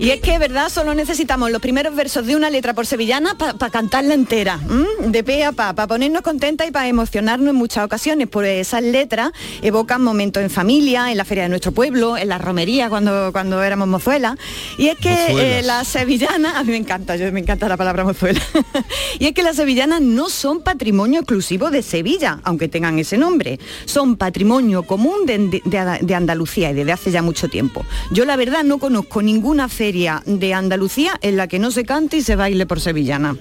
Y 0.00 0.10
es 0.10 0.20
que, 0.22 0.38
¿verdad? 0.38 0.70
Solo 0.70 0.94
necesitamos 0.94 1.50
los 1.50 1.60
primeros 1.60 1.94
versos 1.94 2.26
de 2.26 2.34
una 2.34 2.48
letra 2.48 2.72
por 2.72 2.86
sevillana 2.86 3.36
para 3.36 3.68
cantarla 3.70 4.14
entera, 4.14 4.58
¿m? 4.68 4.86
de 5.10 5.22
pe 5.22 5.44
a 5.44 5.52
pa, 5.52 5.74
para 5.74 5.86
ponernos 5.88 6.22
contentas 6.22 6.66
y 6.66 6.70
para 6.70 6.88
emocionarnos 6.88 7.50
en 7.50 7.56
muchas 7.56 7.84
ocasiones, 7.84 8.26
porque 8.26 8.60
esas 8.60 8.82
letras 8.82 9.30
evocan 9.60 10.02
momentos 10.02 10.42
en 10.42 10.48
familia, 10.48 11.10
en 11.12 11.18
la 11.18 11.26
feria 11.26 11.42
de 11.42 11.50
nuestro 11.50 11.72
pueblo, 11.72 12.16
en 12.16 12.28
la 12.30 12.38
romería 12.38 12.88
cuando, 12.88 13.30
cuando 13.32 13.62
éramos 13.62 13.88
mozuelas. 13.88 14.36
Y 14.78 14.88
es 14.88 14.96
que 14.98 15.58
eh, 15.58 15.62
las 15.62 15.86
sevillanas, 15.86 16.56
a 16.56 16.64
mí 16.64 16.70
me 16.70 16.78
encanta, 16.78 17.16
yo 17.16 17.30
me 17.30 17.40
encanta 17.40 17.68
la 17.68 17.76
palabra 17.76 18.02
mozuela. 18.02 18.40
y 19.18 19.26
es 19.26 19.32
que 19.34 19.42
las 19.42 19.56
sevillanas 19.56 20.00
no 20.00 20.30
son 20.30 20.62
patrimonio 20.62 21.20
exclusivo 21.20 21.70
de 21.70 21.82
Sevilla, 21.82 22.40
aunque 22.44 22.68
tengan 22.68 22.98
ese 22.98 23.18
nombre. 23.18 23.60
Son 23.84 24.16
patrimonio 24.16 24.84
común 24.84 25.26
de, 25.26 25.60
de- 25.62 25.98
de 26.00 26.14
Andalucía 26.14 26.70
y 26.70 26.74
desde 26.74 26.92
hace 26.92 27.10
ya 27.10 27.20
mucho 27.20 27.48
tiempo. 27.48 27.84
Yo 28.12 28.24
la 28.24 28.36
verdad 28.36 28.64
no 28.64 28.78
conozco 28.78 29.20
ninguna 29.20 29.68
feria 29.90 30.22
de 30.24 30.54
Andalucía 30.54 31.18
en 31.20 31.36
la 31.36 31.48
que 31.48 31.58
no 31.58 31.72
se 31.72 31.84
cante 31.84 32.18
y 32.18 32.22
se 32.22 32.36
baile 32.36 32.64
por 32.64 32.80
sevillana. 32.80 33.36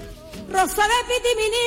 Rosa 0.51 0.81
de 0.81 0.99
pitimini, 1.07 1.65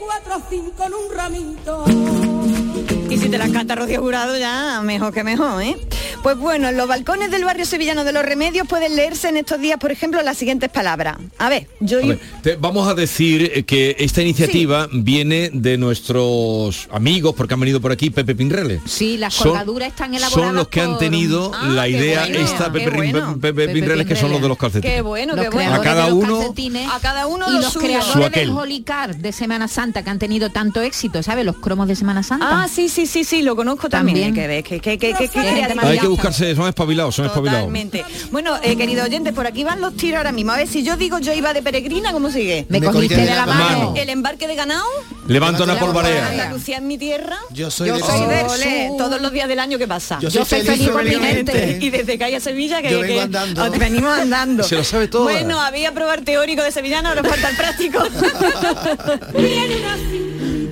cuatro 0.00 0.42
cinco 0.50 0.82
en 0.82 0.94
un 0.94 1.16
ramito. 1.16 2.65
Y 3.08 3.18
si 3.18 3.28
te 3.28 3.38
las 3.38 3.50
canta 3.50 3.74
Rocío 3.74 4.00
Jurado 4.00 4.36
ya 4.36 4.80
mejor 4.82 5.12
que 5.14 5.24
mejor, 5.24 5.62
¿eh? 5.62 5.76
Pues 6.22 6.36
bueno, 6.38 6.68
en 6.68 6.76
los 6.76 6.88
balcones 6.88 7.30
del 7.30 7.44
barrio 7.44 7.64
sevillano 7.64 8.02
de 8.02 8.12
los 8.12 8.24
Remedios 8.24 8.66
pueden 8.66 8.96
leerse 8.96 9.28
en 9.28 9.36
estos 9.36 9.60
días, 9.60 9.78
por 9.78 9.92
ejemplo, 9.92 10.20
las 10.22 10.36
siguientes 10.36 10.68
palabras. 10.70 11.16
A 11.38 11.48
ver, 11.48 11.68
yo... 11.78 12.00
A 12.02 12.06
ver, 12.06 12.18
te- 12.42 12.56
vamos 12.56 12.88
a 12.88 12.94
decir 12.94 13.64
que 13.64 13.94
esta 14.00 14.22
iniciativa 14.22 14.88
viene 14.92 15.50
de 15.52 15.78
nuestros 15.78 16.88
amigos, 16.90 17.34
porque 17.36 17.54
han 17.54 17.60
venido 17.60 17.80
por 17.80 17.92
aquí, 17.92 18.10
Pepe 18.10 18.34
Pinrele. 18.34 18.80
Sí, 18.86 19.16
las 19.18 19.34
Son- 19.34 19.50
colgaduras 19.50 19.88
están 19.88 20.14
elaboradas 20.14 20.46
Son 20.48 20.56
los 20.56 20.68
que 20.68 20.80
han 20.80 20.98
tenido 20.98 21.52
Ah, 21.54 21.68
la 21.68 21.86
idea 21.88 22.22
bueno, 22.22 22.38
esta, 22.40 22.72
Pepe, 22.72 22.90
bueno. 22.90 23.38
Pepe 23.40 23.68
Pinreles, 23.68 24.06
que 24.06 24.16
son 24.16 24.32
los 24.32 24.42
de 24.42 24.48
los 24.48 24.58
calcetines. 24.58 24.96
Qué 24.96 25.02
bueno, 25.02 25.36
Los 25.36 25.44
qué 25.44 25.50
bueno. 25.50 25.74
A 25.74 25.80
cada 25.80 26.04
de 26.06 26.10
los 26.10 26.18
uno- 26.24 26.38
calcetines 26.38 26.90
A 26.90 26.98
cada 26.98 27.26
uno 27.28 27.46
y 27.48 27.52
lo 27.52 27.60
los 27.60 27.72
suyo. 27.72 27.86
creadores 27.86 28.14
del 28.14 28.24
aquel. 28.24 28.50
Holy 28.50 28.82
Card 28.82 29.16
de 29.16 29.30
Semana 29.32 29.68
Santa 29.68 30.02
que 30.02 30.10
han 30.10 30.18
tenido 30.18 30.50
tanto 30.50 30.80
éxito, 30.82 31.22
¿sabes? 31.22 31.44
Los 31.44 31.56
cromos 31.56 31.86
de 31.86 31.94
Semana 31.94 32.22
Santa. 32.24 32.64
Ah, 32.64 32.68
sí, 32.76 32.88
sí, 32.90 33.06
sí, 33.06 33.24
sí, 33.24 33.42
lo 33.42 33.56
conozco 33.56 33.88
también. 33.88 34.16
También. 34.28 34.34
Que 34.34 34.46
ves, 34.46 34.62
que, 34.64 34.80
que, 34.80 34.98
que, 34.98 35.14
que- 35.14 35.28
que 35.28 35.40
Hay 35.82 35.98
que 35.98 36.06
buscarse, 36.06 36.54
son 36.54 36.68
espabilados, 36.68 37.14
son 37.14 37.26
espabilados. 37.26 37.62
Totalmente. 37.62 38.04
Bueno, 38.30 38.56
eh, 38.62 38.76
querido 38.76 39.04
oyente, 39.04 39.32
por 39.32 39.46
aquí 39.46 39.64
van 39.64 39.80
los 39.80 39.96
tiros 39.96 40.18
ahora 40.18 40.32
mismo. 40.32 40.52
A 40.52 40.56
ver, 40.58 40.68
si 40.68 40.82
yo 40.84 40.96
digo 40.96 41.18
yo 41.18 41.32
iba 41.32 41.52
de 41.54 41.62
peregrina, 41.62 42.12
¿cómo 42.12 42.30
sigue? 42.30 42.66
Me 42.68 42.80
Me 42.80 42.86
cogiste 42.86 43.14
cogiste 43.14 43.30
de 43.30 43.36
la 43.36 43.46
mano. 43.46 43.94
El 43.96 44.10
embarque 44.10 44.46
de 44.46 44.54
ganado. 44.54 44.84
Levanta 45.26 45.64
una 45.64 45.78
polvarea. 45.78 46.28
Andalucía 46.28 46.76
es 46.76 46.82
mi 46.82 46.98
tierra. 46.98 47.36
Yo 47.50 47.70
soy 47.70 47.88
Yo 47.88 47.94
del 47.94 48.04
sur. 48.04 48.96
todos 48.98 49.20
los 49.20 49.32
días 49.32 49.48
del 49.48 49.58
año 49.58 49.78
que 49.78 49.88
pasa. 49.88 50.18
Yo 50.20 50.30
soy 50.30 50.40
Yo 50.40 50.44
soy 50.44 50.60
feliz 50.60 50.72
feliz 50.78 50.90
por 50.90 51.04
mi 51.04 51.10
gente. 51.14 51.78
Y 51.80 51.90
desde 51.90 52.18
que 52.18 52.24
hay 52.24 52.34
a 52.34 52.40
Sevilla 52.40 52.82
que, 52.82 52.90
Yo 52.90 53.00
vengo 53.00 53.14
que- 53.14 53.20
andando. 53.22 53.64
os 53.64 53.78
venimos 53.78 54.18
andando. 54.18 54.62
Se 54.64 54.76
lo 54.76 54.84
sabe 54.84 55.08
toda. 55.08 55.24
Bueno, 55.32 55.58
había 55.60 55.92
probar 55.92 56.20
teórico 56.22 56.62
de 56.62 56.70
sevillano, 56.72 57.08
ahora 57.08 57.24
falta 57.24 57.48
el 57.50 57.56
práctico. 57.56 57.98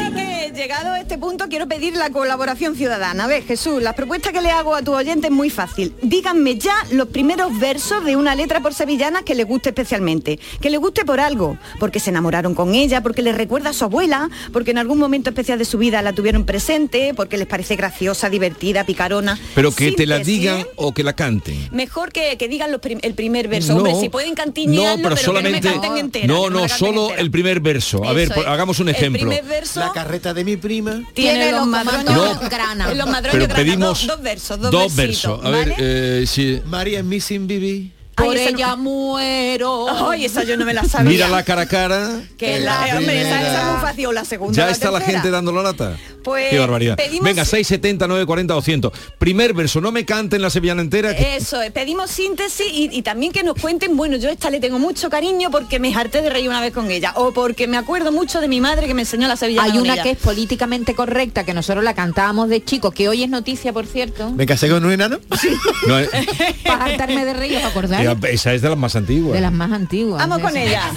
llegado 0.60 0.92
a 0.92 1.00
este 1.00 1.16
punto 1.16 1.46
quiero 1.48 1.66
pedir 1.66 1.96
la 1.96 2.10
colaboración 2.10 2.76
ciudadana. 2.76 3.24
A 3.24 3.26
ver, 3.26 3.42
Jesús, 3.44 3.82
la 3.82 3.94
propuesta 3.94 4.30
que 4.30 4.42
le 4.42 4.50
hago 4.50 4.74
a 4.74 4.82
tu 4.82 4.92
oyente 4.92 5.28
es 5.28 5.32
muy 5.32 5.48
fácil. 5.48 5.94
Díganme 6.02 6.56
ya 6.58 6.74
los 6.92 7.08
primeros 7.08 7.58
versos 7.58 8.04
de 8.04 8.14
una 8.16 8.34
letra 8.34 8.60
por 8.60 8.74
sevillana 8.74 9.22
que 9.22 9.34
le 9.34 9.44
guste 9.44 9.70
especialmente. 9.70 10.38
Que 10.60 10.68
le 10.68 10.76
guste 10.76 11.06
por 11.06 11.18
algo, 11.18 11.56
porque 11.78 11.98
se 11.98 12.10
enamoraron 12.10 12.54
con 12.54 12.74
ella, 12.74 13.02
porque 13.02 13.22
les 13.22 13.34
recuerda 13.34 13.70
a 13.70 13.72
su 13.72 13.84
abuela, 13.86 14.28
porque 14.52 14.72
en 14.72 14.76
algún 14.78 14.98
momento 14.98 15.30
especial 15.30 15.58
de 15.58 15.64
su 15.64 15.78
vida 15.78 16.02
la 16.02 16.12
tuvieron 16.12 16.44
presente, 16.44 17.14
porque 17.14 17.38
les 17.38 17.46
parece 17.46 17.76
graciosa, 17.76 18.28
divertida, 18.28 18.84
picarona. 18.84 19.38
Pero 19.54 19.72
que 19.74 19.92
te 19.92 20.04
la 20.04 20.18
digan 20.18 20.66
o 20.76 20.92
que 20.92 21.02
la 21.04 21.14
canten. 21.14 21.68
Mejor 21.72 22.12
que, 22.12 22.36
que 22.36 22.48
digan 22.48 22.70
los 22.70 22.82
prim- 22.82 23.00
el 23.00 23.14
primer 23.14 23.48
verso. 23.48 23.72
No, 23.72 23.78
Hombre, 23.78 23.94
si 23.98 24.10
pueden 24.10 24.34
cantinearlo, 24.34 24.98
no, 24.98 25.02
pero, 25.04 25.14
pero, 25.16 25.24
solamente 25.26 25.60
que 25.62 25.68
no 25.70 25.74
me 25.76 25.80
canten 25.80 26.04
entera. 26.04 26.26
no, 26.26 26.42
me 26.44 26.50
no, 26.50 26.58
canten 26.60 26.78
solo 26.78 27.02
entera. 27.04 27.22
el 27.22 27.30
primer 27.30 27.60
verso. 27.60 28.04
A 28.04 28.12
ver, 28.12 28.30
Eso 28.30 28.42
es. 28.42 28.46
hagamos 28.46 28.78
un 28.80 28.90
El 28.90 28.94
ejemplo. 28.96 29.20
primer 29.22 29.44
verso 29.44 29.80
La 29.80 29.92
carreta 29.92 30.34
de 30.34 30.44
mi 30.50 30.56
prima. 30.56 31.02
tiene 31.14 31.52
los 31.52 31.66
madroños 31.66 32.04
No. 32.42 32.48
grana. 32.48 32.94
Los 32.94 33.06
madroños 33.06 33.32
Pero 33.32 33.44
grana, 33.44 33.54
pedimos 33.54 34.06
dos, 34.06 34.16
dos 34.16 34.22
versos, 34.22 34.60
dos, 34.60 34.70
dos 34.70 34.94
versitos, 34.96 35.40
versos. 35.42 35.46
A 35.46 35.50
ver, 35.50 35.70
¿vale? 35.70 35.76
eh, 36.22 36.26
si 36.26 36.60
María 36.66 36.98
es 37.00 37.04
Missing 37.04 37.46
Bibi. 37.46 37.92
Por 38.24 38.34
Ay, 38.36 38.40
esa 38.42 38.50
no- 38.52 38.58
ella 38.58 38.76
muero. 38.76 40.10
Ay, 40.10 40.24
esa 40.24 40.44
yo 40.44 40.56
no 40.56 40.64
me 40.64 40.74
la 40.74 40.84
sabía. 40.84 41.10
mira 41.10 41.28
la 41.28 41.42
cara 41.44 41.62
a 41.62 41.66
cara. 41.66 42.20
Que 42.36 42.60
la, 42.60 42.86
La 42.86 42.98
hombre, 42.98 43.20
esa, 43.20 43.40
esa 43.42 43.60
es 43.66 43.72
muy 43.72 43.80
fácil, 43.80 44.06
o 44.06 44.12
la 44.12 44.24
segunda. 44.24 44.56
Ya 44.56 44.66
la 44.66 44.72
está 44.72 44.90
la 44.90 45.00
gente 45.00 45.30
dando 45.30 45.52
la 45.52 45.62
lata. 45.62 45.96
Pues 46.22 46.50
Qué 46.50 46.58
barbaridad. 46.58 46.96
pedimos- 46.96 47.24
Venga, 47.24 47.44
670, 47.44 48.06
940, 48.06 48.52
200. 48.54 48.92
Primer 49.18 49.54
verso, 49.54 49.80
no 49.80 49.90
me 49.90 50.04
canten 50.04 50.42
la 50.42 50.50
sevillana 50.50 50.82
entera. 50.82 51.16
que- 51.16 51.36
Eso, 51.36 51.60
es, 51.62 51.70
pedimos 51.72 52.10
síntesis 52.10 52.66
y, 52.70 52.90
y 52.92 53.02
también 53.02 53.32
que 53.32 53.42
nos 53.42 53.54
cuenten, 53.54 53.96
bueno, 53.96 54.16
yo 54.16 54.28
esta 54.28 54.50
le 54.50 54.60
tengo 54.60 54.78
mucho 54.78 55.08
cariño 55.08 55.50
porque 55.50 55.78
me 55.78 55.94
harté 55.94 56.20
de 56.22 56.28
reír 56.30 56.48
una 56.48 56.60
vez 56.60 56.72
con 56.74 56.90
ella, 56.90 57.12
o 57.16 57.32
porque 57.32 57.66
me 57.66 57.76
acuerdo 57.78 58.12
mucho 58.12 58.40
de 58.40 58.48
mi 58.48 58.60
madre 58.60 58.86
que 58.86 58.94
me 58.94 59.02
enseñó 59.02 59.28
la 59.28 59.36
sevillana 59.36 59.72
Hay 59.72 59.78
una 59.78 59.94
ella. 59.94 60.02
que 60.02 60.10
es 60.10 60.18
políticamente 60.18 60.94
correcta, 60.94 61.44
que 61.44 61.54
nosotros 61.54 61.82
la 61.84 61.94
cantábamos 61.94 62.48
de 62.48 62.62
chicos, 62.64 62.92
que 62.92 63.08
hoy 63.08 63.22
es 63.22 63.30
noticia, 63.30 63.72
por 63.72 63.86
cierto. 63.86 64.30
¿Me 64.30 64.44
casé 64.46 64.68
con 64.68 64.84
un 64.84 64.92
enano? 64.92 65.18
No, 65.86 65.98
eh, 65.98 66.08
Para 66.66 66.84
hartarme 66.84 67.24
de 67.24 67.32
reír, 67.32 67.56
¿os 67.56 67.64
acordáis? 67.64 68.04
Esa 68.28 68.52
es 68.52 68.62
de 68.62 68.68
las 68.68 68.78
más 68.78 68.96
antiguas. 68.96 69.34
De 69.34 69.40
las 69.40 69.52
más 69.52 69.72
antiguas. 69.72 70.26
Vamos 70.26 70.38
con 70.38 70.56
esa. 70.56 70.62
ella. 70.62 70.90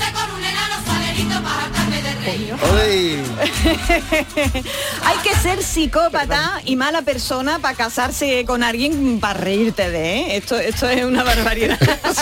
Hay 5.03 5.17
que 5.23 5.35
ser 5.41 5.61
psicópata 5.61 6.61
y 6.65 6.75
mala 6.75 7.01
persona 7.01 7.59
para 7.59 7.75
casarse 7.75 8.45
con 8.45 8.63
alguien 8.63 9.19
para 9.19 9.39
reírte 9.39 9.89
de, 9.89 10.19
¿eh? 10.19 10.37
Esto, 10.37 10.57
esto 10.57 10.89
es 10.89 11.03
una 11.03 11.23
barbaridad. 11.23 11.77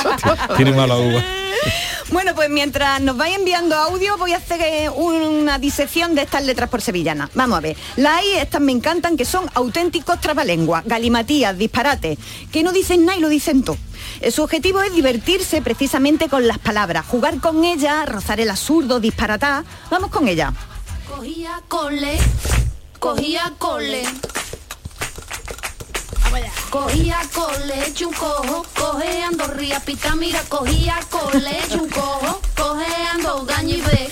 Tiene 0.57 0.71
mala 0.71 0.97
uva. 0.97 1.23
Bueno, 2.11 2.35
pues 2.35 2.49
mientras 2.49 2.99
nos 3.01 3.15
vais 3.15 3.37
enviando 3.37 3.75
audio 3.75 4.17
voy 4.17 4.33
a 4.33 4.37
hacer 4.37 4.61
eh, 4.61 4.89
una 4.89 5.59
disección 5.59 6.15
de 6.15 6.23
estas 6.23 6.43
letras 6.43 6.69
por 6.69 6.81
sevillana. 6.81 7.29
Vamos 7.35 7.57
a 7.57 7.61
ver. 7.61 7.77
Las 7.95 8.17
hay, 8.17 8.31
estas 8.37 8.61
me 8.61 8.71
encantan, 8.71 9.15
que 9.15 9.25
son 9.25 9.45
auténticos 9.53 10.19
trabalenguas, 10.19 10.83
galimatías, 10.85 11.57
disparates, 11.57 12.17
que 12.51 12.63
no 12.63 12.73
dicen 12.73 13.05
nada 13.05 13.17
y 13.17 13.21
lo 13.21 13.29
dicen 13.29 13.63
todo. 13.63 13.77
Su 14.29 14.43
objetivo 14.43 14.81
es 14.81 14.93
divertirse 14.93 15.63
precisamente 15.63 16.29
con 16.29 16.47
las 16.47 16.59
palabras, 16.59 17.05
jugar 17.07 17.39
con 17.39 17.63
ellas, 17.63 18.07
rozar 18.07 18.39
el 18.39 18.51
absurdo, 18.51 18.99
disparatar. 18.99 19.63
Vamos 19.89 20.11
con 20.11 20.27
ella. 20.27 20.53
Cogía 21.09 21.61
cole, 21.67 22.17
cogía 22.99 23.53
cole. 23.57 24.03
Cogía 26.69 27.19
cole, 27.33 27.93
chuncojo, 27.93 28.65
cojeando 28.73 29.45
ría 29.47 29.79
pita, 29.81 30.15
mira, 30.15 30.41
cogía 30.47 30.97
cole, 31.09 31.57
chuncojo, 31.69 32.39
cojeando 32.55 33.45
gaña 33.45 33.75
y 33.75 33.81
ve. 33.81 34.09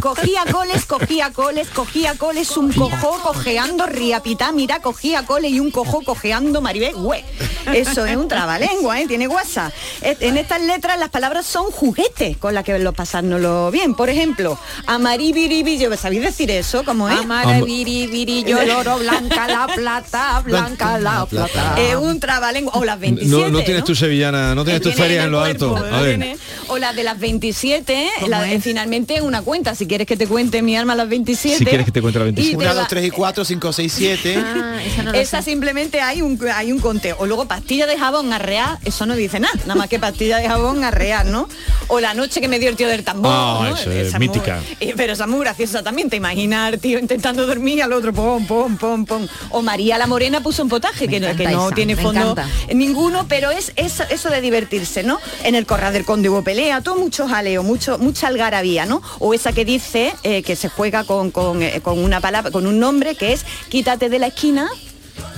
Cogía 0.00 0.44
coles, 0.50 0.84
cogía 0.84 1.30
coles, 1.32 1.68
cogía 1.68 2.16
coles, 2.16 2.56
un 2.56 2.72
cojo 2.72 3.20
cojeando 3.22 3.86
riapitá, 3.86 4.52
mira, 4.52 4.80
cogía 4.80 5.24
coles 5.24 5.52
y 5.52 5.60
un 5.60 5.70
cojo 5.70 6.02
cojeando 6.04 6.60
maribé, 6.60 6.92
güey. 6.92 7.24
Eso 7.72 8.04
es 8.04 8.16
un 8.16 8.28
trabalengua, 8.28 9.00
¿eh? 9.00 9.06
Tiene 9.06 9.26
guasa. 9.26 9.72
En 10.02 10.36
estas 10.36 10.60
letras 10.60 10.98
las 10.98 11.08
palabras 11.08 11.46
son 11.46 11.70
juguetes 11.70 12.36
con 12.36 12.52
las 12.54 12.64
que 12.64 12.78
lo 12.78 12.92
pasárnoslo 12.92 13.70
bien. 13.70 13.94
Por 13.94 14.10
ejemplo, 14.10 14.58
amaribiribillo, 14.86 15.96
¿sabéis 15.96 16.22
decir 16.22 16.50
eso? 16.50 16.84
¿Cómo 16.84 17.08
es? 17.08 17.20
Amara, 17.20 17.62
viri, 17.62 18.06
virillo, 18.06 18.60
el 18.60 18.70
oro, 18.70 18.98
blanca 18.98 19.46
la 19.48 19.66
plata, 19.68 20.40
blanca 20.44 20.63
la 21.00 21.26
plata. 21.26 21.74
Es 21.78 21.94
un 21.96 22.20
trabalengua. 22.20 22.72
O 22.74 22.84
las 22.84 22.98
27, 22.98 23.30
No, 23.30 23.48
no 23.48 23.62
tienes 23.64 23.84
tu 23.84 23.94
sevillana, 23.94 24.54
no 24.54 24.64
tienes 24.64 24.82
tus 24.82 24.94
Tiene 24.94 25.06
ferias 25.08 25.24
en 25.26 25.32
lo 25.32 25.40
alto. 25.40 25.76
A 25.76 26.00
ver. 26.00 26.36
O 26.68 26.78
la 26.78 26.92
de 26.92 27.02
las 27.04 27.18
27, 27.18 28.08
¿Cómo 28.16 28.28
la 28.28 28.42
de 28.42 28.54
es? 28.56 28.64
finalmente 28.64 29.20
una 29.22 29.42
cuenta. 29.42 29.74
Si 29.74 29.86
quieres 29.86 30.06
que 30.06 30.16
te 30.16 30.26
cuente 30.26 30.62
mi 30.62 30.76
alma 30.76 30.94
las 30.94 31.08
27. 31.08 31.58
Si 31.58 31.64
quieres 31.64 31.84
que 31.86 31.92
te 31.92 32.00
cuente 32.00 32.18
la 32.18 32.24
Y 32.26 32.32
27. 32.32 32.56
te 32.58 32.64
1, 32.64 32.74
va- 32.74 32.80
2, 32.80 32.88
3 32.88 33.04
y 33.06 33.10
4, 33.10 33.44
5, 33.44 33.72
6, 33.72 33.92
7. 33.96 34.36
Ah, 34.44 34.78
esa 35.14 35.38
no 35.38 35.42
simplemente 35.44 36.00
hay 36.00 36.22
un, 36.22 36.38
hay 36.54 36.72
un 36.72 36.78
conteo. 36.78 37.16
O 37.18 37.26
luego 37.26 37.46
pastilla 37.46 37.86
de 37.86 37.98
jabón 37.98 38.32
arrear, 38.32 38.78
eso 38.84 39.06
no 39.06 39.14
dice 39.14 39.40
nada, 39.40 39.54
nada 39.66 39.74
más 39.74 39.88
que 39.88 39.98
pastilla 39.98 40.38
de 40.38 40.48
jabón 40.48 40.84
arrear, 40.84 41.26
¿no? 41.26 41.48
O 41.88 42.00
la 42.00 42.14
noche 42.14 42.40
que 42.40 42.48
me 42.48 42.58
dio 42.58 42.68
el 42.68 42.76
tío 42.76 42.88
del 42.88 43.04
tambor. 43.04 43.32
Ah, 43.34 43.58
¿no? 43.68 43.76
eso 43.76 43.90
es 43.90 44.08
Esa 44.08 44.18
muy- 44.18 44.28
mítica. 44.28 44.60
eh, 44.80 44.94
pero 44.96 45.12
esa 45.14 45.24
es 45.24 45.30
muy 45.30 45.40
graciosa 45.40 45.82
también, 45.82 46.08
te 46.10 46.16
imaginas 46.16 46.78
tío 46.80 46.98
intentando 46.98 47.46
dormir 47.46 47.78
y 47.78 47.80
al 47.80 47.92
otro 47.92 48.12
pom, 48.12 48.46
pom, 48.46 48.76
pom, 48.76 49.04
pom. 49.04 49.26
O 49.50 49.62
María 49.62 49.98
la 49.98 50.06
Morena 50.06 50.40
puso 50.42 50.53
un 50.58 50.68
potaje, 50.68 51.08
que, 51.08 51.20
no- 51.20 51.26
que 51.28 51.32
encanta 51.44 51.50
no 51.52 51.66
esa, 51.68 51.74
tiene 51.74 51.96
fondo 51.96 52.32
encanta. 52.32 52.48
ninguno, 52.74 53.26
pero 53.28 53.50
es, 53.50 53.72
es 53.76 54.00
eso 54.10 54.30
de 54.30 54.40
divertirse, 54.40 55.02
¿no? 55.02 55.18
En 55.42 55.54
el 55.54 55.66
corral 55.66 55.92
del 55.92 56.04
conde 56.04 56.28
hubo 56.30 56.42
pelea, 56.42 56.80
todo 56.80 56.96
mucho 56.96 57.26
jaleo, 57.28 57.62
mucho, 57.62 57.98
mucha 57.98 58.28
algarabía, 58.28 58.86
¿no? 58.86 59.02
O 59.18 59.34
esa 59.34 59.52
que 59.52 59.64
dice 59.64 60.14
eh, 60.22 60.42
que 60.42 60.56
se 60.56 60.68
juega 60.68 61.04
con, 61.04 61.30
con, 61.30 61.62
eh, 61.62 61.80
con 61.82 61.98
una 61.98 62.20
palabra, 62.20 62.50
con 62.50 62.66
un 62.66 62.78
nombre 62.78 63.14
que 63.14 63.32
es 63.32 63.44
quítate 63.68 64.08
de 64.08 64.18
la 64.18 64.28
esquina, 64.28 64.68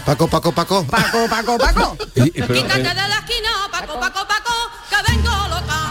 Paco, 0.04 0.28
Paco, 0.28 0.52
Paco. 0.52 0.84
Paco, 0.86 1.26
Paco, 1.28 1.58
Paco. 1.58 1.96
Y- 2.14 2.30
pero, 2.30 2.54
eh, 2.54 2.58
Quítate 2.58 2.78
de 2.80 2.94
la 2.94 3.18
esquina, 3.18 3.50
Paco, 3.72 3.98
Paco, 3.98 4.20
Paco, 4.26 4.52
que 4.88 5.12
vengo 5.12 5.30
loca. 5.48 5.90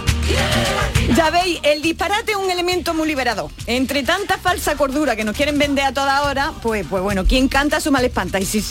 Ya 1.15 1.29
veis, 1.29 1.59
el 1.63 1.81
disparate 1.81 2.31
es 2.31 2.37
un 2.37 2.49
elemento 2.49 2.93
muy 2.93 3.07
liberador. 3.07 3.51
Entre 3.67 4.03
tanta 4.03 4.37
falsa 4.37 4.75
cordura 4.75 5.15
que 5.15 5.23
nos 5.23 5.35
quieren 5.35 5.57
vender 5.57 5.85
a 5.85 5.93
toda 5.93 6.23
hora, 6.23 6.53
pues, 6.61 6.85
pues 6.89 7.03
bueno, 7.03 7.25
quien 7.25 7.47
canta 7.47 7.81
su 7.81 7.91
mal 7.91 8.05
espanta. 8.05 8.39
Y 8.39 8.45
si, 8.45 8.61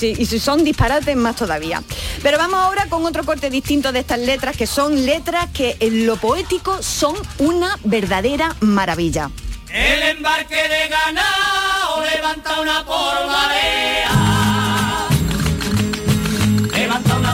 son 0.40 0.64
disparates, 0.64 1.16
más 1.16 1.36
todavía. 1.36 1.82
Pero 2.22 2.38
vamos 2.38 2.60
ahora 2.60 2.86
con 2.86 3.04
otro 3.04 3.24
corte 3.24 3.50
distinto 3.50 3.92
de 3.92 4.00
estas 4.00 4.20
letras, 4.20 4.56
que 4.56 4.66
son 4.66 5.04
letras 5.04 5.48
que 5.52 5.76
en 5.80 6.06
lo 6.06 6.16
poético 6.16 6.82
son 6.82 7.14
una 7.38 7.78
verdadera 7.84 8.56
maravilla. 8.60 9.30
El 9.72 10.02
embarque 10.02 10.56
de 10.56 10.88
ganado 10.88 12.02
levanta 12.02 12.60
una 12.60 12.84
polvareda. 12.84 14.59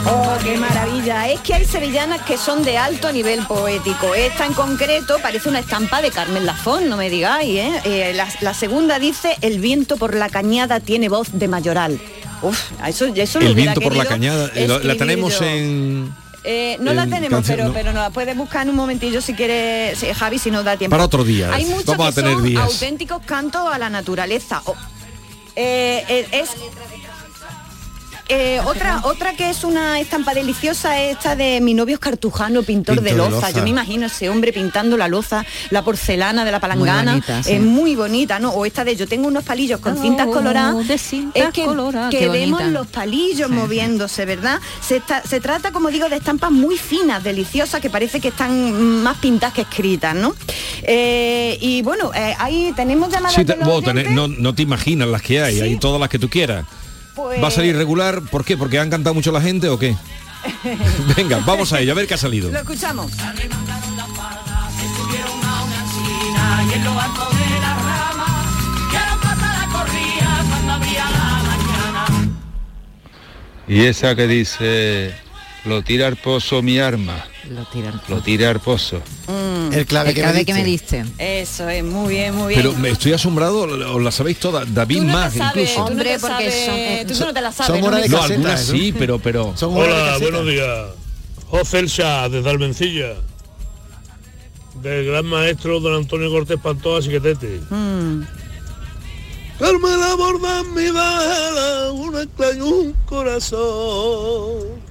Oh, 0.09 0.37
qué 0.43 0.57
maravilla. 0.57 1.29
Es 1.29 1.39
que 1.41 1.53
hay 1.53 1.65
sevillanas 1.65 2.21
que 2.23 2.37
son 2.37 2.63
de 2.63 2.77
alto 2.77 3.11
nivel 3.11 3.45
poético. 3.45 4.13
Esta 4.13 4.45
en 4.45 4.53
concreto 4.53 5.17
parece 5.21 5.47
una 5.49 5.59
estampa 5.59 6.01
de 6.01 6.11
Carmen 6.11 6.45
Lafón, 6.45 6.89
no 6.89 6.97
me 6.97 7.09
digáis, 7.09 7.49
¿eh? 7.57 7.81
Eh, 7.85 8.13
la, 8.13 8.27
la 8.41 8.53
segunda 8.53 8.99
dice, 8.99 9.37
el 9.41 9.59
viento 9.59 9.97
por 9.97 10.15
la 10.15 10.29
cañada 10.29 10.79
tiene 10.79 11.07
voz 11.09 11.29
de 11.31 11.47
mayoral. 11.47 11.99
Uf, 12.41 12.59
eso, 12.85 13.05
eso 13.05 13.39
lo 13.39 13.47
el 13.47 13.55
viento 13.55 13.79
por 13.81 13.95
la 13.95 14.05
cañada. 14.05 14.49
lo- 14.67 14.79
La 14.79 14.95
tenemos 14.95 15.39
en. 15.41 16.13
Eh, 16.43 16.77
no 16.79 16.93
la 16.93 17.03
en 17.03 17.09
tenemos, 17.09 17.29
canción, 17.39 17.57
pero, 17.57 17.67
no. 17.69 17.73
pero 17.73 17.93
nos 17.93 18.03
la 18.03 18.09
puedes 18.09 18.35
buscar 18.37 18.63
en 18.63 18.69
un 18.69 18.75
momentillo 18.77 19.21
si 19.21 19.33
quieres, 19.33 19.99
Javi, 20.17 20.39
si 20.39 20.49
nos 20.51 20.63
da 20.63 20.77
tiempo. 20.77 20.93
Para 20.93 21.03
otro 21.05 21.23
día. 21.23 21.51
Hay 21.53 21.65
muchos 21.65 21.85
Vamos 21.85 22.07
a 22.07 22.09
que 22.11 22.15
tener 22.21 22.33
son 22.35 22.43
días. 22.45 22.63
auténticos 22.63 23.21
cantos 23.25 23.61
a 23.69 23.77
la 23.77 23.89
naturaleza. 23.89 24.61
O- 24.65 24.75
eh, 25.55 26.05
eh, 26.07 26.27
es 26.31 26.49
eh, 28.29 28.59
otra, 28.65 29.01
otra 29.03 29.33
que 29.35 29.49
es 29.49 29.63
una 29.63 29.99
estampa 29.99 30.33
deliciosa 30.33 31.01
es 31.01 31.17
esta 31.17 31.35
de 31.35 31.61
mi 31.61 31.73
novio 31.73 31.95
es 31.95 31.99
cartujano, 31.99 32.63
pintor, 32.63 32.95
Pintor 32.97 33.03
de, 33.03 33.11
de 33.11 33.17
loza. 33.31 33.51
Yo 33.51 33.63
me 33.63 33.69
imagino 33.69 34.05
ese 34.07 34.29
hombre 34.29 34.51
pintando 34.53 34.97
la 34.97 35.07
loza, 35.07 35.45
la 35.69 35.83
porcelana 35.83 36.43
de 36.45 36.51
la 36.51 36.59
palangana. 36.59 37.11
bonita, 37.13 37.43
sí. 37.43 37.53
Es 37.53 37.61
muy 37.61 37.95
bonita, 37.95 38.39
¿no? 38.39 38.49
O 38.51 38.65
esta 38.65 38.83
de 38.83 38.95
yo 38.95 39.07
tengo 39.07 39.27
unos 39.27 39.43
palillos 39.43 39.79
con 39.79 39.97
cintas 40.01 40.27
Oh, 40.27 40.31
coloradas. 40.31 40.87
de 40.87 40.97
cintas 40.97 41.43
es 41.47 41.53
que, 41.53 41.65
coloradas, 41.65 42.11
que 42.11 42.27
vemos 42.29 42.63
los 42.65 42.87
palillos 42.87 43.49
moviéndose, 43.49 44.25
¿verdad? 44.25 44.59
Se, 44.81 44.97
está- 44.97 45.23
se 45.23 45.39
trata, 45.39 45.71
como 45.71 45.89
digo, 45.89 46.09
de 46.09 46.17
estampas 46.17 46.51
muy 46.51 46.77
finas, 46.77 47.23
deliciosas, 47.23 47.79
que 47.81 47.89
parece 47.89 48.19
que 48.19 48.27
están 48.29 49.01
más 49.03 49.17
pintadas 49.17 49.53
que 49.55 49.61
escritas, 49.61 50.13
¿no? 50.15 50.35
Eh, 50.83 51.57
y 51.61 51.81
bueno, 51.81 52.11
eh, 52.13 52.35
ahí 52.39 52.73
tenemos 52.75 53.09
llamadas 53.09 53.35
Sí, 53.35 53.43
de 53.43 53.55
los 53.55 53.83
tenés- 53.83 54.09
no, 54.11 54.27
no 54.27 54.53
te 54.53 54.61
imaginas 54.63 55.07
las 55.07 55.21
que 55.21 55.41
hay, 55.41 55.59
hay 55.61 55.77
todas 55.77 55.99
las 55.99 56.09
que 56.09 56.19
tú 56.19 56.29
quieras. 56.29 56.65
Pues- 57.17 57.43
¿Va 57.43 57.47
a 57.47 57.51
salir 57.51 57.75
regular? 57.75 58.21
¿Por 58.21 58.45
qué? 58.45 58.55
¿Porque 58.55 58.77
han 58.77 58.91
cantado 58.91 59.15
mucho 59.15 59.31
la 59.31 59.41
gente 59.41 59.67
o 59.69 59.79
qué? 59.79 59.95
Venga, 61.17 61.39
vamos 61.45 61.73
a 61.73 61.79
ello, 61.79 61.91
a 61.91 61.95
ver 61.95 62.05
qué 62.07 62.13
ha 62.13 62.17
salido. 62.17 62.51
Lo 62.51 62.59
escuchamos. 62.59 63.11
y 66.69 66.73
en 66.73 66.83
lo 66.83 66.99
alto 66.99 67.29
de 67.29 67.59
la 67.59 67.73
rama. 67.75 68.43
Quiero 68.89 69.21
pasar 69.21 69.67
la 69.67 69.79
corrida 69.79 70.45
cuando 70.49 70.73
abría 70.73 71.05
la 71.09 71.43
mañana. 71.43 72.05
Y 73.67 73.85
esa 73.85 74.15
que 74.15 74.27
dice, 74.27 75.15
lo 75.65 75.81
tira 75.81 76.07
al 76.07 76.17
pozo 76.17 76.61
mi 76.61 76.79
arma, 76.79 77.25
Lo 77.49 77.65
tiran. 77.65 78.01
lo 78.09 78.21
tira 78.21 78.49
al 78.49 78.59
pozo. 78.59 79.01
El 79.71 79.85
clave, 79.85 80.09
El 80.09 80.15
que, 80.15 80.21
clave 80.21 80.37
me 80.39 80.45
que 80.45 80.53
me 80.53 80.63
diste. 80.63 81.05
Eso 81.17 81.67
es, 81.69 81.83
muy 81.83 82.13
bien, 82.15 82.35
muy 82.35 82.49
bien. 82.53 82.61
Pero 82.61 82.73
me 82.77 82.89
estoy 82.89 83.13
asombrado, 83.13 83.61
os 83.93 84.01
la 84.03 84.11
sabéis 84.11 84.39
todas, 84.39 84.73
David 84.73 85.01
no 85.03 85.13
más 85.13 85.33
sabes, 85.33 85.69
incluso. 85.71 85.79
no 85.79 85.85
Hombre, 85.85 86.09
te 86.13 86.19
porque 86.19 86.33
sabes, 86.51 86.65
son- 86.65 86.75
eh, 86.75 87.05
tú 87.07 87.13
no 87.19 87.33
te 87.33 87.41
la 87.41 87.51
sabes. 87.51 87.67
son 87.71 87.81
¿no? 87.81 87.87
horas 87.87 88.01
de 88.03 88.09
No, 88.09 88.17
caseta, 88.17 88.33
algunas 88.35 88.67
¿no? 88.67 88.73
sí, 88.77 88.93
pero 88.97 89.19
pero 89.19 89.53
Son 89.55 89.75
Hola, 89.77 90.17
buenos 90.19 90.45
días. 90.45 90.87
José 91.49 91.79
El 91.79 91.87
Shah, 91.87 92.29
desde 92.29 92.49
Almencilla. 92.49 93.13
Del 94.81 95.05
gran 95.07 95.25
maestro 95.25 95.79
don 95.79 95.95
Antonio 95.95 96.29
Cortés 96.29 96.59
Pantoja 96.61 97.01
Siquetete. 97.01 97.61
Mm. 97.69 98.21
Carmela 99.59 100.13
borda 100.15 100.63
mi 100.65 100.83
vela, 100.83 101.91
una 101.93 102.21
extraña 102.21 102.63
un 102.63 102.93
corazón. 103.05 104.85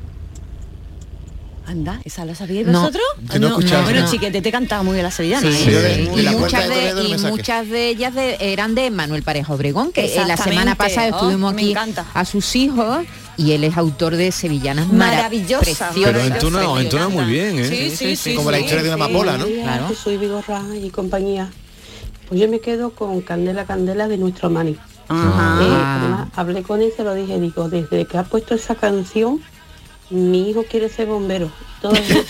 Anda, 1.67 2.01
¿esa 2.05 2.25
la 2.25 2.35
sabíais 2.35 2.67
No, 2.67 2.81
vosotros? 2.81 3.03
que 3.31 3.39
no 3.41 3.47
he 3.47 3.51
escuchado, 3.51 3.83
Bueno, 3.85 4.01
no. 4.03 4.11
chiquete 4.11 4.41
te 4.41 4.53
cantaba 4.53 4.83
muy 4.85 4.93
bien 4.95 5.05
la 5.05 5.11
sevillana. 5.11 5.51
Sí, 5.51 5.65
¿eh? 5.69 6.11
Y, 6.17 6.27
muchas 6.37 6.69
de 6.69 6.95
no 6.95 7.03
y 7.03 7.19
muchas 7.19 7.67
ellas 7.69 8.15
de- 8.15 8.37
eran 8.41 8.75
de 8.77 8.91
Manuel 8.91 9.23
Pareja 9.23 9.53
Obregón, 9.53 9.91
que 9.93 10.15
la 10.27 10.37
semana 10.37 10.77
pasada 10.77 11.09
Oh, 11.13 11.17
estuvimos 11.17 11.55
me 11.55 11.63
aquí 11.63 11.71
encanta. 11.73 12.07
a 12.15 12.25
sus 12.25 12.55
hijos 12.55 13.05
y 13.37 13.53
él 13.53 13.65
es 13.65 13.77
autor 13.77 14.15
de 14.17 14.31
sevillanas 14.33 14.87
mara- 14.93 15.17
Maravillosa, 15.17 15.59
preciosas. 15.61 15.93
Pero 15.95 16.13
maravillosa. 16.13 16.47
entona, 16.47 16.81
entona 16.81 17.09
muy 17.09 17.25
bien, 17.25 17.59
¿eh? 17.59 17.69
Sí, 17.69 17.97
sí, 17.97 18.17
sí. 18.17 18.35
Como 18.35 18.51
la 18.53 18.59
sí, 18.59 18.65
historia 18.65 18.85
de 18.85 18.95
una 18.95 19.05
sí. 19.05 19.11
amapola, 19.11 19.37
¿no? 19.39 19.47
Claro. 19.47 19.89
soy 19.95 20.17
Vigorra 20.19 20.63
y 20.81 20.91
compañía. 20.91 21.51
Pues 22.29 22.41
yo 22.41 22.49
me 22.49 22.61
quedo 22.61 22.91
con 22.91 23.21
Candela 23.23 23.65
Candela 23.67 24.07
de 24.09 24.19
nuestro 24.19 24.51
Mani. 24.51 24.77
Ajá. 25.09 25.59
Eh, 25.63 25.69
además, 25.71 26.29
hablé 26.37 26.63
con 26.63 26.81
él 26.83 26.91
y 26.93 26.97
se 26.97 27.05
lo 27.05 27.15
dije, 27.15 27.39
digo, 27.41 27.69
desde 27.69 28.05
que 28.07 28.19
ha 28.19 28.25
puesto 28.25 28.55
esa 28.55 28.75
canción, 28.75 29.41
mi 30.11 30.51
hijo 30.51 30.65
quiere 30.71 30.89
ser 30.89 31.07
bombero. 31.07 31.51
Todo 31.83 31.93
hace 31.93 32.25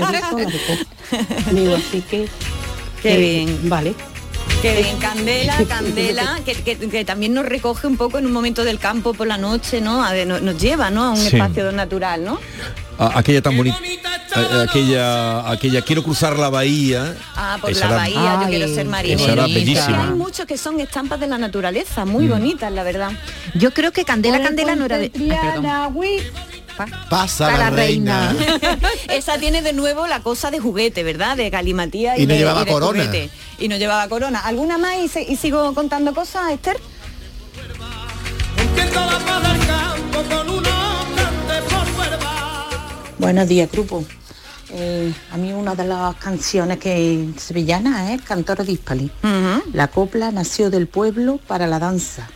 largo. 0.00 0.38
Digo, 1.52 1.74
así 1.76 2.00
que... 2.02 2.28
Qué 3.02 3.14
eh, 3.14 3.18
bien. 3.44 3.68
Vale. 3.68 3.94
Qué 4.60 4.76
bien, 4.80 4.96
Candela, 4.98 5.56
Candela, 5.68 6.40
que, 6.44 6.54
que- 6.54 6.76
que 6.76 7.04
también 7.04 7.34
nos 7.34 7.44
recoge 7.46 7.86
un 7.88 7.96
poco 7.96 8.18
en 8.18 8.26
un 8.26 8.32
momento 8.32 8.62
del 8.64 8.78
campo 8.78 9.12
por 9.12 9.26
la 9.26 9.36
noche, 9.38 9.80
¿no? 9.80 10.04
A 10.04 10.12
ver, 10.12 10.26
nos, 10.26 10.40
nos 10.42 10.56
lleva, 10.60 10.90
¿no? 10.90 11.04
A 11.04 11.10
un 11.10 11.16
Sí. 11.16 11.28
espacio 11.36 11.72
natural, 11.72 12.24
¿no? 12.24 12.38
A- 12.98 13.18
aquella 13.18 13.42
tan 13.42 13.56
bonita, 13.56 13.78
aquella, 14.62 15.50
aquella 15.50 15.82
quiero 15.82 16.02
cruzar 16.04 16.38
la 16.38 16.48
bahía. 16.48 17.16
Ah, 17.34 17.58
por 17.60 17.70
Esa 17.70 17.86
la 17.88 17.94
era- 17.94 17.96
bahía, 17.96 18.34
yo 18.34 18.40
Ay, 18.46 18.46
quiero 18.50 18.68
ser 18.68 18.84
qué 18.84 18.90
marinero. 18.90 19.22
Esa 19.24 19.32
era 19.32 19.42
Es 19.42 19.48
que 19.48 19.54
bellísima. 19.54 20.04
hay 20.08 20.10
muchos 20.14 20.46
que 20.46 20.56
son 20.58 20.78
estampas 20.80 21.18
de 21.18 21.26
la 21.26 21.38
naturaleza, 21.38 22.04
muy 22.04 22.26
Mm. 22.26 22.30
bonitas, 22.30 22.72
la 22.72 22.82
verdad. 22.84 23.10
Yo 23.54 23.72
creo 23.72 23.90
que 23.92 24.04
Candela 24.04 24.40
Candela 24.42 24.76
no 24.76 24.84
era 24.84 24.98
de... 24.98 25.10
Ay, 25.14 26.18
Pasa 27.10 27.50
la 27.56 27.70
reina. 27.70 28.34
Esa 29.08 29.38
tiene 29.38 29.62
de 29.62 29.72
nuevo 29.72 30.06
la 30.06 30.20
cosa 30.20 30.50
de 30.50 30.58
juguete, 30.60 31.02
¿verdad? 31.02 31.36
De 31.36 31.50
galimatía 31.50 32.16
y, 32.18 32.22
Y 32.22 32.26
no 32.26 32.32
de, 32.34 32.38
llevaba 32.38 32.62
y 32.62 32.64
de 32.64 32.70
corona. 32.72 33.04
juguete. 33.04 33.30
Y 33.58 33.68
no 33.68 33.76
llevaba 33.76 34.08
corona. 34.08 34.40
¿Alguna 34.40 34.78
más 34.78 34.96
y, 35.02 35.08
se- 35.08 35.22
y 35.22 35.36
sigo 35.36 35.74
contando 35.74 36.14
cosas, 36.14 36.50
Esther? 36.52 36.78
Buenos 43.18 43.48
días, 43.48 43.70
grupo. 43.70 44.04
Eh, 44.70 45.12
a 45.30 45.36
mí 45.36 45.52
una 45.52 45.74
de 45.74 45.84
las 45.84 46.16
canciones 46.16 46.78
que 46.78 47.28
sevillana 47.36 48.12
es 48.14 48.22
Cantor 48.22 48.64
Dispali. 48.64 49.10
La 49.72 49.88
copla 49.88 50.30
nació 50.30 50.70
del 50.70 50.86
pueblo 50.88 51.38
para 51.46 51.66
la 51.66 51.78
danza. 51.78 52.28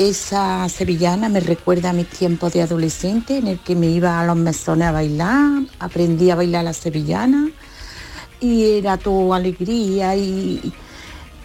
Esa 0.00 0.66
sevillana 0.70 1.28
me 1.28 1.40
recuerda 1.40 1.90
a 1.90 1.92
mis 1.92 2.08
tiempos 2.08 2.54
de 2.54 2.62
adolescente 2.62 3.36
en 3.36 3.46
el 3.48 3.58
que 3.58 3.76
me 3.76 3.86
iba 3.88 4.18
a 4.18 4.24
los 4.24 4.34
mesones 4.34 4.88
a 4.88 4.92
bailar, 4.92 5.62
aprendí 5.78 6.30
a 6.30 6.36
bailar 6.36 6.64
la 6.64 6.72
sevillana 6.72 7.50
y 8.40 8.78
era 8.78 8.96
todo 8.96 9.34
alegría 9.34 10.16
y, 10.16 10.72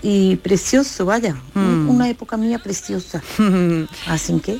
y 0.01 0.37
precioso, 0.37 1.05
vaya. 1.05 1.35
Mm. 1.53 1.89
Una 1.89 2.07
época 2.09 2.37
mía 2.37 2.57
preciosa. 2.59 3.21
Así 4.07 4.39
que, 4.39 4.59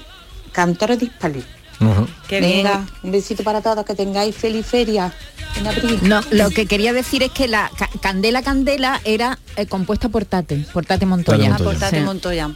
Cantor 0.52 0.98
Dispali. 0.98 1.42
Ajá. 1.80 2.06
Qué 2.28 2.42
Venga, 2.42 2.78
bien. 2.80 2.90
un 3.04 3.12
besito 3.14 3.44
para 3.46 3.62
todos, 3.62 3.86
que 3.86 3.96
tengáis 3.96 4.36
feliz 4.36 4.66
feria 4.66 5.14
en 5.58 5.68
abril. 5.68 6.00
No, 6.04 6.20
lo 6.32 6.50
que 6.50 6.66
quería 6.66 6.92
decir 6.92 7.24
es 7.24 7.32
que 7.32 7.48
la 7.48 7.72
ca- 7.78 7.90
Candela 8.02 8.42
Candela 8.44 9.00
era 9.06 9.40
eh, 9.56 9.68
compuesta 9.68 10.10
por 10.10 10.26
Tate, 10.26 10.66
por 10.74 10.86
Tate 10.86 11.06
Montoya. 11.06 11.50
Tate 11.52 11.64
Ah, 11.64 11.66
por 11.66 11.76
Tate 11.78 12.00
Sí. 12.00 12.04
Montoya. 12.04 12.50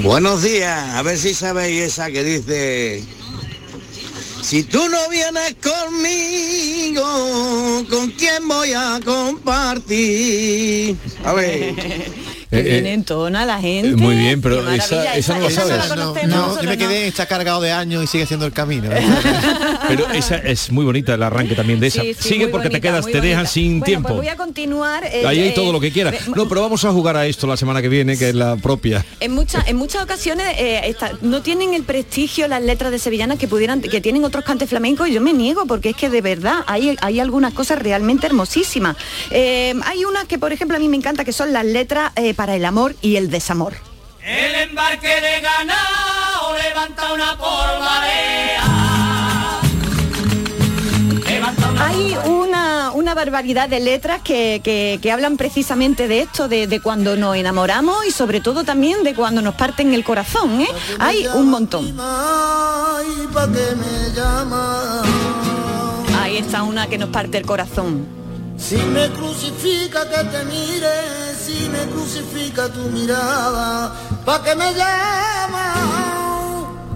Buenos 0.00 0.42
días, 0.42 0.94
a 0.94 1.02
ver 1.02 1.18
si 1.18 1.34
sabéis 1.34 1.82
esa 1.82 2.10
que 2.10 2.24
dice, 2.24 3.04
si 4.42 4.62
tú 4.64 4.88
no 4.88 5.08
vienes 5.10 5.54
conmigo, 5.62 7.04
¿con 7.90 8.10
quién 8.12 8.48
voy 8.48 8.72
a 8.72 8.98
compartir? 9.04 10.96
A 11.24 11.34
ver. 11.34 11.74
Eh, 12.52 12.62
viene 12.62 12.90
eh, 12.90 12.94
en 12.94 13.04
tona 13.04 13.46
la 13.46 13.60
gente. 13.60 13.96
Muy 13.96 14.14
bien, 14.14 14.40
pero 14.42 14.60
esa, 14.70 14.96
no 14.96 15.02
la 15.04 15.16
esa 15.16 15.34
no 15.38 15.44
la 15.44 15.50
sabes. 15.50 16.28
No, 16.28 16.56
yo 16.62 16.68
me 16.68 16.76
no. 16.76 16.86
quedé, 16.86 17.06
está 17.08 17.26
cargado 17.26 17.60
de 17.60 17.72
años 17.72 18.04
y 18.04 18.06
sigue 18.06 18.24
haciendo 18.24 18.46
el 18.46 18.52
camino. 18.52 18.90
Pero 19.88 20.08
esa 20.12 20.36
es 20.36 20.70
muy 20.70 20.84
bonita 20.84 21.14
el 21.14 21.22
arranque 21.22 21.54
también 21.54 21.80
de 21.80 21.88
esa. 21.88 22.02
Sí, 22.02 22.14
sí, 22.14 22.28
Sigue 22.28 22.48
porque 22.48 22.70
te 22.70 22.80
quedas, 22.80 23.04
te 23.06 23.20
dejan 23.20 23.46
sin 23.46 23.80
Bueno, 23.80 23.84
tiempo. 23.84 24.08
Pues 24.08 24.18
voy 24.18 24.28
a 24.28 24.36
continuar. 24.36 25.04
eh, 25.04 25.26
Ahí 25.26 25.40
hay 25.40 25.48
eh, 25.48 25.52
todo 25.54 25.72
lo 25.72 25.80
que 25.80 25.90
quieras. 25.90 26.28
No, 26.28 26.48
pero 26.48 26.60
vamos 26.62 26.84
a 26.84 26.92
jugar 26.92 27.16
a 27.16 27.26
esto 27.26 27.46
la 27.46 27.56
semana 27.56 27.82
que 27.82 27.88
viene, 27.88 28.16
que 28.16 28.28
es 28.28 28.34
la 28.34 28.56
propia. 28.56 29.04
En 29.20 29.32
muchas, 29.32 29.66
en 29.68 29.76
muchas 29.76 30.02
ocasiones 30.02 30.46
eh, 30.58 30.94
no 31.22 31.42
tienen 31.42 31.74
el 31.74 31.82
prestigio 31.82 32.48
las 32.48 32.62
letras 32.62 32.92
de 32.92 32.98
sevillanas 32.98 33.38
que 33.38 33.48
pudieran, 33.48 33.80
que 33.80 34.00
tienen 34.00 34.24
otros 34.24 34.44
cantes 34.44 34.68
flamencos 34.68 35.08
y 35.08 35.14
yo 35.14 35.20
me 35.20 35.32
niego 35.32 35.66
porque 35.66 35.90
es 35.90 35.96
que 35.96 36.08
de 36.10 36.20
verdad 36.20 36.60
hay, 36.66 36.96
hay 37.00 37.20
algunas 37.20 37.52
cosas 37.52 37.78
realmente 37.80 38.26
hermosísimas. 38.26 38.96
Eh, 39.30 39.74
hay 39.84 40.04
unas 40.04 40.24
que 40.26 40.38
por 40.38 40.52
ejemplo 40.52 40.76
a 40.76 40.80
mí 40.80 40.88
me 40.88 40.96
encanta 40.96 41.24
que 41.24 41.32
son 41.32 41.52
las 41.52 41.64
letras 41.64 42.12
eh, 42.16 42.34
para 42.42 42.56
el 42.56 42.64
amor 42.64 42.96
y 43.00 43.14
el 43.14 43.30
desamor. 43.30 43.74
El 44.20 44.52
embarque 44.68 45.06
de 45.06 45.40
ganado 45.40 46.56
levanta 46.60 47.12
una 47.12 47.38
polvareda. 47.38 48.68
Levanta 51.24 51.70
una 51.70 51.86
Hay 51.86 52.16
una, 52.24 52.90
una 52.94 53.14
barbaridad 53.14 53.68
de 53.68 53.78
letras 53.78 54.22
que, 54.22 54.60
que- 54.64 54.98
que 55.00 55.12
hablan 55.12 55.36
precisamente 55.36 56.08
de 56.08 56.22
esto, 56.22 56.48
de, 56.48 56.66
de 56.66 56.80
cuando 56.80 57.14
nos 57.16 57.36
enamoramos 57.36 58.04
y 58.06 58.10
sobre 58.10 58.40
todo 58.40 58.64
también 58.64 59.04
de 59.04 59.14
cuando 59.14 59.40
nos 59.40 59.54
parten 59.54 59.94
el 59.94 60.02
corazón. 60.02 60.62
¿eh? 60.62 60.68
Hay 60.98 61.28
un 61.28 61.48
montón. 61.48 61.94
Ahí 66.20 66.38
está 66.38 66.64
una 66.64 66.88
que 66.88 66.98
nos 66.98 67.10
parte 67.10 67.38
el 67.38 67.46
corazón. 67.46 68.20
Si 68.62 68.76
me 68.76 69.10
crucifica 69.10 70.08
que 70.08 70.22
te 70.30 70.44
mire, 70.44 71.34
si 71.36 71.68
me 71.68 71.84
crucifica 71.90 72.68
tu 72.68 72.82
mirada, 72.90 73.92
pa' 74.24 74.40
que 74.40 74.54
me 74.54 74.72
llama, 74.72 75.66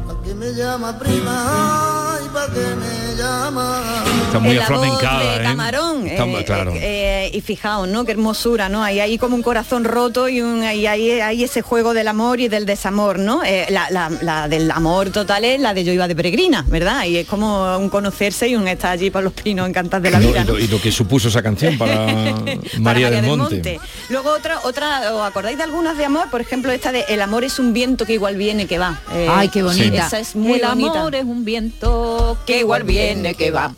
pa' 0.06 0.22
que 0.22 0.32
me 0.32 0.54
llama 0.54 0.96
prima, 0.96 2.20
y 2.24 2.28
pa' 2.28 2.46
que 2.54 2.66
me. 2.80 3.05
Está 3.20 4.38
muy 4.40 4.58
aflamencada, 4.58 5.20
de 5.38 5.40
¿eh? 5.40 5.42
Camarón. 5.44 6.06
Está- 6.06 6.24
eh, 6.26 6.44
claro. 6.44 6.72
eh, 6.76 7.30
y 7.32 7.40
fijaos, 7.40 7.88
¿no? 7.88 8.04
Qué 8.04 8.12
hermosura, 8.12 8.68
¿no? 8.68 8.82
Hay 8.82 9.00
ahí 9.00 9.16
como 9.16 9.36
un 9.36 9.42
corazón 9.42 9.84
roto 9.84 10.28
y, 10.28 10.42
un, 10.42 10.62
y 10.62 10.86
hay, 10.86 11.10
hay 11.20 11.42
ese 11.44 11.62
juego 11.62 11.94
del 11.94 12.08
amor 12.08 12.40
y 12.40 12.48
del 12.48 12.66
desamor, 12.66 13.18
¿no? 13.18 13.42
Eh, 13.44 13.66
la, 13.70 13.88
la- 13.90 14.10
la 14.20 14.48
del 14.48 14.70
amor 14.70 15.10
total 15.10 15.44
es 15.44 15.60
la 15.60 15.72
de 15.72 15.84
yo 15.84 15.92
iba 15.92 16.06
de 16.08 16.14
peregrina, 16.14 16.64
¿verdad? 16.68 17.04
Y 17.04 17.16
es 17.16 17.26
como 17.26 17.76
un 17.78 17.88
conocerse 17.88 18.48
y 18.48 18.56
un 18.56 18.68
estar 18.68 18.90
allí 18.92 19.10
por 19.10 19.22
los 19.22 19.32
pinos 19.32 19.66
encantados 19.68 20.02
de 20.02 20.10
la 20.10 20.20
Y 20.20 20.22
lo- 20.22 20.28
vida. 20.32 20.42
y, 20.42 20.46
lo, 20.46 20.58
y 20.58 20.68
lo 20.68 20.80
que 20.80 20.92
supuso 20.92 21.28
esa 21.28 21.42
canción 21.42 21.78
para 21.78 22.06
María, 22.80 23.10
del 23.10 23.24
Monte. 23.26 23.80
Luego 24.10 24.30
otra, 24.30 24.60
otra, 24.64 25.14
¿os 25.14 25.22
acordáis 25.22 25.56
de 25.56 25.64
algunas 25.64 25.96
de 25.96 26.04
amor? 26.04 26.28
Por 26.30 26.40
ejemplo, 26.42 26.70
esta 26.70 26.92
de 26.92 27.04
El 27.08 27.22
amor 27.22 27.44
es 27.44 27.58
un 27.58 27.72
viento 27.72 28.04
que 28.04 28.12
igual 28.14 28.36
viene 28.36 28.66
que 28.66 28.78
va. 28.78 29.00
Eh, 29.14 29.26
Ay, 29.30 29.48
qué 29.48 29.62
bonita. 29.62 30.06
Esa 30.06 30.18
es 30.18 30.36
muy 30.36 30.60
El 30.60 30.66
bonita. 30.68 30.98
amor 31.00 31.14
es 31.14 31.24
un 31.24 31.44
viento 31.44 32.36
que 32.46 32.58
igual 32.60 32.82
viene 32.82 33.05
que 33.36 33.50
va. 33.50 33.74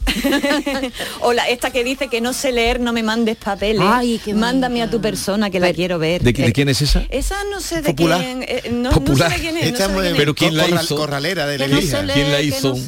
o 1.21 1.33
la, 1.33 1.49
esta 1.49 1.71
que 1.71 1.85
dice 1.85 2.09
que 2.09 2.21
no 2.21 2.33
sé 2.33 2.53
leer, 2.53 2.81
no 2.81 2.93
me 2.93 3.03
mandes 3.03 3.37
papeles. 3.37 3.83
Ay, 3.85 4.21
qué 4.25 4.35
Mándame 4.35 4.83
a 4.83 4.91
tu 4.91 5.01
persona 5.01 5.51
que 5.51 5.61
la 5.61 5.73
quiero 5.73 5.99
ver. 5.99 6.23
¿De, 6.23 6.33
de 6.33 6.53
quién 6.53 6.69
es 6.69 6.83
esa? 6.83 7.03
Esa 7.11 7.37
no 7.51 7.61
sé 7.61 7.83
de 7.83 7.91
Popular. 7.91 8.21
quién. 8.21 8.43
eh, 8.43 8.71
no, 8.73 8.91
no 8.91 8.91
Popular. 8.91 9.31
sé 9.31 9.37
de 9.37 9.41
quién 9.43 9.57
es. 9.57 9.71
no 9.73 9.77
sé 9.77 9.83
de 9.83 9.89
quién 9.89 9.93
muy- 10.11 10.19
Pero 10.19 10.35
¿quién 10.35 10.57
la 10.57 10.69
hizo? 10.69 10.97
Corralera 10.97 11.47
de 11.47 11.59
la 11.59 11.67
no 11.69 11.75
iglesia. 11.77 12.01
se 12.01 12.07
lee, 12.07 12.13
¿Quién 12.15 12.31
la 12.33 12.37
que 12.39 12.43
hizo? 12.45 12.75
no 12.75 12.87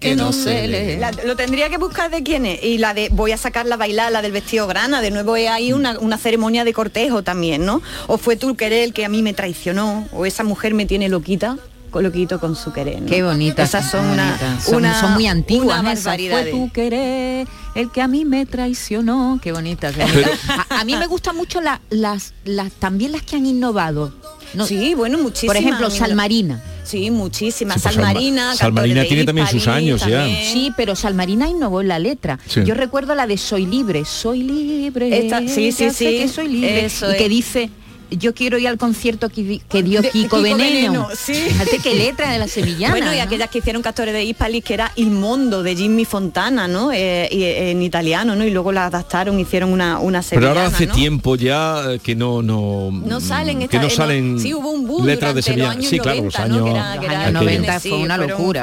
que 0.00 0.16
no. 0.16 1.00
La- 1.00 1.12
lo 1.24 1.36
tendría 1.36 1.68
que 1.68 1.78
buscar 1.78 2.10
de 2.10 2.22
quién 2.22 2.46
es. 2.46 2.62
Y 2.62 2.78
la 2.78 2.94
de 2.94 3.08
voy 3.10 3.32
a 3.32 3.36
sacarla 3.36 3.74
a 3.74 3.78
bailar, 3.78 4.12
la 4.12 4.22
del 4.22 4.32
vestido 4.32 4.66
grana, 4.66 5.00
de 5.02 5.10
nuevo 5.10 5.36
es 5.36 5.48
ahí 5.48 5.72
una, 5.72 5.98
una 5.98 6.18
ceremonia 6.18 6.64
de 6.64 6.72
cortejo 6.72 7.22
también, 7.22 7.64
¿no? 7.64 7.82
O 8.06 8.18
fue 8.18 8.36
tu 8.36 8.56
querer 8.56 8.82
el 8.84 8.92
que 8.92 9.04
a 9.04 9.08
mí 9.08 9.22
me 9.22 9.34
traicionó, 9.34 10.08
o 10.12 10.26
esa 10.26 10.44
mujer 10.44 10.74
me 10.74 10.86
tiene 10.86 11.08
loquita, 11.08 11.58
loquito 12.02 12.38
con 12.40 12.56
su 12.56 12.72
querer. 12.72 13.02
¿no? 13.02 13.08
Qué 13.08 13.22
bonita. 13.22 13.62
Esas 13.62 13.90
son 13.90 14.04
una, 14.06 14.60
Son, 14.60 14.76
una- 14.76 15.00
son 15.00 15.14
muy 15.14 15.26
antiguas. 15.26 15.80
una 15.80 15.94
barbaridad. 15.94 16.42
Fue 16.42 16.50
tu 16.50 16.70
querer 16.72 17.46
el 17.74 17.90
que 17.90 18.00
a 18.02 18.08
mí 18.08 18.24
me 18.24 18.46
traicionó. 18.46 19.38
Qué 19.42 19.52
bonita. 19.52 19.92
qué 19.92 20.04
bonita. 20.04 20.30
a, 20.70 20.80
a 20.80 20.84
mí 20.84 20.96
me 20.96 21.06
gustan 21.06 21.36
mucho 21.36 21.60
la- 21.60 21.80
las, 21.90 22.34
las 22.44 22.72
también 22.72 23.12
las 23.12 23.22
que 23.22 23.36
han 23.36 23.46
innovado. 23.46 24.12
No, 24.54 24.66
Sí, 24.66 24.94
bueno, 24.94 25.18
muchísimas. 25.18 25.54
Por 25.56 25.62
ejemplo, 25.62 25.90
Salmarina. 25.90 26.62
Sí, 26.84 27.10
muchísimas. 27.10 27.76
Sí, 27.76 27.82
pues 27.82 27.94
Salmarina, 27.96 28.52
Salma- 28.52 28.56
Salmarina 28.56 29.04
tiene 29.04 29.24
también 29.24 29.46
sus 29.48 29.66
años 29.66 30.00
ya. 30.06 30.20
también. 30.20 30.52
Sí, 30.52 30.72
pero 30.76 30.94
Salmarina 30.94 31.48
innovó 31.48 31.80
en 31.80 31.88
la 31.88 31.98
letra. 31.98 32.38
Sí. 32.46 32.60
Yo 32.64 32.74
recuerdo 32.74 33.14
la 33.16 33.26
de 33.26 33.36
Soy 33.38 33.66
libre, 33.66 34.04
soy 34.04 34.44
libre. 34.44 35.18
Esta- 35.26 35.40
sí, 35.40 35.72
sí, 35.72 35.84
ya 35.86 35.92
sí, 35.92 36.04
que 36.04 36.28
soy 36.28 36.48
libre. 36.48 36.84
eso 36.86 37.12
y 37.12 37.16
que 37.16 37.28
dice 37.28 37.70
yo 38.10 38.34
quiero 38.34 38.58
ir 38.58 38.68
al 38.68 38.78
concierto 38.78 39.28
que, 39.28 39.60
que 39.68 39.82
dio 39.82 40.00
De- 40.02 40.10
Kiko, 40.10 40.36
Kiko 40.36 40.42
Veneno. 40.42 40.58
Veneno, 40.64 41.08
sí. 41.16 41.34
Fíjate 41.34 41.78
qué 41.80 41.94
letra 41.94 42.30
de 42.30 42.38
la 42.38 42.46
sevillana. 42.48 42.92
Bueno, 42.94 43.12
y 43.12 43.16
¿no? 43.16 43.22
aquellas 43.22 43.50
que 43.50 43.58
hicieron 43.58 43.82
Castores 43.82 44.14
de 44.14 44.24
Hispalis, 44.24 44.62
que 44.64 44.74
era 44.74 44.92
Il 44.96 45.10
Mondo 45.10 45.62
de 45.62 45.74
Jimmy 45.76 46.04
Fontana, 46.04 46.68
¿no? 46.68 46.92
Eh, 46.92 47.24
eh, 47.30 47.70
en 47.70 47.82
italiano, 47.82 48.36
¿no? 48.36 48.44
Y 48.44 48.50
luego 48.50 48.70
la 48.72 48.86
adaptaron, 48.86 49.38
hicieron 49.40 49.72
una, 49.72 49.98
una 49.98 50.20
Pero 50.20 50.28
sevillana, 50.42 50.60
ahora 50.62 50.74
hace 50.74 50.86
¿no? 50.86 50.94
tiempo 50.94 51.36
ya 51.36 51.92
eh, 51.94 51.98
que 51.98 52.14
no 52.14 52.42
no 52.42 52.90
No 52.92 53.20
salen 53.20 53.66
que 53.68 53.76
no 53.78 53.82
no, 53.84 53.90
salen 53.90 54.38
sí, 54.40 54.54
hubo 54.54 54.70
un 54.70 54.86
boom 54.86 55.04
letras 55.06 55.34
de 55.34 55.40
durante 55.40 55.42
Sevilla. 55.42 55.66
los 55.66 55.76
años 55.76 55.90
sí, 55.90 55.98
claro, 55.98 56.18
90, 56.18 56.38
los 56.40 56.48
¿no? 56.48 56.54
años, 56.56 56.64
Que 56.64 56.70
era- 56.70 56.92
que 56.92 56.96
Los 56.96 57.04
era 57.06 57.20
años 57.20 57.28
un 57.28 57.34
90 57.34 57.64
frenesí, 57.64 57.88
fue 57.88 57.98
una 57.98 58.16
locura. 58.18 58.62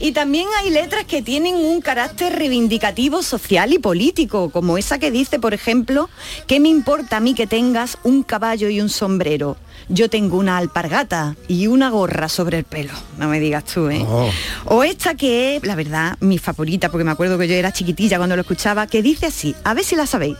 Y 0.00 0.12
también 0.12 0.46
hay 0.58 0.70
letras 0.70 1.04
que 1.04 1.22
tienen 1.22 1.56
un 1.56 1.80
carácter 1.80 2.32
reivindicativo 2.36 3.22
social 3.22 3.72
y 3.72 3.78
político, 3.78 4.50
como 4.50 4.78
esa 4.78 4.98
que 4.98 5.10
dice, 5.10 5.38
por 5.40 5.54
ejemplo, 5.54 6.08
¿qué 6.46 6.60
me 6.60 6.68
importa 6.68 7.16
a 7.16 7.20
mí 7.20 7.34
que 7.34 7.46
tengas 7.48 7.98
un 8.04 8.22
caballo 8.22 8.68
y 8.68 8.80
un 8.80 8.88
sombrero? 8.88 9.56
Yo 9.88 10.08
tengo 10.08 10.36
una 10.36 10.58
alpargata 10.58 11.34
y 11.48 11.66
una 11.66 11.90
gorra 11.90 12.28
sobre 12.28 12.58
el 12.58 12.64
pelo. 12.64 12.92
No 13.16 13.28
me 13.28 13.40
digas 13.40 13.64
tú, 13.64 13.88
¿eh? 13.88 14.04
Oh. 14.06 14.30
O 14.66 14.84
esta 14.84 15.14
que 15.14 15.56
es, 15.56 15.64
la 15.64 15.74
verdad, 15.74 16.16
mi 16.20 16.38
favorita, 16.38 16.90
porque 16.90 17.04
me 17.04 17.10
acuerdo 17.10 17.38
que 17.38 17.48
yo 17.48 17.54
era 17.54 17.72
chiquitilla 17.72 18.18
cuando 18.18 18.36
lo 18.36 18.42
escuchaba, 18.42 18.86
que 18.86 19.02
dice 19.02 19.26
así, 19.26 19.54
a 19.64 19.74
ver 19.74 19.84
si 19.84 19.96
la 19.96 20.06
sabéis. 20.06 20.36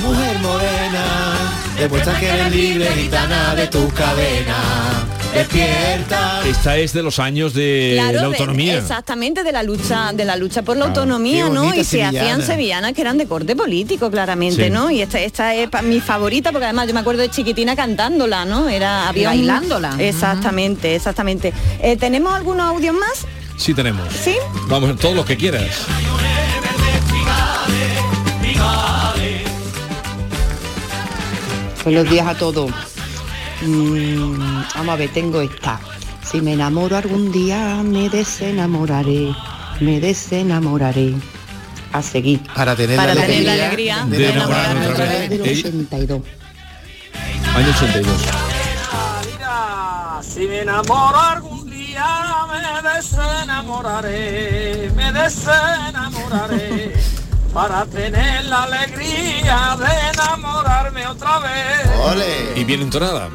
Mujer 0.00 0.38
morena, 0.38 1.65
demuestra 1.78 2.18
que 2.18 2.26
eres 2.28 2.52
libre, 2.52 2.86
gitana 2.94 3.54
de 3.54 3.66
tus 3.68 3.92
cadenas. 3.92 5.04
Despierta. 5.34 6.40
Esta 6.46 6.76
es 6.78 6.94
de 6.94 7.02
los 7.02 7.18
años 7.18 7.52
de 7.52 7.92
Claro, 7.96 8.12
la 8.14 8.20
de- 8.20 8.26
autonomía. 8.26 8.78
exactamente 8.78 9.44
de 9.44 9.52
la 9.52 9.62
lucha 9.62 10.12
de 10.14 10.24
la 10.24 10.34
lucha 10.36 10.62
por 10.62 10.76
la 10.78 10.86
Claro. 10.86 11.00
autonomía, 11.02 11.48
¿no? 11.50 11.74
Y 11.74 11.84
se 11.84 12.02
hacían 12.02 12.12
sevillana. 12.14 12.46
sevillanas 12.46 12.92
que 12.94 13.00
eran 13.02 13.18
de 13.18 13.26
corte 13.26 13.54
político, 13.54 14.10
claramente, 14.10 14.64
Sí. 14.64 14.70
¿no? 14.70 14.90
Y 14.90 15.02
esta, 15.02 15.20
esta 15.20 15.54
es 15.54 15.68
pa- 15.68 15.82
mi 15.82 16.00
favorita 16.00 16.52
porque 16.52 16.64
además 16.64 16.88
yo 16.88 16.94
me 16.94 17.00
acuerdo 17.00 17.20
de 17.20 17.30
chiquitina 17.30 17.76
cantándola, 17.76 18.46
¿no? 18.46 18.68
Era 18.70 19.08
había 19.08 19.28
un- 19.30 19.36
bailándola. 19.36 19.96
Exactamente, 19.98 20.94
exactamente. 20.94 21.52
Eh, 21.82 21.96
¿Tenemos 21.98 22.32
algunos 22.34 22.66
audios 22.66 22.94
más? 22.94 23.26
Sí 23.58 23.74
tenemos. 23.74 24.04
¿Sí? 24.24 24.36
Vamos, 24.68 24.98
todos 24.98 25.14
los 25.14 25.26
que 25.26 25.36
quieras. 25.36 25.66
Buenos 31.86 32.10
días 32.10 32.26
a 32.26 32.34
todos. 32.34 32.68
Mm, 33.62 34.40
vamos 34.74 34.92
a 34.92 34.96
ver, 34.96 35.08
tengo 35.12 35.40
esta. 35.40 35.78
Si 36.20 36.40
me 36.40 36.54
enamoro 36.54 36.96
algún 36.96 37.30
día, 37.30 37.80
me 37.84 38.08
desenamoraré, 38.08 39.32
me 39.78 40.00
desenamoraré. 40.00 41.14
A 41.92 42.02
seguir. 42.02 42.40
Para 42.56 42.74
tener 42.74 42.96
Para 42.96 43.14
la 43.14 43.20
tener 43.20 43.44
la 43.44 43.52
alegría 43.52 44.02
alegría 44.02 44.18
de 44.18 44.32
enamorarme 44.32 44.88
otra 44.88 45.04
vez. 45.04 45.30
Del 45.30 45.46
Ey. 45.46 45.60
82. 45.60 46.22
Año 47.54 47.70
82. 47.70 48.22
Si 50.22 50.40
me 50.40 50.62
enamoro 50.62 51.20
algún 51.20 51.70
día 51.70 52.04
me 52.50 52.90
desenamoraré, 52.90 54.90
me 54.96 55.12
desenamoraré 55.12 56.94
para 57.56 57.86
tener 57.86 58.44
la 58.44 58.64
alegría 58.64 59.78
de 59.78 60.10
enamorarme 60.12 61.06
otra 61.06 61.38
vez. 61.38 61.88
Ole. 62.04 62.60
Y 62.60 62.64
bien 62.64 62.82
entonada. 62.82 63.30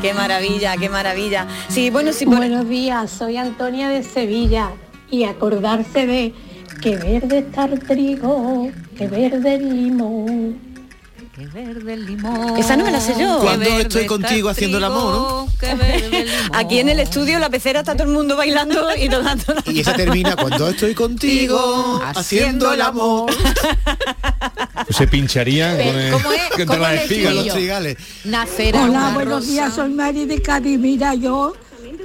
Qué 0.00 0.14
maravilla, 0.14 0.76
qué 0.76 0.88
maravilla. 0.88 1.48
Sí, 1.68 1.90
bueno, 1.90 2.12
sí, 2.12 2.26
por- 2.26 2.36
Buenos 2.36 2.68
días, 2.68 3.10
soy 3.10 3.38
Antonia 3.38 3.88
de 3.88 4.04
Sevilla 4.04 4.68
y 5.10 5.24
acordarse 5.24 6.06
de 6.06 6.32
que 6.80 6.96
verde 6.96 7.38
está 7.38 7.64
el 7.64 7.80
trigo, 7.80 8.70
que 8.96 9.08
verde 9.08 9.54
el 9.56 9.82
limón. 9.84 10.69
Qué 11.40 11.46
verde 11.46 11.94
el 11.94 12.04
limón. 12.04 12.58
Esa 12.58 12.76
no 12.76 12.84
me 12.84 12.90
la 12.90 13.00
sé 13.00 13.14
yo. 13.18 13.38
Cuando 13.40 13.64
estoy 13.78 14.04
contigo 14.04 14.50
haciendo 14.50 14.76
el 14.76 14.84
amor, 14.84 15.46
trigo, 15.46 15.48
qué 15.58 15.74
verde 15.74 16.04
el 16.20 16.26
limón. 16.26 16.50
Aquí 16.54 16.80
en 16.80 16.90
el 16.90 17.00
estudio 17.00 17.38
la 17.38 17.48
pecera 17.48 17.80
está 17.80 17.94
todo 17.94 18.02
el 18.08 18.12
mundo 18.12 18.36
bailando 18.36 18.94
y 18.94 19.08
tocando 19.08 19.54
la- 19.54 19.72
Y 19.72 19.80
esa 19.80 19.94
termina 19.94 20.36
cuando 20.36 20.68
estoy 20.68 20.92
contigo 20.94 21.98
haciendo 22.14 22.70
el 22.74 22.82
amor. 22.82 23.32
Pues 24.84 24.96
se 24.96 25.06
pincharían 25.06 25.76
con 25.78 25.86
el, 25.86 26.12
¿Cómo 26.12 26.32
es? 26.32 26.40
contra 26.50 26.66
¿Cómo 26.66 26.78
las 26.80 26.92
espigas. 27.02 27.24
estribillo? 27.32 27.52
trigales. 27.54 27.96
Nacerá 28.24 28.84
Hola, 28.84 29.10
buenos 29.14 29.34
rosa. 29.40 29.50
días, 29.50 29.74
soy 29.74 29.88
Mari 29.90 30.26
de 30.26 30.42
Cádiz. 30.42 30.78
Mira, 30.78 31.14
yo 31.14 31.54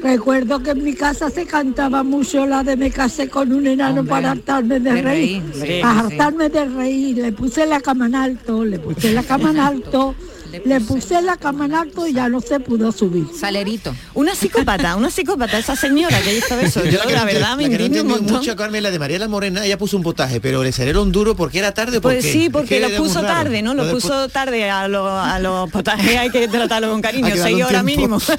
recuerdo 0.03 0.61
que 0.61 0.71
en 0.71 0.83
mi 0.83 0.93
casa 0.93 1.29
se 1.29 1.45
cantaba 1.45 2.03
mucho 2.03 2.45
la 2.45 2.63
de 2.63 2.75
me 2.77 2.91
casé 2.91 3.29
con 3.29 3.51
un 3.51 3.65
enano 3.67 4.01
Hombre, 4.01 4.11
para 4.11 4.31
hartarme 4.31 4.79
de, 4.79 4.91
de 4.93 5.01
reír. 5.01 5.43
reír, 5.53 5.53
sí, 5.67 5.79
para 5.81 6.07
sí. 6.07 6.13
hartarme 6.13 6.49
de 6.49 6.65
reír. 6.65 7.17
Le 7.17 7.31
puse 7.31 7.65
la 7.65 7.79
cama 7.81 8.05
en 8.07 8.15
alto, 8.15 8.63
le 8.65 8.79
puse 8.79 9.11
la 9.13 9.23
cama 9.23 9.51
en 9.51 9.59
alto, 9.59 10.15
le 10.63 10.79
puse 10.81 11.21
la 11.21 11.37
cama 11.37 11.65
en 11.65 11.73
alto 11.73 12.07
y 12.07 12.13
ya 12.13 12.29
no 12.29 12.39
se 12.41 12.59
pudo 12.59 12.91
subir. 12.91 13.25
Salerito. 13.37 13.93
Una 14.13 14.35
psicópata, 14.35 14.95
una 14.95 15.09
psicópata, 15.09 15.57
esa 15.57 15.75
señora 15.75 16.19
que 16.21 16.37
hizo 16.37 16.57
eso. 16.59 16.83
Yo, 16.85 17.01
que 17.01 17.13
la 17.13 17.21
no 17.21 17.25
verdad, 17.25 17.57
me 17.57 17.63
la 17.63 17.69
que 17.69 17.77
no 17.79 17.85
indigno 17.85 18.15
montón. 18.15 18.37
mucho, 18.37 18.55
Carmen, 18.55 18.83
la 18.83 18.91
de 18.91 18.99
María 18.99 19.19
la 19.19 19.27
Morena, 19.27 19.65
ella 19.65 19.77
puso 19.77 19.97
un 19.97 20.03
potaje, 20.03 20.39
pero 20.39 20.63
le 20.63 20.71
salieron 20.71 21.11
duro 21.11 21.35
porque 21.35 21.59
era 21.59 21.73
tarde. 21.73 21.97
¿o 21.97 22.01
por 22.01 22.13
Pues 22.13 22.25
sí, 22.25 22.49
porque 22.49 22.79
que 22.79 22.89
lo 22.89 22.95
puso 22.97 23.21
tarde, 23.21 23.61
¿no? 23.61 23.73
Lo, 23.73 23.89
puso 23.91 24.29
tarde 24.29 24.69
a, 24.69 24.87
lo- 24.87 25.09
a 25.09 25.39
los 25.39 25.69
potajes, 25.71 26.17
hay 26.17 26.29
que 26.29 26.47
tratarlo 26.47 26.89
con 26.91 27.01
cariño, 27.01 27.33
seis 27.35 27.63
horas 27.63 27.83
mínimo. 27.83 28.17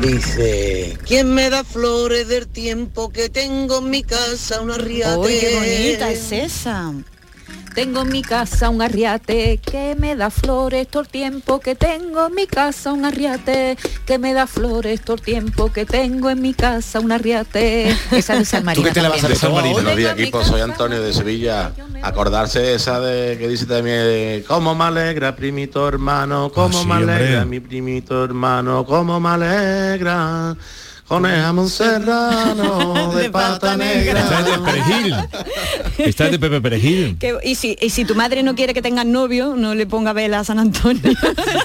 Dice, 0.00 0.98
¿quién 1.06 1.32
me 1.34 1.50
da 1.50 1.64
flores 1.64 2.28
del 2.28 2.46
tiempo 2.46 3.10
que 3.10 3.28
tengo 3.28 3.78
en 3.78 3.90
mi 3.90 4.02
casa 4.02 4.60
una 4.60 4.76
riata? 4.76 5.18
¡Uy, 5.18 5.38
qué 5.40 5.54
bonita 5.54 6.10
es 6.10 6.32
esa! 6.32 6.92
Tengo 7.74 8.02
en 8.02 8.08
mi 8.08 8.22
casa 8.22 8.70
un 8.70 8.82
arriate 8.82 9.58
que 9.58 9.96
me 9.98 10.14
da 10.14 10.30
flores 10.30 10.86
todo 10.86 11.02
el 11.02 11.08
tiempo 11.08 11.58
que 11.58 11.74
tengo 11.74 12.28
en 12.28 12.34
mi 12.34 12.46
casa 12.46 12.92
un 12.92 13.04
arriate 13.04 13.76
que 14.06 14.16
me 14.18 14.32
da 14.32 14.46
flores 14.46 15.00
todo 15.00 15.16
el 15.16 15.22
tiempo 15.22 15.72
que 15.72 15.84
tengo 15.84 16.30
en 16.30 16.40
mi 16.40 16.54
casa 16.54 17.00
un 17.00 17.10
arriate. 17.10 17.90
Esa 18.12 18.36
de 18.36 18.44
San 18.44 18.64
Marino. 18.64 18.92
te 18.92 19.02
la 19.02 19.08
vas 19.08 19.18
a 19.18 19.22
también. 19.22 19.40
San 19.40 19.52
Marino. 19.52 19.74
Buenos 19.74 19.96
días 19.96 20.12
equipo, 20.16 20.44
soy 20.44 20.60
Antonio 20.60 21.02
de 21.02 21.12
Sevilla. 21.12 21.72
Acordarse 22.02 22.74
esa 22.74 23.00
de 23.00 23.36
que 23.38 23.48
dice 23.48 23.66
también, 23.66 24.44
cómo 24.46 24.74
me 24.74 24.84
alegra 24.84 25.34
primito 25.34 25.88
hermano, 25.88 26.52
cómo 26.54 26.78
Ah, 26.78 26.82
sí, 26.82 26.86
me 26.86 26.94
alegra 26.94 27.42
hombre. 27.42 27.46
mi 27.46 27.60
primito 27.60 28.22
hermano, 28.24 28.84
cómo 28.84 29.18
me 29.18 29.28
alegra. 29.30 30.54
Con 31.14 31.26
el 31.26 31.40
jamón 31.40 31.68
serrano 31.70 33.12
de, 33.16 33.30
pata 33.30 33.76
negra. 33.76 34.20
Esta 34.20 34.40
es 34.40 34.46
de 34.46 34.58
perejil. 34.64 35.14
Esta 35.98 36.24
es 36.26 36.30
de 36.32 36.38
Pepe 36.40 36.60
Perejil. 36.60 37.16
Que- 37.18 37.36
y, 37.44 37.54
si, 37.54 37.76
y 37.80 37.90
si 37.90 38.04
tu 38.04 38.16
madre 38.16 38.42
no 38.42 38.56
quiere 38.56 38.74
que 38.74 38.82
tengas 38.82 39.06
novio, 39.06 39.54
no 39.56 39.76
le 39.76 39.86
ponga 39.86 40.12
vela 40.12 40.40
a 40.40 40.44
San 40.44 40.58
Antonio. 40.58 41.02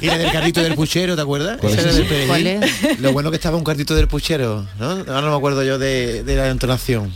Y 0.01 0.05
la 0.05 0.19
del 0.19 0.31
carrito 0.31 0.61
del 0.61 0.75
puchero, 0.75 1.15
¿te 1.15 1.21
acuerdas? 1.23 1.57
¿Cuál 1.59 1.73
es 1.79 1.95
del 1.95 2.05
perejil. 2.05 2.27
¿Cuál 2.27 2.47
es? 2.47 2.99
Lo 2.99 3.11
bueno 3.11 3.31
que 3.31 3.37
estaba 3.37 3.57
un 3.57 3.63
cartito 3.63 3.95
del 3.95 4.07
puchero, 4.07 4.67
¿no? 4.79 4.89
Ahora 4.91 5.21
no 5.21 5.31
me 5.31 5.37
acuerdo 5.37 5.63
yo 5.63 5.79
de, 5.79 6.23
de 6.23 6.35
la 6.35 6.49
entonación. 6.49 7.11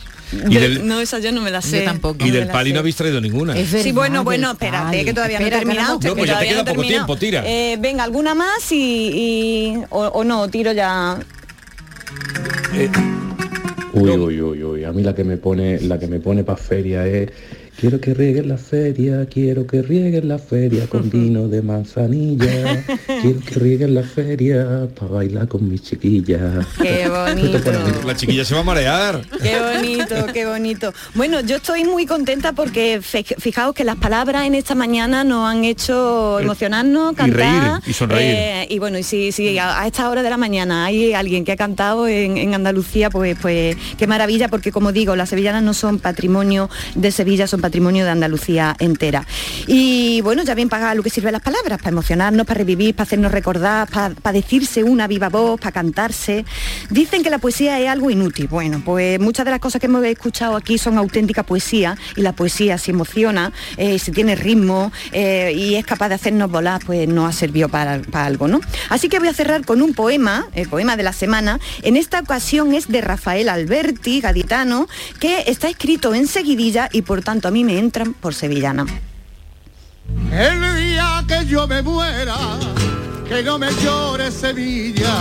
Y 0.49 0.55
del, 0.55 0.87
No, 0.87 0.99
esa 0.99 1.19
yo 1.19 1.31
no 1.31 1.41
me 1.41 1.51
la 1.51 1.61
sé. 1.61 1.81
Yo 1.81 1.85
tampoco. 1.85 2.25
y 2.25 2.31
del 2.31 2.47
pali 2.47 2.71
sé. 2.71 2.73
no 2.73 2.79
habéis 2.79 2.95
traído 2.95 3.21
ninguna. 3.21 3.55
Es 3.55 3.67
Sí, 3.69 3.75
verdad, 3.75 3.93
bueno, 3.93 4.23
bueno, 4.23 4.51
espérate, 4.53 4.85
pali. 4.85 5.05
que 5.05 5.13
todavía 5.13 5.37
Espera, 5.37 5.57
no 5.57 5.61
he 5.61 5.65
terminado. 5.65 5.99
no 6.01 6.15
pues 6.15 6.27
ya 6.31 6.39
te 6.39 6.45
queda 6.47 6.57
no 6.57 6.65
poco 6.65 6.81
terminado. 6.81 7.05
tiempo, 7.05 7.17
tira. 7.17 7.43
Eh, 7.45 7.77
venga, 7.79 8.03
alguna 8.03 8.33
más 8.33 8.71
y, 8.71 8.75
y- 9.13 9.83
o, 9.91 10.07
o 10.07 10.23
no, 10.23 10.47
tiro 10.47 10.71
ya. 10.71 11.19
Eh, 12.73 12.89
Uy, 13.93 14.09
uy, 14.09 14.41
uy, 14.41 14.63
uy. 14.63 14.83
A 14.85 14.91
mí 14.91 15.03
la 15.03 15.13
que 15.13 15.23
me 15.23 15.37
pone, 15.37 15.79
la 15.81 15.99
que 15.99 16.07
me 16.07 16.19
pone 16.19 16.43
pa' 16.43 16.57
feria 16.57 17.05
es 17.05 17.29
quiero 17.79 17.99
que 17.99 18.13
rieguen 18.13 18.47
la 18.49 18.57
feria, 18.57 19.25
quiero 19.25 19.65
que 19.67 19.81
rieguen 19.81 20.27
la 20.27 20.39
feria 20.39 20.87
con 20.87 21.09
vino 21.11 21.47
de 21.47 21.61
manzanilla, 21.61 22.83
quiero 23.21 23.39
que 23.39 23.55
rieguen 23.59 23.95
la 23.95 24.03
feria 24.03 24.87
para 24.97 25.11
bailar 25.11 25.47
con 25.47 25.67
mis 25.69 25.81
chiquillas. 25.83 26.65
Qué 26.81 27.07
bonito. 27.09 27.59
la 28.05 28.15
chiquilla 28.15 28.45
se 28.45 28.53
va 28.55 28.61
a 28.61 28.63
marear. 28.63 29.21
Qué 29.41 29.59
bonito, 29.59 30.15
qué 30.33 30.45
bonito. 30.45 30.93
Bueno, 31.15 31.41
yo 31.41 31.57
estoy 31.57 31.83
muy 31.83 32.05
contenta 32.05 32.53
porque 32.53 33.01
fijaos 33.01 33.73
que 33.73 33.83
las 33.83 33.97
palabras 33.97 34.45
en 34.45 34.55
esta 34.55 34.75
mañana 34.75 35.23
nos 35.23 35.49
han 35.49 35.63
hecho 35.63 36.39
emocionarnos, 36.39 37.13
Y 37.13 37.15
cantar. 37.15 37.37
reír, 37.37 37.81
y 37.87 37.93
sonreír. 37.93 38.21
eh, 38.35 38.67
y 38.69 38.79
bueno, 38.79 38.97
y 38.97 39.03
si, 39.03 39.31
si 39.31 39.57
a, 39.57 39.81
a 39.81 39.87
esta 39.87 40.09
hora 40.09 40.23
de 40.23 40.29
la 40.29 40.37
mañana 40.37 40.85
hay 40.85 41.13
alguien 41.13 41.43
que 41.45 41.51
ha 41.51 41.57
cantado 41.57 42.07
en, 42.07 42.37
en 42.37 42.53
Andalucía, 42.53 43.09
pues, 43.09 43.37
pues 43.41 43.75
qué 43.97 44.07
maravilla, 44.07 44.47
porque 44.47 44.71
como 44.71 44.91
digo, 44.91 45.15
las 45.15 45.29
sevillanas 45.29 45.63
no 45.63 45.73
son 45.73 45.99
patrimonio 45.99 46.69
de 46.95 47.11
Sevilla, 47.11 47.47
son 47.47 47.61
patrimonio 47.63 48.03
de 48.03 48.11
Andalucía 48.11 48.75
entera. 48.77 49.25
Y 49.67 50.19
bueno, 50.19 50.43
ya 50.43 50.53
bien 50.53 50.67
para 50.67 50.93
lo 50.95 51.01
que 51.01 51.09
sirven 51.09 51.31
las 51.31 51.41
palabras, 51.41 51.77
para 51.79 51.91
emocionarnos, 51.91 52.45
para 52.45 52.57
revivir, 52.57 52.93
para 52.93 53.05
hacernos 53.05 53.31
recordar, 53.31 53.87
para, 53.89 54.33
decirse 54.33 54.83
una 54.83 55.07
viva 55.07 55.29
voz, 55.29 55.61
para 55.61 55.71
cantarse. 55.71 56.43
Dicen 56.89 57.23
que 57.23 57.29
la 57.29 57.37
poesía 57.37 57.79
es 57.79 57.87
algo 57.87 58.11
inútil. 58.11 58.47
Bueno, 58.47 58.81
pues 58.83 59.17
muchas 59.17 59.45
de 59.45 59.51
las 59.51 59.61
cosas 59.61 59.79
que 59.79 59.87
hemos 59.87 60.03
escuchado 60.03 60.57
aquí 60.57 60.77
son 60.77 60.97
auténtica 60.97 61.43
poesía 61.43 61.97
y 62.17 62.21
la 62.21 62.33
poesía 62.33 62.77
si 62.77 62.91
emociona, 62.91 63.53
eh, 63.77 63.97
si 63.97 64.11
tiene 64.11 64.35
ritmo 64.35 64.91
eh, 65.13 65.53
y 65.55 65.75
es 65.75 65.85
capaz 65.85 66.09
de 66.09 66.15
hacernos 66.15 66.51
volar, 66.51 66.81
pues 66.85 67.07
nos 67.07 67.29
ha 67.29 67.31
servido 67.31 67.69
para, 67.69 68.01
algo, 68.11 68.49
¿no? 68.49 68.59
Así 68.89 69.07
que 69.07 69.19
voy 69.19 69.29
a 69.29 69.33
cerrar 69.33 69.63
con 69.63 69.81
un 69.81 69.93
poema, 69.93 70.47
el 70.53 70.67
poema 70.67 70.97
de 70.97 71.03
la 71.03 71.13
semana. 71.13 71.59
En 71.81 71.95
esta 71.95 72.19
ocasión 72.19 72.73
es 72.73 72.89
de 72.89 72.99
Rafael 72.99 73.47
Alberti, 73.47 74.19
gaditano, 74.19 74.89
que 75.21 75.45
está 75.47 75.69
escrito 75.69 76.13
en 76.13 76.27
seguidilla 76.27 76.89
y 76.91 77.03
por 77.03 77.21
tanto 77.21 77.47
mí 77.53 77.63
me 77.63 77.77
entran 77.79 78.13
por 78.13 78.33
sevillana. 78.33 78.85
El 80.31 80.75
día 80.83 81.23
que 81.27 81.45
yo 81.45 81.67
me 81.67 81.81
muera, 81.81 82.35
que 83.27 83.41
no 83.43 83.57
me 83.57 83.67
llore 83.83 84.31
Sevilla. 84.31 85.15